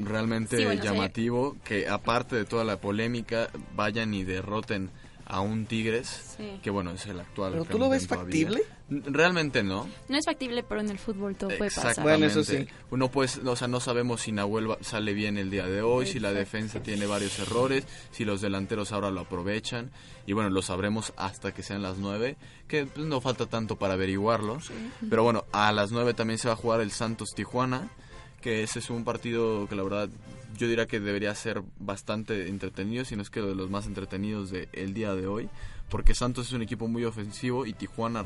realmente 0.04 0.56
Sí, 0.58 0.64
bueno, 0.64 0.82
llamativo 0.82 1.56
que 1.64 1.88
aparte 1.88 2.36
de 2.36 2.44
toda 2.44 2.62
la 2.64 2.76
polémica 2.80 3.48
vayan 3.74 4.14
y 4.14 4.22
derroten 4.24 4.90
a 5.28 5.40
un 5.40 5.66
Tigres, 5.66 6.34
Sí. 6.38 6.58
que 6.62 6.70
bueno, 6.70 6.90
es 6.92 7.04
el 7.06 7.20
actual. 7.20 7.52
¿Pero 7.52 7.64
tú 7.66 7.78
lo 7.78 7.88
ves 7.90 8.06
todavía. 8.08 8.24
factible? 8.48 8.62
Realmente 8.90 9.62
no. 9.62 9.86
No 10.08 10.16
es 10.16 10.24
factible, 10.24 10.62
pero 10.62 10.80
en 10.80 10.88
el 10.88 10.98
fútbol 10.98 11.36
todo 11.36 11.50
puede 11.58 11.70
pasar. 11.70 12.02
Bueno, 12.02 12.24
eso 12.24 12.42
sí. 12.42 12.66
Uno 12.90 13.10
pues, 13.10 13.36
o 13.44 13.54
sea, 13.54 13.68
no 13.68 13.80
sabemos 13.80 14.22
si 14.22 14.32
Nahuel 14.32 14.70
va- 14.70 14.78
sale 14.80 15.12
bien 15.12 15.36
el 15.36 15.50
día 15.50 15.66
de 15.66 15.82
hoy, 15.82 16.06
si 16.06 16.18
la 16.18 16.32
defensa 16.32 16.82
tiene 16.82 17.04
varios 17.04 17.38
errores, 17.38 17.86
si 18.10 18.24
los 18.24 18.40
delanteros 18.40 18.90
ahora 18.92 19.10
lo 19.10 19.20
aprovechan. 19.20 19.90
Y 20.26 20.32
bueno, 20.32 20.48
lo 20.48 20.62
sabremos 20.62 21.12
hasta 21.16 21.52
que 21.52 21.62
sean 21.62 21.82
las 21.82 21.98
nueve, 21.98 22.36
que 22.66 22.86
pues, 22.86 23.06
no 23.06 23.20
falta 23.20 23.44
tanto 23.46 23.76
para 23.76 23.94
averiguarlo. 23.94 24.58
Pero 25.10 25.22
bueno, 25.22 25.44
a 25.52 25.70
las 25.72 25.90
nueve 25.92 26.14
también 26.14 26.38
se 26.38 26.48
va 26.48 26.54
a 26.54 26.56
jugar 26.56 26.80
el 26.80 26.90
Santos 26.90 27.28
Tijuana, 27.36 27.90
que 28.40 28.62
ese 28.62 28.78
es 28.78 28.88
un 28.88 29.04
partido 29.04 29.68
que 29.68 29.76
la 29.76 29.82
verdad 29.82 30.08
yo 30.58 30.68
diría 30.68 30.86
que 30.86 31.00
debería 31.00 31.34
ser 31.34 31.62
bastante 31.78 32.48
entretenido, 32.48 33.04
si 33.04 33.16
no 33.16 33.22
es 33.22 33.30
que 33.30 33.40
de 33.40 33.54
los 33.54 33.70
más 33.70 33.86
entretenidos 33.86 34.50
del 34.50 34.92
día 34.92 35.14
de 35.14 35.26
hoy, 35.26 35.48
porque 35.88 36.14
Santos 36.14 36.48
es 36.48 36.52
un 36.52 36.62
equipo 36.62 36.88
muy 36.88 37.04
ofensivo 37.04 37.64
y 37.64 37.72
Tijuana, 37.72 38.24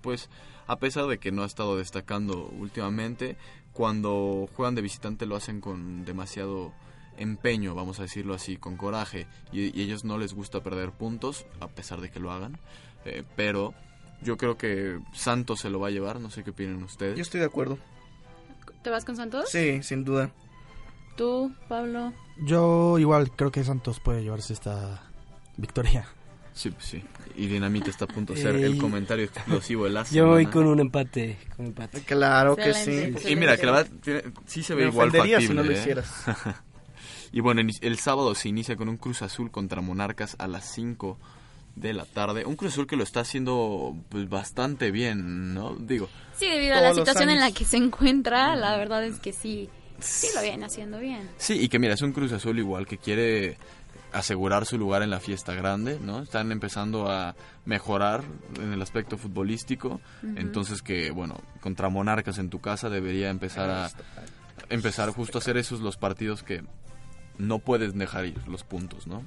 pues 0.00 0.30
a 0.66 0.76
pesar 0.76 1.06
de 1.06 1.18
que 1.18 1.30
no 1.30 1.42
ha 1.42 1.46
estado 1.46 1.76
destacando 1.76 2.46
últimamente, 2.58 3.36
cuando 3.72 4.48
juegan 4.56 4.74
de 4.74 4.82
visitante 4.82 5.26
lo 5.26 5.36
hacen 5.36 5.60
con 5.60 6.04
demasiado 6.04 6.72
empeño, 7.18 7.74
vamos 7.74 8.00
a 8.00 8.02
decirlo 8.02 8.34
así, 8.34 8.56
con 8.56 8.76
coraje, 8.76 9.26
y, 9.52 9.78
y 9.78 9.82
ellos 9.82 10.04
no 10.04 10.16
les 10.16 10.32
gusta 10.32 10.62
perder 10.62 10.90
puntos, 10.90 11.44
a 11.60 11.68
pesar 11.68 12.00
de 12.00 12.10
que 12.10 12.18
lo 12.18 12.32
hagan, 12.32 12.58
eh, 13.04 13.24
pero 13.36 13.74
yo 14.22 14.38
creo 14.38 14.56
que 14.56 15.00
Santos 15.12 15.60
se 15.60 15.68
lo 15.68 15.80
va 15.80 15.88
a 15.88 15.90
llevar, 15.90 16.18
no 16.18 16.30
sé 16.30 16.42
qué 16.42 16.50
opinan 16.50 16.82
ustedes. 16.82 17.16
Yo 17.16 17.22
estoy 17.22 17.40
de 17.40 17.46
acuerdo. 17.46 17.78
¿Te 18.82 18.90
vas 18.90 19.04
con 19.04 19.16
Santos? 19.16 19.50
Sí, 19.50 19.82
sin 19.82 20.04
duda. 20.04 20.30
¿Tú, 21.16 21.52
Pablo? 21.68 22.12
Yo 22.38 22.98
igual 22.98 23.30
creo 23.30 23.52
que 23.52 23.62
Santos 23.64 24.00
puede 24.00 24.22
llevarse 24.22 24.52
esta 24.52 25.02
victoria. 25.56 26.06
Sí, 26.52 26.70
pues 26.70 26.84
sí. 26.84 27.02
Y 27.36 27.46
Dinamita 27.46 27.90
está 27.90 28.04
a 28.04 28.08
punto 28.08 28.32
de 28.32 28.40
ser 28.42 28.54
el 28.56 28.78
comentario 28.78 29.24
explosivo 29.24 29.84
de 29.84 29.90
la 29.90 30.04
Yo 30.04 30.26
voy 30.28 30.46
con 30.46 30.66
un 30.66 30.78
empate. 30.80 31.36
Con 31.56 31.66
empate. 31.66 32.00
Claro 32.02 32.54
que 32.56 32.70
Excelente. 32.70 33.20
sí. 33.22 33.32
Y 33.32 33.36
mira, 33.36 33.56
que 33.56 33.66
la 33.66 33.72
verdad 33.72 33.90
tiene- 34.02 34.22
sí 34.46 34.62
se 34.62 34.74
ve 34.74 34.82
Me 34.84 34.90
igual 34.90 35.10
factible. 35.10 35.40
si 35.46 35.52
no 35.52 35.62
lo 35.62 35.70
¿eh? 35.72 35.74
hicieras. 35.78 36.10
Y 37.32 37.40
bueno, 37.40 37.62
el 37.80 37.98
sábado 37.98 38.32
se 38.36 38.48
inicia 38.48 38.76
con 38.76 38.88
un 38.88 38.96
Cruz 38.96 39.20
Azul 39.22 39.50
contra 39.50 39.80
Monarcas 39.80 40.36
a 40.38 40.46
las 40.46 40.70
5 40.72 41.18
de 41.74 41.92
la 41.92 42.04
tarde. 42.04 42.44
Un 42.44 42.54
Cruz 42.54 42.74
Azul 42.74 42.86
que 42.86 42.94
lo 42.94 43.02
está 43.02 43.18
haciendo 43.20 43.96
pues 44.08 44.28
bastante 44.28 44.92
bien, 44.92 45.52
¿no? 45.52 45.74
Digo, 45.74 46.08
Sí, 46.36 46.48
debido 46.48 46.76
a 46.76 46.80
la 46.80 46.94
situación 46.94 47.30
en 47.30 47.40
la 47.40 47.50
que 47.50 47.64
se 47.64 47.76
encuentra, 47.78 48.54
la 48.54 48.76
verdad 48.76 49.04
es 49.04 49.18
que 49.18 49.32
sí, 49.32 49.68
sí 50.00 50.28
lo 50.34 50.42
viene 50.42 50.64
haciendo 50.66 50.98
bien. 50.98 51.28
sí, 51.38 51.60
y 51.60 51.68
que 51.68 51.78
mira, 51.78 51.94
es 51.94 52.02
un 52.02 52.12
Cruz 52.12 52.32
Azul 52.32 52.58
igual 52.58 52.86
que 52.86 52.98
quiere 52.98 53.56
asegurar 54.12 54.64
su 54.64 54.78
lugar 54.78 55.02
en 55.02 55.10
la 55.10 55.18
fiesta 55.18 55.54
grande, 55.54 55.98
¿no? 56.00 56.22
Están 56.22 56.52
empezando 56.52 57.10
a 57.10 57.34
mejorar 57.64 58.22
en 58.60 58.72
el 58.72 58.80
aspecto 58.80 59.18
futbolístico, 59.18 60.00
entonces 60.36 60.82
que, 60.82 61.10
bueno, 61.10 61.40
contra 61.60 61.88
Monarcas 61.88 62.38
en 62.38 62.48
tu 62.48 62.60
casa 62.60 62.88
debería 62.88 63.28
empezar 63.28 63.70
a 63.70 63.90
empezar 64.70 65.10
justo 65.10 65.38
a 65.38 65.40
hacer 65.40 65.56
esos 65.56 65.80
los 65.80 65.96
partidos 65.96 66.44
que 66.44 66.62
no 67.38 67.58
puedes 67.58 67.94
dejar 67.94 68.26
ir 68.26 68.46
los 68.46 68.62
puntos, 68.62 69.08
¿no? 69.08 69.24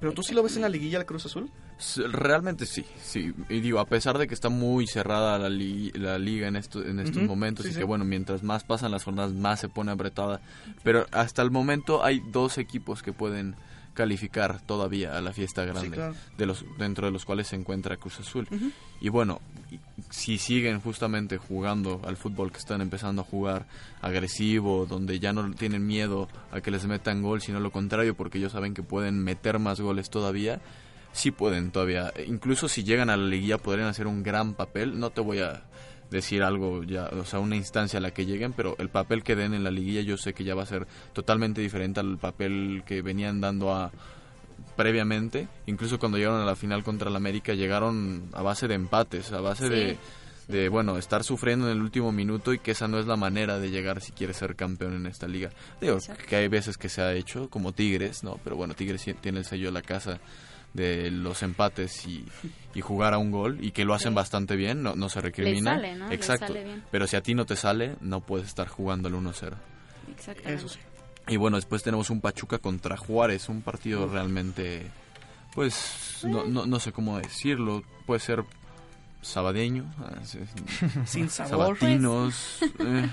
Pero 0.00 0.12
tú 0.12 0.22
sí 0.22 0.34
lo 0.34 0.42
ves 0.42 0.56
en 0.56 0.62
la 0.62 0.68
liguilla 0.68 0.98
el 0.98 1.06
Cruz 1.06 1.26
Azul. 1.26 1.50
Realmente 2.12 2.66
sí, 2.66 2.84
sí. 3.02 3.32
Y 3.48 3.60
digo, 3.60 3.78
a 3.80 3.86
pesar 3.86 4.18
de 4.18 4.26
que 4.28 4.34
está 4.34 4.48
muy 4.48 4.86
cerrada 4.86 5.38
la, 5.38 5.48
li- 5.48 5.90
la 5.92 6.18
liga 6.18 6.48
en, 6.48 6.56
esto, 6.56 6.84
en 6.84 7.00
estos 7.00 7.22
momentos 7.22 7.64
sí, 7.64 7.70
y 7.70 7.74
sí. 7.74 7.78
que 7.80 7.84
bueno, 7.84 8.04
mientras 8.04 8.42
más 8.42 8.64
pasan 8.64 8.90
las 8.90 9.04
jornadas 9.04 9.32
más 9.32 9.60
se 9.60 9.68
pone 9.68 9.90
apretada. 9.92 10.40
Pero 10.82 11.06
hasta 11.12 11.42
el 11.42 11.50
momento 11.50 12.04
hay 12.04 12.20
dos 12.30 12.58
equipos 12.58 13.02
que 13.02 13.12
pueden 13.12 13.54
calificar 13.94 14.60
todavía 14.62 15.16
a 15.18 15.20
la 15.20 15.32
fiesta 15.32 15.64
grande, 15.64 15.96
claro. 15.96 16.14
de 16.38 16.46
los, 16.46 16.64
dentro 16.78 17.06
de 17.06 17.12
los 17.12 17.24
cuales 17.24 17.48
se 17.48 17.56
encuentra 17.56 17.96
Cruz 17.96 18.20
Azul. 18.20 18.46
Y 19.00 19.08
bueno, 19.08 19.40
si 20.10 20.38
siguen 20.38 20.80
justamente 20.80 21.38
jugando 21.38 22.00
al 22.06 22.16
fútbol 22.16 22.52
que 22.52 22.58
están 22.58 22.80
empezando 22.80 23.22
a 23.22 23.24
jugar 23.24 23.66
agresivo, 24.00 24.86
donde 24.86 25.18
ya 25.18 25.32
no 25.32 25.50
tienen 25.54 25.86
miedo 25.86 26.28
a 26.52 26.60
que 26.60 26.70
les 26.70 26.86
metan 26.86 27.20
gol, 27.20 27.42
sino 27.42 27.60
lo 27.60 27.72
contrario, 27.72 28.14
porque 28.14 28.38
ellos 28.38 28.52
saben 28.52 28.74
que 28.74 28.82
pueden 28.82 29.22
meter 29.22 29.58
más 29.58 29.80
goles 29.80 30.08
todavía, 30.08 30.60
sí 31.12 31.30
pueden 31.30 31.70
todavía. 31.70 32.12
E 32.14 32.24
Incluso 32.24 32.68
si 32.68 32.84
llegan 32.84 33.10
a 33.10 33.16
la 33.16 33.26
liguilla 33.26 33.58
podrían 33.58 33.88
hacer 33.88 34.06
un 34.06 34.22
gran 34.22 34.54
papel. 34.54 34.98
No 34.98 35.10
te 35.10 35.20
voy 35.20 35.40
a 35.40 35.62
decir 36.10 36.42
algo 36.42 36.82
ya, 36.82 37.06
o 37.06 37.24
sea, 37.24 37.38
una 37.38 37.56
instancia 37.56 37.98
a 37.98 38.02
la 38.02 38.10
que 38.10 38.26
lleguen, 38.26 38.52
pero 38.52 38.74
el 38.78 38.88
papel 38.88 39.22
que 39.22 39.36
den 39.36 39.54
en 39.54 39.62
la 39.62 39.70
liguilla 39.70 40.00
yo 40.00 40.16
sé 40.16 40.34
que 40.34 40.42
ya 40.44 40.54
va 40.56 40.64
a 40.64 40.66
ser 40.66 40.86
totalmente 41.12 41.60
diferente 41.60 42.00
al 42.00 42.18
papel 42.18 42.82
que 42.84 43.00
venían 43.00 43.40
dando 43.40 43.72
a 43.72 43.92
previamente, 44.76 45.46
incluso 45.66 45.98
cuando 45.98 46.18
llegaron 46.18 46.40
a 46.40 46.44
la 46.44 46.56
final 46.56 46.82
contra 46.82 47.10
el 47.10 47.16
América 47.16 47.54
llegaron 47.54 48.28
a 48.32 48.42
base 48.42 48.66
de 48.66 48.74
empates, 48.74 49.32
a 49.32 49.40
base 49.40 49.68
Sí, 49.68 49.70
de 49.70 49.98
de 50.50 50.68
bueno, 50.68 50.98
estar 50.98 51.22
sufriendo 51.22 51.66
en 51.70 51.76
el 51.76 51.82
último 51.82 52.12
minuto 52.12 52.52
y 52.52 52.58
que 52.58 52.72
esa 52.72 52.88
no 52.88 52.98
es 52.98 53.06
la 53.06 53.16
manera 53.16 53.58
de 53.58 53.70
llegar 53.70 54.00
si 54.00 54.12
quieres 54.12 54.36
ser 54.36 54.56
campeón 54.56 54.94
en 54.94 55.06
esta 55.06 55.28
liga. 55.28 55.50
Digo, 55.80 55.94
Exacto. 55.94 56.24
que 56.28 56.36
hay 56.36 56.48
veces 56.48 56.76
que 56.76 56.88
se 56.88 57.00
ha 57.02 57.14
hecho, 57.14 57.48
como 57.48 57.72
Tigres, 57.72 58.24
¿no? 58.24 58.38
Pero 58.42 58.56
bueno, 58.56 58.74
Tigres 58.74 59.06
tiene 59.20 59.38
el 59.38 59.44
sello 59.44 59.66
de 59.66 59.72
la 59.72 59.82
casa 59.82 60.18
de 60.74 61.10
los 61.10 61.42
empates 61.42 62.06
y, 62.06 62.24
y 62.74 62.80
jugar 62.80 63.12
a 63.14 63.18
un 63.18 63.30
gol 63.30 63.58
y 63.60 63.72
que 63.72 63.84
lo 63.84 63.92
hacen 63.94 64.12
Sí. 64.12 64.16
bastante 64.16 64.56
bien, 64.56 64.82
no, 64.82 64.94
no 64.94 65.08
se 65.08 65.20
recrimina. 65.20 65.72
sale, 65.74 65.96
¿no? 65.96 66.08
Le 66.08 66.14
Exacto. 66.14 66.46
sale 66.48 66.64
bien. 66.64 66.82
Pero 66.90 67.06
si 67.06 67.16
a 67.16 67.22
ti 67.22 67.34
no 67.34 67.44
te 67.46 67.56
sale, 67.56 67.96
no 68.00 68.20
puedes 68.20 68.46
estar 68.46 68.68
jugando 68.68 69.08
al 69.08 69.14
1-0. 69.14 69.54
Exactamente. 70.14 70.54
Eso 70.54 70.68
sí. 70.68 70.78
Y 71.28 71.36
bueno, 71.36 71.56
después 71.56 71.82
tenemos 71.82 72.10
un 72.10 72.20
Pachuca 72.20 72.58
contra 72.58 72.96
Juárez, 72.96 73.48
un 73.48 73.62
partido 73.62 74.08
realmente, 74.08 74.86
pues, 75.54 76.20
no, 76.24 76.44
no, 76.44 76.66
no 76.66 76.80
sé 76.80 76.92
cómo 76.92 77.18
decirlo, 77.18 77.82
puede 78.06 78.20
ser 78.20 78.42
sabadeño, 79.22 79.84
ah, 79.98 80.18
Sin 81.04 81.28
sabor. 81.30 81.76
sabatinos. 81.78 82.58
eh, 82.80 83.08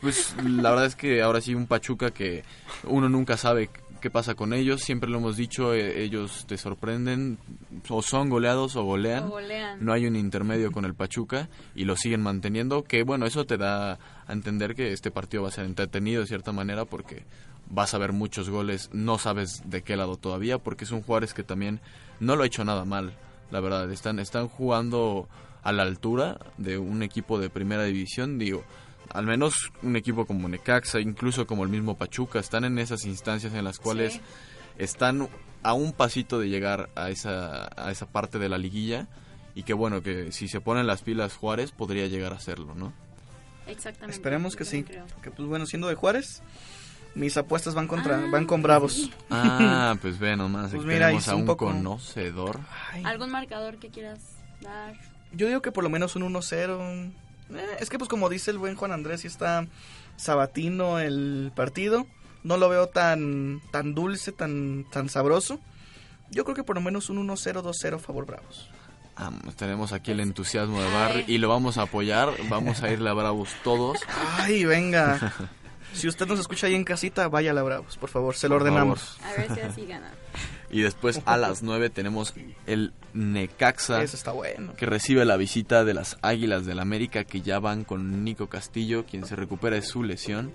pues 0.00 0.34
la 0.42 0.70
verdad 0.70 0.86
es 0.86 0.96
que 0.96 1.20
ahora 1.22 1.40
sí 1.40 1.54
un 1.54 1.66
Pachuca 1.66 2.10
que 2.10 2.42
uno 2.84 3.08
nunca 3.08 3.36
sabe 3.36 3.68
qué 4.00 4.10
pasa 4.10 4.34
con 4.34 4.52
ellos, 4.52 4.80
siempre 4.80 5.10
lo 5.10 5.18
hemos 5.18 5.36
dicho, 5.36 5.74
eh, 5.74 6.02
ellos 6.02 6.46
te 6.46 6.56
sorprenden, 6.56 7.38
o 7.88 8.02
son 8.02 8.28
goleados 8.28 8.76
o 8.76 8.82
golean. 8.82 9.24
O 9.24 9.30
golean. 9.30 9.84
No 9.84 9.92
hay 9.92 10.06
un 10.06 10.16
intermedio 10.16 10.72
con 10.72 10.84
el 10.84 10.94
Pachuca 10.94 11.48
y 11.74 11.84
lo 11.84 11.96
siguen 11.96 12.22
manteniendo, 12.22 12.82
que 12.82 13.02
bueno, 13.02 13.26
eso 13.26 13.46
te 13.46 13.56
da 13.56 13.98
a 14.26 14.32
entender 14.32 14.74
que 14.74 14.92
este 14.92 15.10
partido 15.10 15.42
va 15.42 15.48
a 15.48 15.52
ser 15.52 15.64
entretenido 15.64 16.22
de 16.22 16.26
cierta 16.26 16.52
manera 16.52 16.84
porque 16.84 17.24
vas 17.68 17.94
a 17.94 17.98
ver 17.98 18.12
muchos 18.12 18.50
goles, 18.50 18.90
no 18.92 19.18
sabes 19.18 19.62
de 19.64 19.82
qué 19.82 19.96
lado 19.96 20.16
todavía, 20.16 20.58
porque 20.58 20.84
es 20.84 20.90
un 20.90 21.02
Juárez 21.02 21.34
que 21.34 21.44
también 21.44 21.80
no 22.18 22.36
lo 22.36 22.42
ha 22.42 22.46
hecho 22.46 22.64
nada 22.64 22.84
mal, 22.84 23.12
la 23.50 23.60
verdad, 23.60 23.90
están, 23.92 24.18
están 24.18 24.48
jugando 24.48 25.28
a 25.62 25.72
la 25.72 25.82
altura 25.82 26.38
de 26.58 26.78
un 26.78 27.02
equipo 27.02 27.38
de 27.38 27.50
primera 27.50 27.84
división, 27.84 28.38
digo, 28.38 28.64
al 29.10 29.26
menos 29.26 29.72
un 29.82 29.96
equipo 29.96 30.26
como 30.26 30.48
Necaxa, 30.48 31.00
incluso 31.00 31.46
como 31.46 31.64
el 31.64 31.68
mismo 31.70 31.96
Pachuca, 31.96 32.38
están 32.38 32.64
en 32.64 32.78
esas 32.78 33.04
instancias 33.04 33.52
en 33.54 33.64
las 33.64 33.78
cuales 33.78 34.14
Sí. 34.14 34.20
están 34.78 35.28
a 35.62 35.74
un 35.74 35.92
pasito 35.92 36.38
de 36.38 36.48
llegar 36.48 36.88
a 36.96 37.10
esa, 37.10 37.68
a 37.76 37.90
esa 37.90 38.06
parte 38.06 38.38
de 38.38 38.48
la 38.48 38.56
liguilla 38.58 39.08
y 39.54 39.64
que 39.64 39.74
bueno, 39.74 40.02
que 40.02 40.32
si 40.32 40.48
se 40.48 40.60
ponen 40.60 40.86
las 40.86 41.02
pilas 41.02 41.34
Juárez 41.36 41.72
podría 41.72 42.06
llegar 42.06 42.32
a 42.32 42.36
hacerlo, 42.36 42.74
¿no? 42.74 42.92
Exactamente. 43.66 44.12
Esperemos 44.14 44.56
que 44.56 44.64
sí. 44.64 44.82
creo. 44.84 45.04
Que 45.22 45.30
pues 45.30 45.46
bueno, 45.48 45.66
siendo 45.66 45.88
de 45.88 45.94
Juárez, 45.96 46.42
mis 47.14 47.36
apuestas 47.36 47.74
van 47.74 47.88
contra, 47.88 48.16
Ah, 48.18 48.26
van 48.30 48.46
con 48.46 48.62
Bravos. 48.62 49.10
Ah, 49.28 49.96
pues 50.02 50.18
ve 50.18 50.36
nomás, 50.36 50.70
Pues 50.72 50.84
mira, 50.86 51.06
tenemos 51.06 51.28
a 51.28 51.34
un 51.34 51.40
un 51.42 51.46
poco- 51.46 51.66
conocedor. 51.66 52.60
Ay, 52.92 53.02
¿Algún 53.04 53.30
marcador 53.30 53.76
que 53.78 53.90
quieras 53.90 54.20
dar? 54.60 54.94
Yo 55.32 55.46
digo 55.46 55.60
que 55.62 55.72
por 55.72 55.84
lo 55.84 55.90
menos 55.90 56.16
un 56.16 56.22
1-0. 56.22 57.12
Eh, 57.54 57.76
es 57.80 57.90
que 57.90 57.98
pues 57.98 58.08
como 58.08 58.28
dice 58.28 58.50
el 58.50 58.58
buen 58.58 58.76
Juan 58.76 58.92
Andrés, 58.92 59.22
sí 59.22 59.26
está 59.26 59.66
sabatino 60.16 60.98
el 60.98 61.52
partido. 61.54 62.06
No 62.42 62.56
lo 62.56 62.68
veo 62.68 62.88
tan 62.88 63.60
tan 63.70 63.94
dulce, 63.94 64.32
tan 64.32 64.84
tan 64.90 65.08
sabroso. 65.08 65.60
Yo 66.30 66.44
creo 66.44 66.54
que 66.54 66.64
por 66.64 66.76
lo 66.76 66.82
menos 66.82 67.10
un 67.10 67.26
1-0, 67.26 67.62
2-0 67.62 67.98
favor 67.98 68.26
Bravos. 68.26 68.68
Tenemos 69.56 69.92
aquí 69.92 70.12
el 70.12 70.20
entusiasmo 70.20 70.80
de. 70.80 70.90
Barry 70.90 71.24
y 71.26 71.38
lo 71.38 71.48
vamos 71.48 71.76
a 71.76 71.82
apoyar. 71.82 72.30
Vamos 72.48 72.82
a 72.82 72.90
irle 72.90 73.10
a 73.10 73.12
Bravos 73.12 73.50
todos. 73.62 73.98
Ay, 74.38 74.64
venga. 74.64 75.34
si 75.92 76.08
usted 76.08 76.26
nos 76.26 76.40
escucha 76.40 76.68
ahí 76.68 76.74
en 76.74 76.84
casita, 76.84 77.28
vaya 77.28 77.50
a 77.50 77.54
la 77.54 77.62
Bravos, 77.62 77.98
por 77.98 78.08
favor, 78.08 78.34
se 78.34 78.48
lo 78.48 78.54
Por 78.54 78.62
ordenamos. 78.62 79.18
A 79.22 79.32
ver 79.32 79.54
si 79.54 79.60
así 79.60 79.86
gana. 79.86 80.10
Y 80.70 80.82
después 80.82 81.20
a 81.26 81.36
las 81.36 81.62
9 81.62 81.90
tenemos 81.90 82.34
el 82.66 82.92
Necaxa 83.12 84.02
Eso 84.02 84.16
está 84.16 84.32
bueno. 84.32 84.74
que 84.76 84.86
recibe 84.86 85.24
la 85.24 85.36
visita 85.36 85.84
de 85.84 85.94
las 85.94 86.16
Águilas 86.22 86.64
del 86.66 86.78
América 86.78 87.24
que 87.24 87.40
ya 87.42 87.58
van 87.58 87.84
con 87.84 88.24
Nico 88.24 88.48
Castillo, 88.48 89.04
quien 89.04 89.26
se 89.26 89.34
recupera 89.36 89.76
de 89.76 89.82
su 89.82 90.02
lesión. 90.04 90.52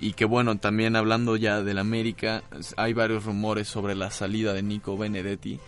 Y 0.00 0.12
que 0.12 0.24
bueno, 0.24 0.58
también 0.58 0.94
hablando 0.96 1.36
ya 1.36 1.62
del 1.62 1.78
América, 1.78 2.42
hay 2.76 2.92
varios 2.92 3.24
rumores 3.24 3.66
sobre 3.68 3.94
la 3.96 4.10
salida 4.10 4.52
de 4.52 4.62
Nico 4.62 4.96
Benedetti 4.96 5.58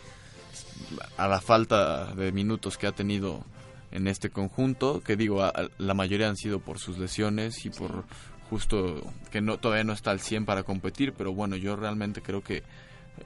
a 1.16 1.29
la 1.29 1.41
falta 1.41 2.14
de 2.14 2.33
minutos 2.33 2.79
que 2.79 2.87
ha 2.87 2.93
tenido 2.93 3.45
en 3.93 4.07
este 4.07 4.31
conjunto, 4.31 5.03
que 5.05 5.16
digo, 5.16 5.43
a- 5.43 5.49
a- 5.49 5.68
la 5.79 5.95
mayoría 5.95 6.29
han 6.29 6.37
sido 6.37 6.61
por 6.61 6.79
sus 6.79 6.97
lesiones 6.99 7.64
y 7.66 7.71
por 7.71 8.05
justo 8.49 9.03
que 9.31 9.41
no 9.41 9.59
todavía 9.59 9.85
no 9.85 9.93
está 9.93 10.11
al 10.12 10.21
100 10.21 10.45
para 10.45 10.62
competir, 10.62 11.12
pero 11.12 11.33
bueno, 11.33 11.57
yo 11.57 11.75
realmente 11.77 12.23
creo 12.23 12.43
que 12.43 12.62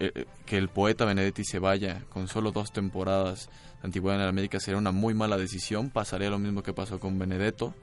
eh, 0.01 0.27
que 0.47 0.57
el 0.59 0.69
poeta 0.69 1.05
Benedetti 1.05 1.45
se 1.45 1.59
vaya 1.59 2.03
con 2.09 2.29
solo 2.29 2.51
dos 2.51 2.73
temporadas 2.73 3.49
de 3.81 3.87
antigüedad 3.87 4.17
en 4.17 4.23
el 4.23 4.29
América 4.29 4.59
sería 4.61 4.79
una 4.79 4.93
muy 4.93 5.15
mala 5.15 5.37
decisión. 5.37 5.91
Pasaría 5.91 6.31
lo 6.31 6.39
mismo 6.39 6.63
que 6.63 6.73
pasó 6.73 6.99
con 6.99 7.19
Benedetto 7.19 7.75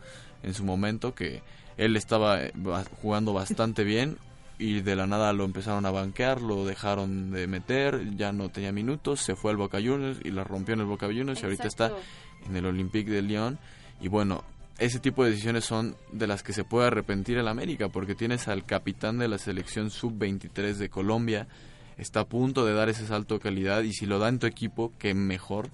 en 0.43 0.53
su 0.53 0.63
momento, 0.63 1.13
que 1.13 1.41
él 1.77 1.95
estaba 1.95 2.43
eh, 2.43 2.53
jugando 3.01 3.33
bastante 3.33 3.83
bien 3.83 4.17
y 4.57 4.81
de 4.81 4.95
la 4.95 5.07
nada 5.07 5.33
lo 5.33 5.43
empezaron 5.43 5.85
a 5.85 5.91
banquear, 5.91 6.41
lo 6.41 6.65
dejaron 6.65 7.31
de 7.31 7.47
meter, 7.47 8.15
ya 8.15 8.31
no 8.31 8.49
tenía 8.49 8.71
minutos, 8.71 9.19
se 9.19 9.35
fue 9.35 9.51
al 9.51 9.57
Boca 9.57 9.79
Juniors 9.79 10.19
y 10.23 10.29
la 10.29 10.43
rompió 10.43 10.75
en 10.75 10.81
el 10.81 10.85
Boca 10.85 11.07
Juniors 11.07 11.41
y 11.41 11.45
ahorita 11.45 11.67
está 11.67 11.91
en 12.47 12.55
el 12.55 12.65
Olympique 12.65 13.09
de 13.09 13.23
Lyon. 13.23 13.57
Y 14.01 14.07
bueno, 14.07 14.43
ese 14.77 14.99
tipo 14.99 15.23
de 15.23 15.31
decisiones 15.31 15.65
son 15.65 15.95
de 16.11 16.27
las 16.27 16.43
que 16.43 16.53
se 16.53 16.63
puede 16.63 16.87
arrepentir 16.87 17.37
el 17.37 17.47
América, 17.47 17.89
porque 17.89 18.13
tienes 18.13 18.47
al 18.47 18.65
capitán 18.65 19.17
de 19.17 19.27
la 19.27 19.37
selección 19.37 19.89
sub-23 19.89 20.73
de 20.75 20.89
Colombia, 20.89 21.47
está 22.01 22.21
a 22.21 22.25
punto 22.25 22.65
de 22.65 22.73
dar 22.73 22.89
ese 22.89 23.05
salto 23.05 23.35
de 23.35 23.39
calidad 23.39 23.83
y 23.83 23.93
si 23.93 24.05
lo 24.05 24.19
da 24.19 24.27
en 24.27 24.39
tu 24.39 24.47
equipo, 24.47 24.91
que 24.97 25.13
mejor. 25.13 25.69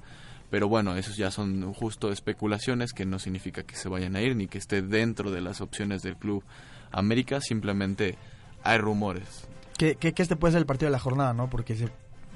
Pero 0.49 0.67
bueno, 0.67 0.95
esos 0.95 1.17
ya 1.17 1.31
son 1.31 1.73
justo 1.73 2.11
especulaciones 2.11 2.93
que 2.93 3.05
no 3.05 3.19
significa 3.19 3.63
que 3.63 3.75
se 3.75 3.89
vayan 3.89 4.15
a 4.15 4.21
ir 4.21 4.35
ni 4.35 4.47
que 4.47 4.57
esté 4.57 4.81
dentro 4.81 5.31
de 5.31 5.41
las 5.41 5.61
opciones 5.61 6.03
del 6.03 6.15
club 6.15 6.43
América, 6.91 7.41
simplemente 7.41 8.17
hay 8.63 8.77
rumores. 8.77 9.47
Que, 9.77 9.95
que, 9.95 10.13
que 10.13 10.21
este 10.21 10.35
puede 10.35 10.53
ser 10.53 10.59
el 10.59 10.65
partido 10.65 10.87
de 10.87 10.93
la 10.93 10.99
jornada, 10.99 11.33
¿no? 11.33 11.49
Porque 11.49 11.75
se, 11.75 11.89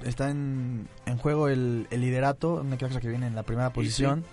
está 0.04 0.30
en, 0.30 0.88
en 1.06 1.18
juego 1.18 1.48
el, 1.48 1.88
el 1.90 2.02
liderato, 2.02 2.56
un 2.56 2.70
Necaxa 2.70 3.00
que 3.00 3.10
viene 3.10 3.28
en 3.28 3.36
la 3.36 3.44
primera 3.44 3.72
posición. 3.72 4.24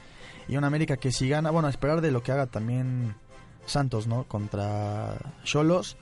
Y 0.49 0.57
un 0.57 0.65
América 0.65 0.97
que 0.97 1.13
si 1.13 1.29
gana, 1.29 1.51
bueno, 1.51 1.69
a 1.69 1.71
esperar 1.71 2.01
de 2.01 2.11
lo 2.11 2.23
que 2.23 2.33
haga 2.33 2.47
también 2.47 3.15
Santos, 3.67 4.07
¿no? 4.07 4.25
Contra 4.25 5.19
Cholos. 5.45 5.97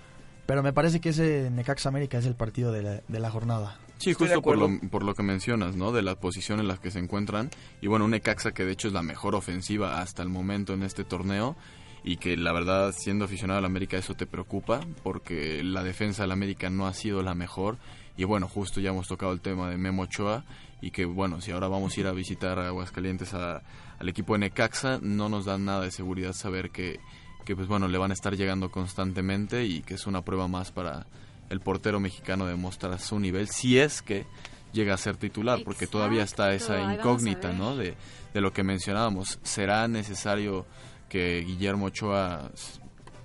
Pero 0.46 0.62
me 0.62 0.72
parece 0.72 1.00
que 1.00 1.08
ese 1.10 1.50
Necaxa 1.50 1.88
América 1.88 2.18
es 2.18 2.26
el 2.26 2.34
partido 2.36 2.70
de 2.72 2.82
la, 2.82 3.00
de 3.08 3.20
la 3.20 3.30
jornada. 3.30 3.78
Sí, 3.98 4.10
Estoy 4.10 4.28
justo 4.28 4.42
por 4.42 4.58
lo, 4.58 4.68
por 4.90 5.02
lo 5.02 5.14
que 5.14 5.22
mencionas, 5.22 5.74
¿no? 5.74 5.90
De 5.90 6.02
la 6.02 6.14
posición 6.16 6.60
en 6.60 6.68
la 6.68 6.76
que 6.76 6.90
se 6.90 6.98
encuentran. 6.98 7.50
Y 7.80 7.88
bueno, 7.88 8.04
un 8.04 8.12
Necaxa 8.12 8.52
que 8.52 8.64
de 8.64 8.72
hecho 8.72 8.88
es 8.88 8.94
la 8.94 9.02
mejor 9.02 9.34
ofensiva 9.34 10.00
hasta 10.00 10.22
el 10.22 10.28
momento 10.28 10.74
en 10.74 10.82
este 10.82 11.02
torneo. 11.04 11.56
Y 12.04 12.18
que 12.18 12.36
la 12.36 12.52
verdad, 12.52 12.94
siendo 12.96 13.24
aficionado 13.24 13.58
al 13.58 13.64
América, 13.64 13.96
eso 13.96 14.14
te 14.14 14.26
preocupa. 14.26 14.80
Porque 15.02 15.62
la 15.64 15.82
defensa 15.82 16.22
del 16.22 16.32
América 16.32 16.70
no 16.70 16.86
ha 16.86 16.92
sido 16.94 17.22
la 17.22 17.34
mejor. 17.34 17.78
Y 18.16 18.24
bueno, 18.24 18.46
justo 18.48 18.80
ya 18.80 18.90
hemos 18.90 19.08
tocado 19.08 19.32
el 19.32 19.40
tema 19.40 19.68
de 19.70 19.78
Memo 19.78 20.02
Ochoa. 20.02 20.44
Y 20.80 20.90
que 20.90 21.06
bueno, 21.06 21.40
si 21.40 21.50
ahora 21.50 21.66
vamos 21.68 21.96
a 21.96 22.00
ir 22.00 22.06
a 22.06 22.12
visitar 22.12 22.58
a 22.58 22.68
Aguascalientes 22.68 23.32
a- 23.34 23.62
al 23.98 24.08
equipo 24.08 24.34
de 24.34 24.40
Necaxa, 24.40 24.98
no 25.02 25.28
nos 25.30 25.46
da 25.46 25.56
nada 25.58 25.80
de 25.80 25.90
seguridad 25.90 26.34
saber 26.34 26.70
que, 26.70 27.00
que 27.46 27.56
pues 27.56 27.68
bueno, 27.68 27.88
le 27.88 27.96
van 27.96 28.10
a 28.10 28.14
estar 28.14 28.36
llegando 28.36 28.70
constantemente. 28.70 29.64
Y 29.64 29.80
que 29.80 29.94
es 29.94 30.06
una 30.06 30.22
prueba 30.22 30.48
más 30.48 30.72
para 30.72 31.06
el 31.48 31.60
portero 31.60 32.00
mexicano 32.00 32.44
demostrar 32.44 32.98
su 32.98 33.18
nivel 33.20 33.48
si 33.48 33.78
es 33.78 34.02
que 34.02 34.26
llega 34.72 34.92
a 34.92 34.98
ser 34.98 35.16
titular, 35.16 35.60
porque 35.64 35.86
todavía 35.86 36.24
está 36.24 36.52
esa 36.52 36.92
incógnita. 36.92 37.52
¿no? 37.52 37.76
De, 37.76 37.94
de 38.34 38.40
lo 38.42 38.52
que 38.52 38.64
mencionábamos. 38.64 39.38
¿Será 39.42 39.88
necesario 39.88 40.66
que 41.08 41.40
Guillermo 41.46 41.86
Ochoa 41.86 42.50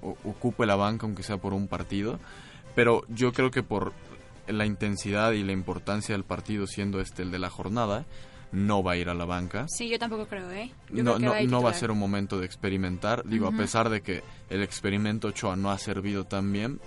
ocupe 0.02 0.66
la 0.66 0.76
banca, 0.76 1.06
aunque 1.06 1.24
sea 1.24 1.38
por 1.38 1.54
un 1.54 1.68
partido? 1.68 2.20
Pero 2.76 3.04
yo 3.10 3.34
creo 3.34 3.52
que 3.52 3.64
por 3.64 3.92
la 4.48 4.66
intensidad 4.66 5.32
y 5.32 5.44
la 5.44 5.52
importancia 5.52 6.14
del 6.14 6.24
partido, 6.24 6.68
siendo 6.68 7.02
este 7.02 7.24
el 7.24 7.32
de 7.32 7.40
la 7.40 7.50
jornada, 7.50 8.06
no 8.52 8.84
va 8.84 8.94
a 8.94 8.98
ir 8.98 9.10
a 9.10 9.14
la 9.14 9.26
banca 9.26 9.66
Sí, 9.70 9.90
yo 9.90 9.98
tampoco 9.98 10.28
creo, 10.28 10.52
¿eh? 10.52 10.72
Yo 10.90 11.04
no, 11.04 11.16
creo 11.16 11.20
que 11.20 11.26
no, 11.26 11.32
va 11.32 11.38
a 11.38 11.42
ir 11.42 11.50
no 11.50 11.62
va 11.62 11.70
a 11.70 11.74
titular. 11.74 11.80
ser 11.80 11.92
un 11.92 12.00
momento 12.00 12.40
de 12.40 12.46
experimentar. 12.46 13.24
Digo, 13.26 13.48
a 13.48 13.52
pesar 13.52 13.90
de 13.90 14.02
que 14.02 14.24
el 14.50 14.62
experimento 14.62 15.30
Ochoa 15.30 15.56
no 15.56 15.72
ha 15.72 15.78
servido 15.78 16.26
tan 16.26 16.52
bien, 16.52 16.80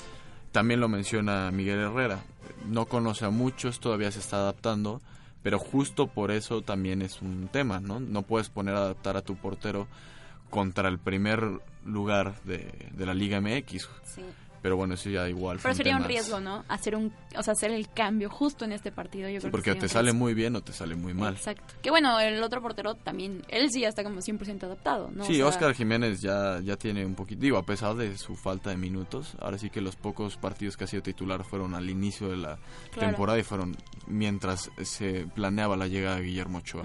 también 0.52 0.80
lo 0.80 0.88
menciona 0.88 1.50
Miguel 1.50 1.80
Herrera. 1.80 2.20
No 2.68 2.86
conoce 2.86 3.24
a 3.24 3.30
muchos, 3.30 3.80
todavía 3.80 4.10
se 4.10 4.20
está 4.20 4.36
adaptando, 4.36 5.00
pero 5.42 5.58
justo 5.58 6.06
por 6.06 6.30
eso 6.30 6.62
también 6.62 7.02
es 7.02 7.20
un 7.22 7.48
tema, 7.48 7.80
¿no? 7.80 8.00
No 8.00 8.22
puedes 8.22 8.48
poner 8.50 8.74
a 8.74 8.78
adaptar 8.78 9.16
a 9.16 9.22
tu 9.22 9.36
portero 9.36 9.88
contra 10.50 10.88
el 10.88 10.98
primer 10.98 11.60
lugar 11.84 12.34
de, 12.44 12.90
de 12.92 13.06
la 13.06 13.14
Liga 13.14 13.40
MX. 13.40 13.88
Sí. 14.04 14.22
Pero 14.64 14.78
bueno, 14.78 14.94
eso 14.94 15.10
ya 15.10 15.28
igual. 15.28 15.58
Pero 15.62 15.74
sería 15.74 15.94
un 15.94 16.04
riesgo, 16.04 16.40
¿no? 16.40 16.64
Hacer 16.68 16.96
un, 16.96 17.12
o 17.36 17.42
sea, 17.42 17.52
hacer 17.52 17.70
el 17.70 17.90
cambio 17.90 18.30
justo 18.30 18.64
en 18.64 18.72
este 18.72 18.90
partido. 18.90 19.28
Yo 19.28 19.34
Sí, 19.34 19.40
creo 19.42 19.50
porque 19.50 19.74
que 19.74 19.80
te 19.80 19.88
sale 19.90 20.04
riesgo. 20.10 20.20
muy 20.20 20.32
bien 20.32 20.56
o 20.56 20.62
te 20.62 20.72
sale 20.72 20.94
muy 20.94 21.12
mal. 21.12 21.34
Exacto. 21.34 21.74
Que 21.82 21.90
bueno, 21.90 22.18
el 22.18 22.42
otro 22.42 22.62
portero 22.62 22.94
también, 22.94 23.42
él 23.48 23.70
sí 23.70 23.80
ya 23.82 23.88
está 23.88 24.02
como 24.02 24.22
100% 24.22 24.62
adaptado, 24.64 25.10
¿no? 25.10 25.24
O 25.24 25.26
Sí, 25.26 25.34
sea, 25.36 25.48
Oscar 25.48 25.74
Jiménez 25.74 26.22
ya, 26.22 26.60
ya 26.64 26.76
tiene 26.78 27.04
un 27.04 27.14
poquito, 27.14 27.42
digo, 27.42 27.58
a 27.58 27.66
pesar 27.66 27.94
de 27.94 28.16
su 28.16 28.36
falta 28.36 28.70
de 28.70 28.78
minutos, 28.78 29.34
ahora 29.38 29.58
sí 29.58 29.68
que 29.68 29.82
los 29.82 29.96
pocos 29.96 30.38
partidos 30.38 30.78
que 30.78 30.84
ha 30.84 30.86
sido 30.86 31.02
titular 31.02 31.44
fueron 31.44 31.74
al 31.74 31.90
inicio 31.90 32.30
de 32.30 32.38
la 32.38 32.58
Claro. 32.90 33.08
temporada 33.08 33.38
y 33.38 33.42
fueron 33.42 33.76
mientras 34.06 34.70
se 34.82 35.26
planeaba 35.34 35.76
la 35.76 35.88
llegada 35.88 36.16
de 36.16 36.22
Guillermo 36.22 36.56
Ochoa. 36.58 36.84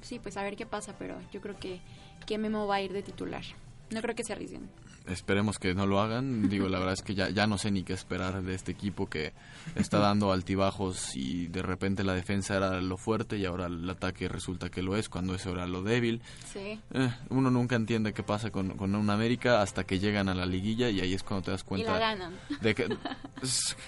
Sí, 0.00 0.18
pues 0.18 0.36
a 0.36 0.42
ver 0.42 0.56
qué 0.56 0.66
pasa, 0.66 0.96
pero 0.98 1.16
yo 1.32 1.40
creo 1.40 1.56
que, 1.60 1.80
que 2.26 2.38
Memo 2.38 2.66
va 2.66 2.74
a 2.74 2.80
ir 2.82 2.92
de 2.92 3.04
titular. 3.04 3.44
No 3.90 4.00
creo 4.02 4.16
que 4.16 4.24
se 4.24 4.32
arriesguen. 4.32 4.68
Esperemos 5.10 5.58
que 5.58 5.74
no 5.74 5.86
lo 5.86 6.00
hagan, 6.00 6.48
digo, 6.48 6.68
la 6.68 6.78
verdad 6.78 6.94
es 6.94 7.02
que 7.02 7.14
ya, 7.14 7.30
ya 7.30 7.46
no 7.46 7.58
sé 7.58 7.70
ni 7.70 7.82
qué 7.82 7.92
esperar 7.92 8.42
de 8.42 8.54
este 8.54 8.72
equipo 8.72 9.08
que 9.08 9.32
está 9.74 9.98
dando 10.00 10.32
altibajos 10.32 11.16
y 11.16 11.48
de 11.48 11.62
repente 11.62 12.04
la 12.04 12.14
defensa 12.14 12.56
era 12.56 12.80
lo 12.80 12.96
fuerte 12.96 13.36
y 13.38 13.44
ahora 13.44 13.66
el 13.66 13.88
ataque 13.88 14.28
resulta 14.28 14.70
que 14.70 14.82
lo 14.82 14.96
es 14.96 15.08
cuando 15.08 15.34
eso 15.34 15.50
era 15.50 15.66
lo 15.66 15.82
débil. 15.82 16.22
Sí. 16.52 16.80
Eh, 16.92 17.10
uno 17.28 17.50
nunca 17.50 17.76
entiende 17.76 18.12
qué 18.12 18.22
pasa 18.22 18.50
con, 18.50 18.76
con 18.76 18.94
un 18.94 19.10
América 19.10 19.62
hasta 19.62 19.84
que 19.84 19.98
llegan 19.98 20.28
a 20.28 20.34
la 20.34 20.46
liguilla 20.46 20.88
y 20.90 21.00
ahí 21.00 21.14
es 21.14 21.22
cuando 21.22 21.44
te 21.44 21.50
das 21.50 21.62
Y 21.62 21.64
cuenta 21.64 21.92
la 21.92 21.98
ganan. 21.98 22.32
de 22.60 22.74
que 22.74 22.88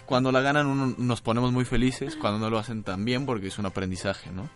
cuando 0.07 0.33
la 0.33 0.41
ganan 0.41 0.66
uno 0.66 0.95
nos 0.99 1.20
ponemos 1.20 1.53
muy 1.53 1.64
felices, 1.64 2.16
cuando 2.16 2.39
no 2.39 2.51
lo 2.51 2.59
hacen 2.59 2.83
tan 2.83 3.05
bien 3.05 3.27
porque 3.27 3.49
es 3.49 3.59
un 3.59 3.66
aprendizaje, 3.66 4.31
¿no? 4.31 4.49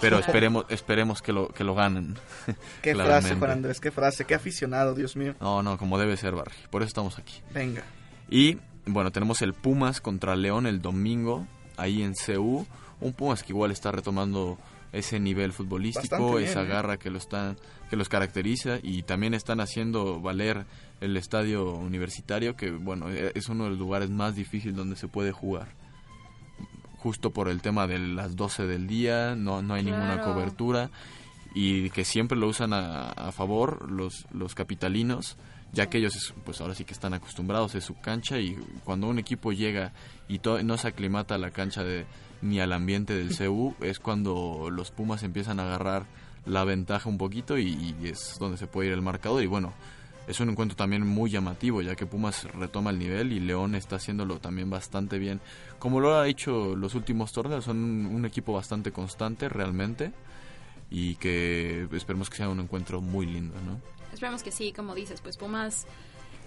Pero 0.00 0.18
esperemos 0.20 0.66
esperemos 0.68 1.22
que 1.22 1.32
lo 1.32 1.48
que 1.48 1.64
lo 1.64 1.74
ganen. 1.74 2.16
Qué 2.82 2.94
frase. 2.94 3.34
Juan 3.34 3.50
Andrés, 3.50 3.80
qué 3.80 3.90
frase, 3.90 4.24
qué 4.24 4.34
aficionado, 4.34 4.94
Dios 4.94 5.16
mío. 5.16 5.34
No, 5.40 5.62
no, 5.62 5.78
como 5.78 5.98
debe 5.98 6.16
ser, 6.16 6.34
Barry. 6.34 6.54
Por 6.70 6.82
eso 6.82 6.88
estamos 6.88 7.18
aquí. 7.18 7.40
Venga. 7.52 7.82
Y 8.28 8.58
bueno, 8.86 9.10
tenemos 9.12 9.42
el 9.42 9.52
Pumas 9.54 10.00
contra 10.00 10.36
León 10.36 10.66
el 10.66 10.80
domingo 10.80 11.46
ahí 11.76 12.02
en 12.02 12.14
CU, 12.14 12.66
un 13.00 13.12
Pumas 13.12 13.42
que 13.42 13.52
igual 13.52 13.70
está 13.70 13.92
retomando 13.92 14.58
ese 14.92 15.20
nivel 15.20 15.52
futbolístico, 15.52 16.36
bien, 16.36 16.48
esa 16.48 16.62
¿eh? 16.62 16.66
garra 16.66 16.96
que 16.96 17.10
lo 17.10 17.18
están 17.18 17.56
que 17.90 17.96
los 17.96 18.08
caracteriza 18.08 18.78
y 18.82 19.02
también 19.02 19.34
están 19.34 19.60
haciendo 19.60 20.20
valer 20.20 20.64
el 21.00 21.16
estadio 21.16 21.72
universitario 21.74 22.56
que 22.56 22.70
bueno, 22.70 23.10
e- 23.10 23.32
es 23.34 23.48
uno 23.48 23.64
de 23.64 23.70
los 23.70 23.78
lugares 23.78 24.10
más 24.10 24.34
difíciles 24.34 24.76
donde 24.76 24.96
se 24.96 25.08
puede 25.08 25.32
jugar. 25.32 25.68
Justo 27.06 27.30
por 27.30 27.48
el 27.48 27.62
tema 27.62 27.86
de 27.86 28.00
las 28.00 28.34
12 28.34 28.66
del 28.66 28.88
día, 28.88 29.36
no 29.36 29.62
no 29.62 29.74
hay 29.74 29.84
ninguna 29.84 30.20
cobertura 30.22 30.90
y 31.54 31.88
que 31.90 32.04
siempre 32.04 32.36
lo 32.36 32.48
usan 32.48 32.72
a, 32.72 33.10
a 33.10 33.30
favor 33.30 33.88
los 33.88 34.26
los 34.32 34.56
capitalinos 34.56 35.36
ya 35.72 35.86
que 35.88 35.98
ellos 35.98 36.16
es- 36.16 36.34
pues 36.44 36.60
ahora 36.60 36.74
sí 36.74 36.84
que 36.84 36.92
están 36.94 37.14
acostumbrados 37.14 37.76
a 37.76 37.80
su 37.80 37.94
cancha 38.00 38.40
y 38.40 38.56
cuando 38.84 39.06
un 39.06 39.20
equipo 39.20 39.52
llega 39.52 39.92
y 40.26 40.40
to- 40.40 40.60
no 40.64 40.76
se 40.78 40.88
aclimata 40.88 41.36
a 41.36 41.38
la 41.38 41.52
cancha 41.52 41.84
de 41.84 42.06
ni 42.42 42.58
al 42.58 42.72
ambiente 42.72 43.14
del 43.14 43.30
CU 43.38 43.76
es 43.82 44.00
cuando 44.00 44.68
los 44.70 44.90
Pumas 44.90 45.22
empiezan 45.22 45.60
a 45.60 45.64
agarrar 45.66 46.06
la 46.44 46.64
ventaja 46.64 47.08
un 47.08 47.18
poquito 47.18 47.56
y, 47.56 47.94
y 48.02 48.08
es 48.08 48.36
donde 48.40 48.56
se 48.58 48.66
puede 48.66 48.88
ir 48.88 48.94
el 48.94 49.02
marcador 49.02 49.44
y 49.44 49.46
bueno 49.46 49.72
es 50.28 50.40
un 50.40 50.50
encuentro 50.50 50.74
también 50.76 51.06
muy 51.06 51.30
llamativo, 51.30 51.82
ya 51.82 51.94
que 51.94 52.04
Pumas 52.04 52.42
retoma 52.52 52.90
el 52.90 52.98
nivel 52.98 53.32
y 53.32 53.38
León 53.38 53.76
está 53.76 53.94
haciéndolo 53.94 54.40
también 54.40 54.68
bastante 54.68 55.20
bien. 55.20 55.40
Como 55.78 56.00
lo 56.00 56.18
ha 56.18 56.28
hecho 56.28 56.74
los 56.74 56.94
últimos 56.94 57.32
torneos, 57.32 57.64
son 57.64 58.06
un 58.06 58.24
equipo 58.24 58.52
bastante 58.52 58.92
constante 58.92 59.48
realmente 59.48 60.12
y 60.90 61.16
que 61.16 61.88
esperemos 61.92 62.30
que 62.30 62.36
sea 62.36 62.48
un 62.48 62.60
encuentro 62.60 63.00
muy 63.00 63.26
lindo, 63.26 63.54
¿no? 63.60 63.80
Esperemos 64.12 64.42
que 64.42 64.52
sí, 64.52 64.72
como 64.72 64.94
dices, 64.94 65.20
pues 65.20 65.36
Pumas 65.36 65.86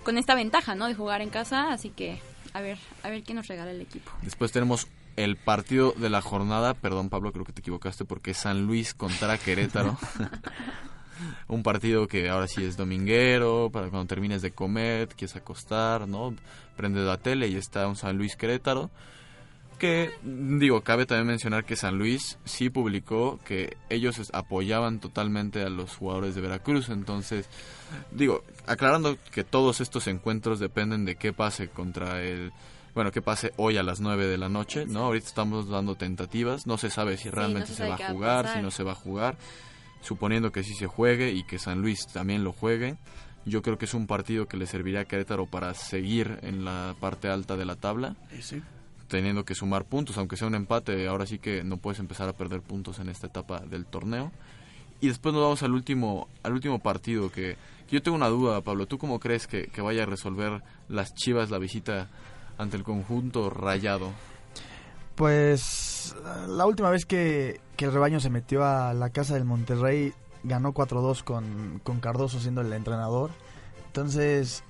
con 0.03 0.17
esta 0.17 0.33
ventaja, 0.33 0.75
¿no? 0.75 0.87
De 0.87 0.95
jugar 0.95 1.21
en 1.21 1.29
casa, 1.29 1.71
así 1.71 1.89
que 1.89 2.19
a 2.53 2.61
ver, 2.61 2.77
a 3.03 3.09
ver 3.09 3.23
qué 3.23 3.33
nos 3.33 3.47
regala 3.47 3.71
el 3.71 3.81
equipo. 3.81 4.11
Después 4.21 4.51
tenemos 4.51 4.87
el 5.15 5.35
partido 5.35 5.93
de 5.97 6.09
la 6.09 6.21
jornada, 6.21 6.73
perdón 6.73 7.09
Pablo, 7.09 7.31
creo 7.31 7.45
que 7.45 7.53
te 7.53 7.61
equivocaste 7.61 8.05
porque 8.05 8.31
es 8.31 8.37
San 8.37 8.65
Luis 8.65 8.93
contra 8.93 9.37
Querétaro. 9.37 9.97
un 11.47 11.63
partido 11.63 12.07
que 12.07 12.29
ahora 12.29 12.47
sí 12.47 12.63
es 12.63 12.77
dominguero, 12.77 13.69
para 13.71 13.89
cuando 13.89 14.07
termines 14.07 14.41
de 14.41 14.51
comer, 14.51 15.09
quieres 15.09 15.35
acostar, 15.35 16.07
¿no? 16.07 16.33
Prendes 16.77 17.03
la 17.03 17.17
tele 17.17 17.47
y 17.47 17.55
está 17.55 17.87
un 17.87 17.95
San 17.95 18.17
Luis 18.17 18.35
Querétaro. 18.35 18.89
Que, 19.79 20.11
digo, 20.23 20.81
cabe 20.81 21.05
también 21.05 21.27
mencionar 21.27 21.65
que 21.65 21.75
San 21.75 21.97
Luis 21.97 22.37
sí 22.43 22.69
publicó 22.69 23.39
que 23.45 23.77
ellos 23.89 24.29
apoyaban 24.33 24.99
totalmente 24.99 25.63
a 25.63 25.69
los 25.69 25.95
jugadores 25.95 26.35
de 26.35 26.41
Veracruz. 26.41 26.89
Entonces, 26.89 27.49
digo, 28.11 28.43
aclarando 28.67 29.17
que 29.31 29.43
todos 29.43 29.81
estos 29.81 30.07
encuentros 30.07 30.59
dependen 30.59 31.05
de 31.05 31.15
qué 31.15 31.33
pase 31.33 31.69
contra 31.69 32.21
el 32.21 32.51
bueno, 32.93 33.11
que 33.11 33.21
pase 33.21 33.53
hoy 33.55 33.77
a 33.77 33.83
las 33.83 34.01
9 34.01 34.27
de 34.27 34.37
la 34.37 34.49
noche, 34.49 34.85
¿no? 34.85 35.05
Ahorita 35.05 35.27
estamos 35.27 35.69
dando 35.69 35.95
tentativas, 35.95 36.67
no 36.67 36.77
se 36.77 36.89
sabe 36.89 37.17
si 37.17 37.29
realmente 37.29 37.73
se, 37.73 37.87
va 37.87 37.95
a 37.95 38.11
jugar, 38.11 38.51
si 38.53 38.61
no 38.61 38.71
se 38.71 38.83
va 38.83 38.91
a 38.91 38.95
jugar 38.95 39.37
suponiendo 40.01 40.51
que 40.51 40.63
sí 40.63 40.73
se 40.73 40.87
juegue 40.87 41.31
y 41.31 41.43
que 41.43 41.59
San 41.59 41.81
Luis 41.81 42.07
también 42.07 42.43
lo 42.43 42.51
juegue. 42.51 42.97
Yo 43.45 43.61
creo 43.61 43.77
que 43.77 43.85
es 43.85 43.93
un 43.93 44.07
partido 44.07 44.47
que 44.47 44.57
le 44.57 44.67
serviría 44.67 45.01
a 45.01 45.05
Querétaro 45.05 45.45
para 45.45 45.73
seguir 45.73 46.39
en 46.43 46.65
la 46.65 46.95
parte 46.99 47.29
alta 47.29 47.55
de 47.55 47.65
la 47.65 47.75
tabla. 47.75 48.15
Teniendo 49.09 49.43
que 49.43 49.55
sumar 49.55 49.85
puntos, 49.85 50.17
aunque 50.17 50.37
sea 50.37 50.47
un 50.47 50.55
empate, 50.55 51.07
ahora 51.07 51.25
sí 51.25 51.39
que 51.39 51.63
no 51.63 51.77
puedes 51.77 51.99
empezar 51.99 52.29
a 52.29 52.33
perder 52.33 52.61
puntos 52.61 52.99
en 52.99 53.09
esta 53.09 53.27
etapa 53.27 53.59
del 53.59 53.85
torneo. 53.85 54.31
Y 55.01 55.07
después 55.07 55.33
nos 55.33 55.43
vamos 55.43 55.63
al 55.63 55.73
último, 55.73 56.27
al 56.43 56.53
último 56.53 56.79
partido 56.79 57.31
que, 57.31 57.57
yo 57.89 58.01
tengo 58.03 58.15
una 58.15 58.27
duda, 58.27 58.61
Pablo. 58.61 58.85
¿Tú 58.85 58.97
cómo 58.97 59.19
crees 59.19 59.47
que, 59.47 59.67
que 59.67 59.81
vaya 59.81 60.03
a 60.03 60.05
resolver 60.05 60.61
las 60.87 61.13
Chivas 61.15 61.49
la 61.49 61.57
visita 61.57 62.07
ante 62.57 62.77
el 62.77 62.83
conjunto 62.83 63.49
rayado? 63.49 64.11
Pues 65.15 66.15
la 66.47 66.65
última 66.65 66.89
vez 66.89 67.05
que, 67.05 67.59
el 67.77 67.91
rebaño 67.91 68.19
se 68.19 68.29
metió 68.29 68.63
a 68.63 68.93
la 68.93 69.09
casa 69.09 69.33
del 69.33 69.43
Monterrey 69.45 70.13
ganó 70.43 70.73
4-2 70.73 71.23
con, 71.23 71.81
con 71.83 71.99
Cardoso 71.99 72.39
siendo 72.39 72.61
el 72.61 72.71
entrenador. 72.71 73.31
Entonces, 73.87 74.63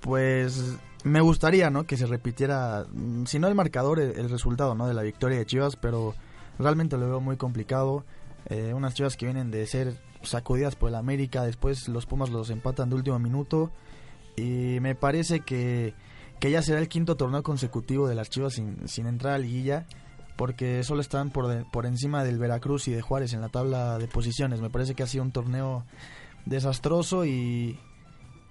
pues 0.00 0.76
me 1.04 1.20
gustaría, 1.20 1.70
¿no? 1.70 1.84
Que 1.84 1.96
se 1.96 2.06
repitiera, 2.06 2.86
mm, 2.92 3.24
si 3.26 3.38
no 3.38 3.48
el 3.48 3.54
marcador, 3.54 4.00
el, 4.00 4.28
resultado, 4.30 4.74
¿no? 4.74 4.86
De 4.86 4.94
la 4.94 5.02
victoria 5.02 5.38
de 5.38 5.46
Chivas, 5.46 5.76
pero 5.76 6.14
realmente 6.58 6.96
lo 6.96 7.06
veo 7.06 7.20
muy 7.20 7.36
complicado. 7.36 8.04
Eh, 8.46 8.72
unas 8.74 8.94
Chivas 8.94 9.16
que 9.16 9.26
vienen 9.26 9.50
de 9.50 9.66
ser 9.66 10.00
sacudidas 10.22 10.76
por 10.76 10.88
el 10.88 10.94
América, 10.94 11.44
después 11.44 11.88
los 11.88 12.06
Pumas 12.06 12.30
los 12.30 12.50
empatan 12.50 12.90
de 12.90 12.96
último 12.96 13.18
minuto 13.18 13.70
y 14.36 14.78
me 14.80 14.94
parece 14.94 15.40
que 15.40 15.94
que 16.40 16.50
ya 16.50 16.62
será 16.62 16.80
el 16.80 16.88
quinto 16.88 17.16
torneo 17.16 17.42
consecutivo 17.42 18.08
de 18.08 18.14
las 18.14 18.30
Chivas 18.30 18.54
sin, 18.54 18.88
sin 18.88 19.06
entrar 19.06 19.34
a 19.34 19.38
liguilla, 19.38 19.86
porque 20.36 20.82
solo 20.84 21.02
están 21.02 21.30
por, 21.30 21.70
por 21.70 21.84
encima 21.84 22.24
del 22.24 22.38
Veracruz 22.38 22.88
y 22.88 22.92
de 22.92 23.02
Juárez 23.02 23.34
en 23.34 23.42
la 23.42 23.50
tabla 23.50 23.98
de 23.98 24.08
posiciones. 24.08 24.62
Me 24.62 24.70
parece 24.70 24.94
que 24.94 25.02
ha 25.02 25.06
sido 25.06 25.22
un 25.22 25.32
torneo 25.32 25.84
desastroso 26.46 27.26
y, 27.26 27.78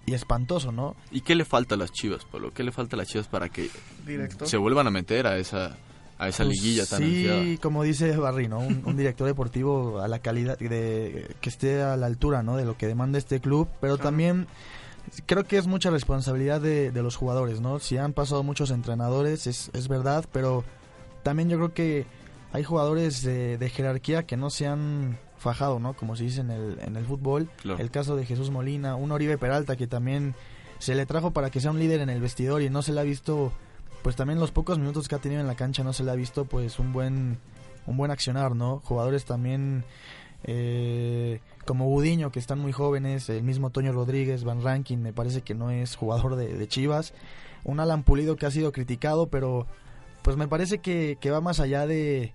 y 0.09 0.13
espantoso, 0.13 0.71
¿no? 0.71 0.95
¿Y 1.11 1.21
qué 1.21 1.35
le 1.35 1.45
falta 1.45 1.75
a 1.75 1.77
las 1.77 1.91
Chivas, 1.91 2.25
Pablo? 2.25 2.51
¿Qué 2.53 2.63
le 2.63 2.71
falta 2.71 2.95
a 2.95 2.97
las 2.97 3.07
Chivas 3.07 3.27
para 3.27 3.49
que 3.49 3.69
se 4.43 4.57
vuelvan 4.57 4.87
a 4.87 4.91
meter 4.91 5.27
a 5.27 5.37
esa 5.37 5.77
a 6.17 6.27
esa 6.27 6.43
pues 6.43 6.57
liguilla 6.57 6.85
tan 6.85 6.99
Sí, 6.99 7.57
como 7.61 7.83
dice 7.83 8.17
Barry, 8.17 8.49
¿no? 8.49 8.59
Un, 8.59 8.97
director 8.97 9.25
deportivo 9.25 9.99
a 9.99 10.07
la 10.09 10.19
calidad 10.19 10.57
de 10.59 11.33
que 11.39 11.49
esté 11.49 11.81
a 11.81 11.95
la 11.95 12.07
altura, 12.07 12.43
¿no? 12.43 12.57
De 12.57 12.65
lo 12.65 12.75
que 12.75 12.87
demanda 12.87 13.17
este 13.17 13.39
club, 13.39 13.69
pero 13.79 13.97
también 13.97 14.47
creo 15.25 15.45
que 15.45 15.57
es 15.57 15.67
mucha 15.67 15.89
responsabilidad 15.89 16.59
de, 16.59 16.91
los 16.91 17.15
jugadores, 17.15 17.61
¿no? 17.61 17.79
Si 17.79 17.97
han 17.97 18.11
pasado 18.11 18.43
muchos 18.43 18.71
entrenadores, 18.71 19.47
es, 19.47 19.71
es 19.73 19.87
verdad, 19.87 20.25
pero 20.33 20.65
también 21.23 21.49
yo 21.49 21.57
creo 21.57 21.73
que 21.73 22.05
hay 22.51 22.63
jugadores 22.63 23.23
de, 23.23 23.71
jerarquía 23.73 24.23
que 24.23 24.37
no 24.37 24.49
se 24.49 24.67
han 24.67 25.19
fajado, 25.39 25.79
¿no? 25.79 25.93
Como 25.93 26.15
se 26.15 26.23
dice 26.25 26.41
en 26.41 26.51
el, 26.51 26.79
en 26.81 26.95
el 26.95 27.05
fútbol. 27.05 27.49
El 27.63 27.91
caso 27.91 28.15
de 28.15 28.25
Jesús 28.25 28.51
Molina, 28.51 28.95
un 28.95 29.11
Oribe 29.11 29.37
Peralta 29.37 29.75
que 29.75 29.87
también 29.87 30.35
se 30.79 30.95
le 30.95 31.05
trajo 31.05 31.31
para 31.31 31.49
que 31.49 31.59
sea 31.59 31.71
un 31.71 31.79
líder 31.79 32.01
en 32.01 32.09
el 32.09 32.21
vestidor 32.21 32.61
y 32.61 32.69
no 32.69 32.81
se 32.81 32.93
le 32.93 33.01
ha 33.01 33.03
visto, 33.03 33.51
pues 34.01 34.15
también 34.15 34.39
los 34.39 34.51
pocos 34.51 34.79
minutos 34.79 35.07
que 35.07 35.15
ha 35.15 35.19
tenido 35.19 35.41
en 35.41 35.47
la 35.47 35.55
cancha 35.55 35.83
no 35.83 35.93
se 35.93 36.03
le 36.03 36.11
ha 36.11 36.15
visto, 36.15 36.45
pues 36.45 36.79
un 36.79 36.93
buen, 36.93 37.37
un 37.85 37.97
buen 37.97 38.11
accionar, 38.11 38.55
¿no? 38.55 38.81
Jugadores 38.85 39.25
también 39.25 39.83
eh, 40.43 41.41
como 41.65 41.85
Budiño, 41.89 42.31
que 42.31 42.39
están 42.39 42.59
muy 42.59 42.71
jóvenes, 42.71 43.29
el 43.29 43.43
mismo 43.43 43.69
Toño 43.69 43.91
Rodríguez, 43.91 44.43
Van 44.43 44.63
Ranking, 44.63 44.97
me 44.97 45.13
parece 45.13 45.41
que 45.41 45.53
no 45.53 45.69
es 45.69 45.95
jugador 45.95 46.35
de, 46.35 46.67
Chivas, 46.67 47.13
un 47.63 47.79
Alan 47.79 48.03
Pulido 48.03 48.37
que 48.37 48.45
ha 48.45 48.51
sido 48.51 48.71
criticado, 48.71 49.27
pero 49.27 49.67
pues 50.21 50.37
me 50.37 50.47
parece 50.47 50.79
que, 50.79 51.17
va 51.29 51.41
más 51.41 51.59
allá 51.59 51.85
de, 51.85 52.33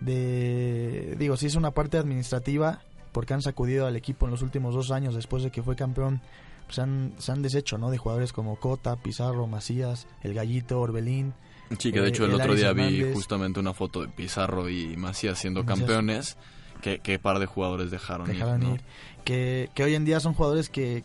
de, 0.00 1.16
digo, 1.18 1.36
si 1.36 1.46
es 1.46 1.54
una 1.54 1.72
parte 1.72 1.98
administrativa, 1.98 2.80
porque 3.12 3.34
han 3.34 3.42
sacudido 3.42 3.86
al 3.86 3.96
equipo 3.96 4.26
en 4.26 4.32
los 4.32 4.42
últimos 4.42 4.74
dos 4.74 4.90
años 4.90 5.14
después 5.14 5.42
de 5.42 5.50
que 5.50 5.62
fue 5.62 5.76
campeón, 5.76 6.20
pues 6.66 6.78
han, 6.78 7.14
se 7.18 7.32
han 7.32 7.42
deshecho, 7.42 7.78
¿no? 7.78 7.90
De 7.90 7.98
jugadores 7.98 8.32
como 8.32 8.56
Cota, 8.56 8.96
Pizarro, 8.96 9.46
Macías, 9.46 10.06
El 10.22 10.34
Gallito, 10.34 10.80
Orbelín. 10.80 11.34
Sí, 11.78 11.92
que 11.92 12.00
de 12.00 12.08
hecho 12.08 12.24
el, 12.24 12.34
otro 12.34 12.54
día 12.54 12.72
vi 12.72 13.12
justamente 13.12 13.60
una 13.60 13.74
foto 13.74 14.02
de 14.02 14.08
Pizarro 14.08 14.68
y 14.68 14.96
Macías 14.96 15.38
siendo 15.38 15.64
campeones 15.64 16.36
qué, 16.80 17.18
par 17.18 17.38
de 17.38 17.46
jugadores 17.46 17.90
dejaron, 17.90 18.28
ir, 18.34 18.82
Que, 19.24 19.70
que 19.74 19.84
hoy 19.84 19.94
en 19.94 20.04
día 20.04 20.20
son 20.20 20.34
jugadores 20.34 20.68
que, 20.68 21.04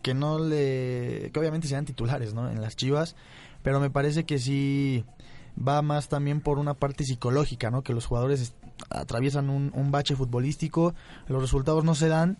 que 0.00 0.14
no 0.14 0.38
le... 0.38 1.30
que 1.32 1.38
obviamente 1.38 1.68
sean 1.68 1.84
titulares, 1.84 2.34
¿no? 2.34 2.50
En 2.50 2.60
las 2.60 2.76
Chivas, 2.76 3.16
pero 3.62 3.80
me 3.80 3.90
parece 3.90 4.24
que 4.24 4.38
sí 4.38 5.04
va 5.56 5.82
más 5.82 6.08
también 6.08 6.40
por 6.40 6.58
una 6.58 6.74
parte 6.74 7.04
psicológica, 7.04 7.70
¿no? 7.70 7.82
Que 7.82 7.92
los 7.92 8.06
jugadores 8.06 8.54
atraviesan 8.90 9.50
un, 9.50 9.70
un 9.74 9.90
bache 9.90 10.16
futbolístico, 10.16 10.94
los 11.28 11.40
resultados 11.40 11.84
no 11.84 11.94
se 11.94 12.08
dan 12.08 12.38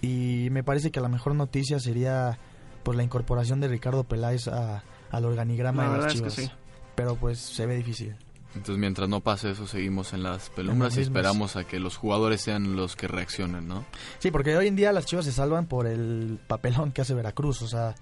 y 0.00 0.48
me 0.50 0.62
parece 0.62 0.90
que 0.90 1.00
la 1.00 1.08
mejor 1.08 1.34
noticia 1.34 1.78
sería 1.80 2.38
pues 2.82 2.96
la 2.96 3.02
incorporación 3.02 3.60
de 3.60 3.68
Ricardo 3.68 4.04
Peláez 4.04 4.48
a, 4.48 4.82
al 5.10 5.24
organigrama 5.24 5.90
de 5.90 5.98
las 5.98 6.14
Chivas. 6.14 6.52
Pero 6.94 7.16
pues 7.16 7.38
se 7.38 7.66
ve 7.66 7.76
difícil. 7.76 8.14
Entonces, 8.54 8.78
mientras 8.78 9.08
no 9.08 9.20
pase 9.20 9.50
eso, 9.50 9.66
seguimos 9.66 10.12
en 10.12 10.22
las 10.22 10.48
pelumbras 10.50 10.96
y 10.96 11.00
esperamos 11.00 11.56
a 11.56 11.64
que 11.64 11.80
los 11.80 11.96
jugadores 11.96 12.40
sean 12.40 12.76
los 12.76 12.94
que 12.94 13.08
reaccionen, 13.08 13.66
¿no? 13.66 13.84
Sí, 14.20 14.30
porque 14.30 14.56
hoy 14.56 14.68
en 14.68 14.76
día 14.76 14.92
las 14.92 15.06
chivas 15.06 15.24
se 15.24 15.32
salvan 15.32 15.66
por 15.66 15.88
el 15.88 16.38
papelón 16.46 16.92
que 16.92 17.00
hace 17.00 17.14
Veracruz. 17.14 17.62
O 17.62 17.68
sea, 17.68 17.96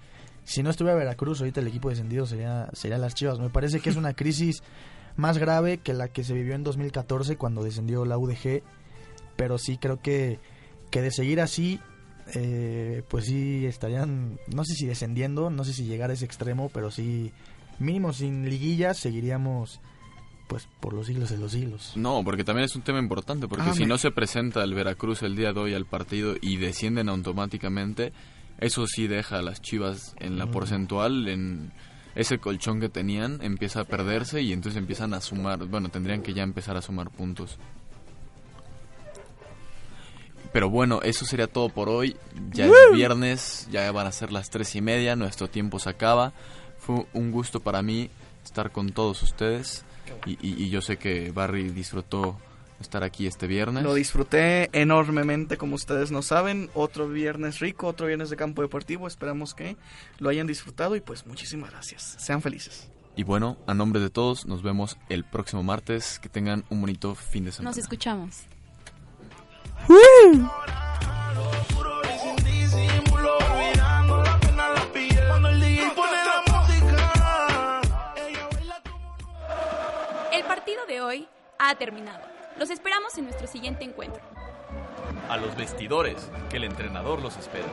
si 0.45 0.63
no 0.63 0.69
estuviera 0.69 0.97
Veracruz, 0.97 1.39
ahorita 1.39 1.61
el 1.61 1.67
equipo 1.67 1.89
descendido 1.89 2.25
sería, 2.25 2.69
sería 2.73 2.97
las 2.97 3.15
chivas. 3.15 3.39
Me 3.39 3.49
parece 3.49 3.79
que 3.79 3.89
es 3.89 3.95
una 3.95 4.13
crisis 4.15 4.63
más 5.15 5.37
grave 5.37 5.77
que 5.77 5.93
la 5.93 6.07
que 6.07 6.23
se 6.23 6.33
vivió 6.33 6.55
en 6.55 6.63
2014 6.63 7.37
cuando 7.37 7.63
descendió 7.63 8.05
la 8.05 8.17
UDG. 8.17 8.63
Pero 9.35 9.57
sí 9.57 9.77
creo 9.77 9.99
que, 9.99 10.39
que 10.91 11.01
de 11.01 11.11
seguir 11.11 11.41
así, 11.41 11.79
eh, 12.35 13.03
pues 13.09 13.25
sí 13.25 13.65
estarían, 13.65 14.39
no 14.47 14.63
sé 14.63 14.75
si 14.75 14.85
descendiendo, 14.85 15.49
no 15.49 15.63
sé 15.63 15.73
si 15.73 15.85
llegar 15.85 16.09
a 16.11 16.13
ese 16.13 16.25
extremo, 16.25 16.69
pero 16.69 16.91
sí, 16.91 17.31
mínimo 17.79 18.13
sin 18.13 18.49
liguillas, 18.49 18.97
seguiríamos 18.97 19.81
pues 20.47 20.67
por 20.79 20.93
los 20.93 21.07
siglos 21.07 21.29
de 21.29 21.37
los 21.37 21.51
siglos. 21.51 21.93
No, 21.95 22.23
porque 22.23 22.43
también 22.43 22.65
es 22.65 22.75
un 22.75 22.83
tema 22.83 22.99
importante, 22.99 23.47
porque 23.47 23.69
ah, 23.69 23.73
si 23.73 23.85
no 23.85 23.97
se 23.97 24.11
presenta 24.11 24.63
el 24.63 24.73
Veracruz 24.73 25.23
el 25.23 25.35
día 25.35 25.53
de 25.53 25.59
hoy 25.59 25.73
al 25.73 25.85
partido 25.85 26.35
y 26.39 26.57
descienden 26.57 27.09
automáticamente, 27.09 28.13
eso 28.63 28.87
sí 28.87 29.07
deja 29.07 29.39
a 29.39 29.41
las 29.41 29.61
Chivas 29.61 30.15
en 30.19 30.37
la 30.37 30.45
mm. 30.45 30.51
porcentual, 30.51 31.27
en 31.27 31.71
ese 32.15 32.39
colchón 32.39 32.79
que 32.79 32.89
tenían, 32.89 33.39
empieza 33.41 33.81
a 33.81 33.83
perderse 33.83 34.41
y 34.41 34.53
entonces 34.53 34.77
empiezan 34.77 35.13
a 35.13 35.21
sumar, 35.21 35.65
bueno, 35.65 35.89
tendrían 35.89 36.21
que 36.21 36.33
ya 36.33 36.43
empezar 36.43 36.77
a 36.77 36.81
sumar 36.81 37.09
puntos. 37.09 37.57
Pero 40.53 40.69
bueno, 40.69 41.01
eso 41.01 41.25
sería 41.25 41.47
todo 41.47 41.69
por 41.69 41.89
hoy. 41.89 42.15
Ya 42.51 42.67
es 42.67 42.71
viernes, 42.93 43.67
ya 43.71 43.91
van 43.91 44.05
a 44.05 44.11
ser 44.11 44.31
las 44.31 44.51
tres 44.51 44.75
y 44.75 44.81
media, 44.81 45.15
nuestro 45.15 45.49
tiempo 45.49 45.79
se 45.79 45.89
acaba. 45.89 46.31
Fue 46.77 47.07
un 47.13 47.31
gusto 47.31 47.59
para 47.59 47.81
mí 47.81 48.11
estar 48.45 48.71
con 48.71 48.91
todos 48.91 49.23
ustedes. 49.23 49.83
Y, 50.27 50.69
yo 50.69 50.81
sé 50.81 50.97
que 50.97 51.31
Barry 51.31 51.69
disfrutó 51.69 52.37
estar 52.83 53.03
aquí 53.03 53.25
este 53.25 53.47
viernes. 53.47 53.83
Lo 53.83 53.93
disfruté 53.95 54.69
enormemente, 54.71 55.57
como 55.57 55.75
ustedes 55.75 56.11
no 56.11 56.21
saben. 56.21 56.69
Otro 56.73 57.07
viernes 57.09 57.59
rico, 57.59 57.87
otro 57.87 58.07
viernes 58.07 58.29
de 58.29 58.35
campo 58.35 58.61
deportivo. 58.61 59.07
Esperamos 59.07 59.53
que 59.55 59.75
lo 60.19 60.29
hayan 60.29 60.45
disfrutado 60.47 60.95
y 60.95 61.01
pues 61.01 61.25
muchísimas 61.25 61.71
gracias. 61.71 62.15
Sean 62.19 62.41
felices. 62.41 62.89
Y 63.15 63.23
bueno, 63.23 63.57
a 63.67 63.73
nombre 63.73 64.01
de 64.01 64.09
todos, 64.09 64.45
nos 64.45 64.63
vemos 64.63 64.97
el 65.09 65.23
próximo 65.23 65.63
martes. 65.63 66.19
Que 66.19 66.29
tengan 66.29 66.63
un 66.69 66.81
bonito 66.81 67.15
fin 67.15 67.45
de 67.45 67.51
semana. 67.51 67.69
Nos 67.71 67.77
escuchamos. 67.77 68.45
El 80.31 80.43
partido 80.45 80.85
de 80.87 81.01
hoy 81.01 81.27
ha 81.59 81.75
terminado. 81.75 82.32
Los 82.57 82.69
esperamos 82.69 83.17
en 83.17 83.25
nuestro 83.25 83.47
siguiente 83.47 83.83
encuentro. 83.83 84.21
A 85.29 85.37
los 85.37 85.55
vestidores, 85.55 86.29
que 86.49 86.57
el 86.57 86.65
entrenador 86.65 87.21
los 87.21 87.35
espera. 87.37 87.67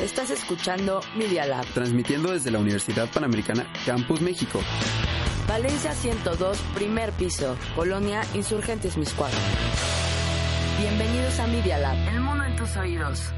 Estás 0.00 0.30
escuchando 0.30 1.00
Media 1.16 1.44
Lab. 1.44 1.66
Transmitiendo 1.74 2.30
desde 2.30 2.52
la 2.52 2.60
Universidad 2.60 3.08
Panamericana, 3.10 3.66
Campus 3.84 4.20
México. 4.20 4.60
Valencia 5.48 5.92
102, 5.92 6.58
primer 6.74 7.10
piso. 7.12 7.56
Colonia 7.74 8.22
Insurgentes 8.34 8.96
Miscuadro. 8.96 9.38
Bienvenidos 10.78 11.40
a 11.40 11.48
Media 11.48 11.78
Lab. 11.78 11.96
El 12.08 12.20
mundo 12.20 12.44
en 12.44 12.54
tus 12.54 12.76
oídos. 12.76 13.32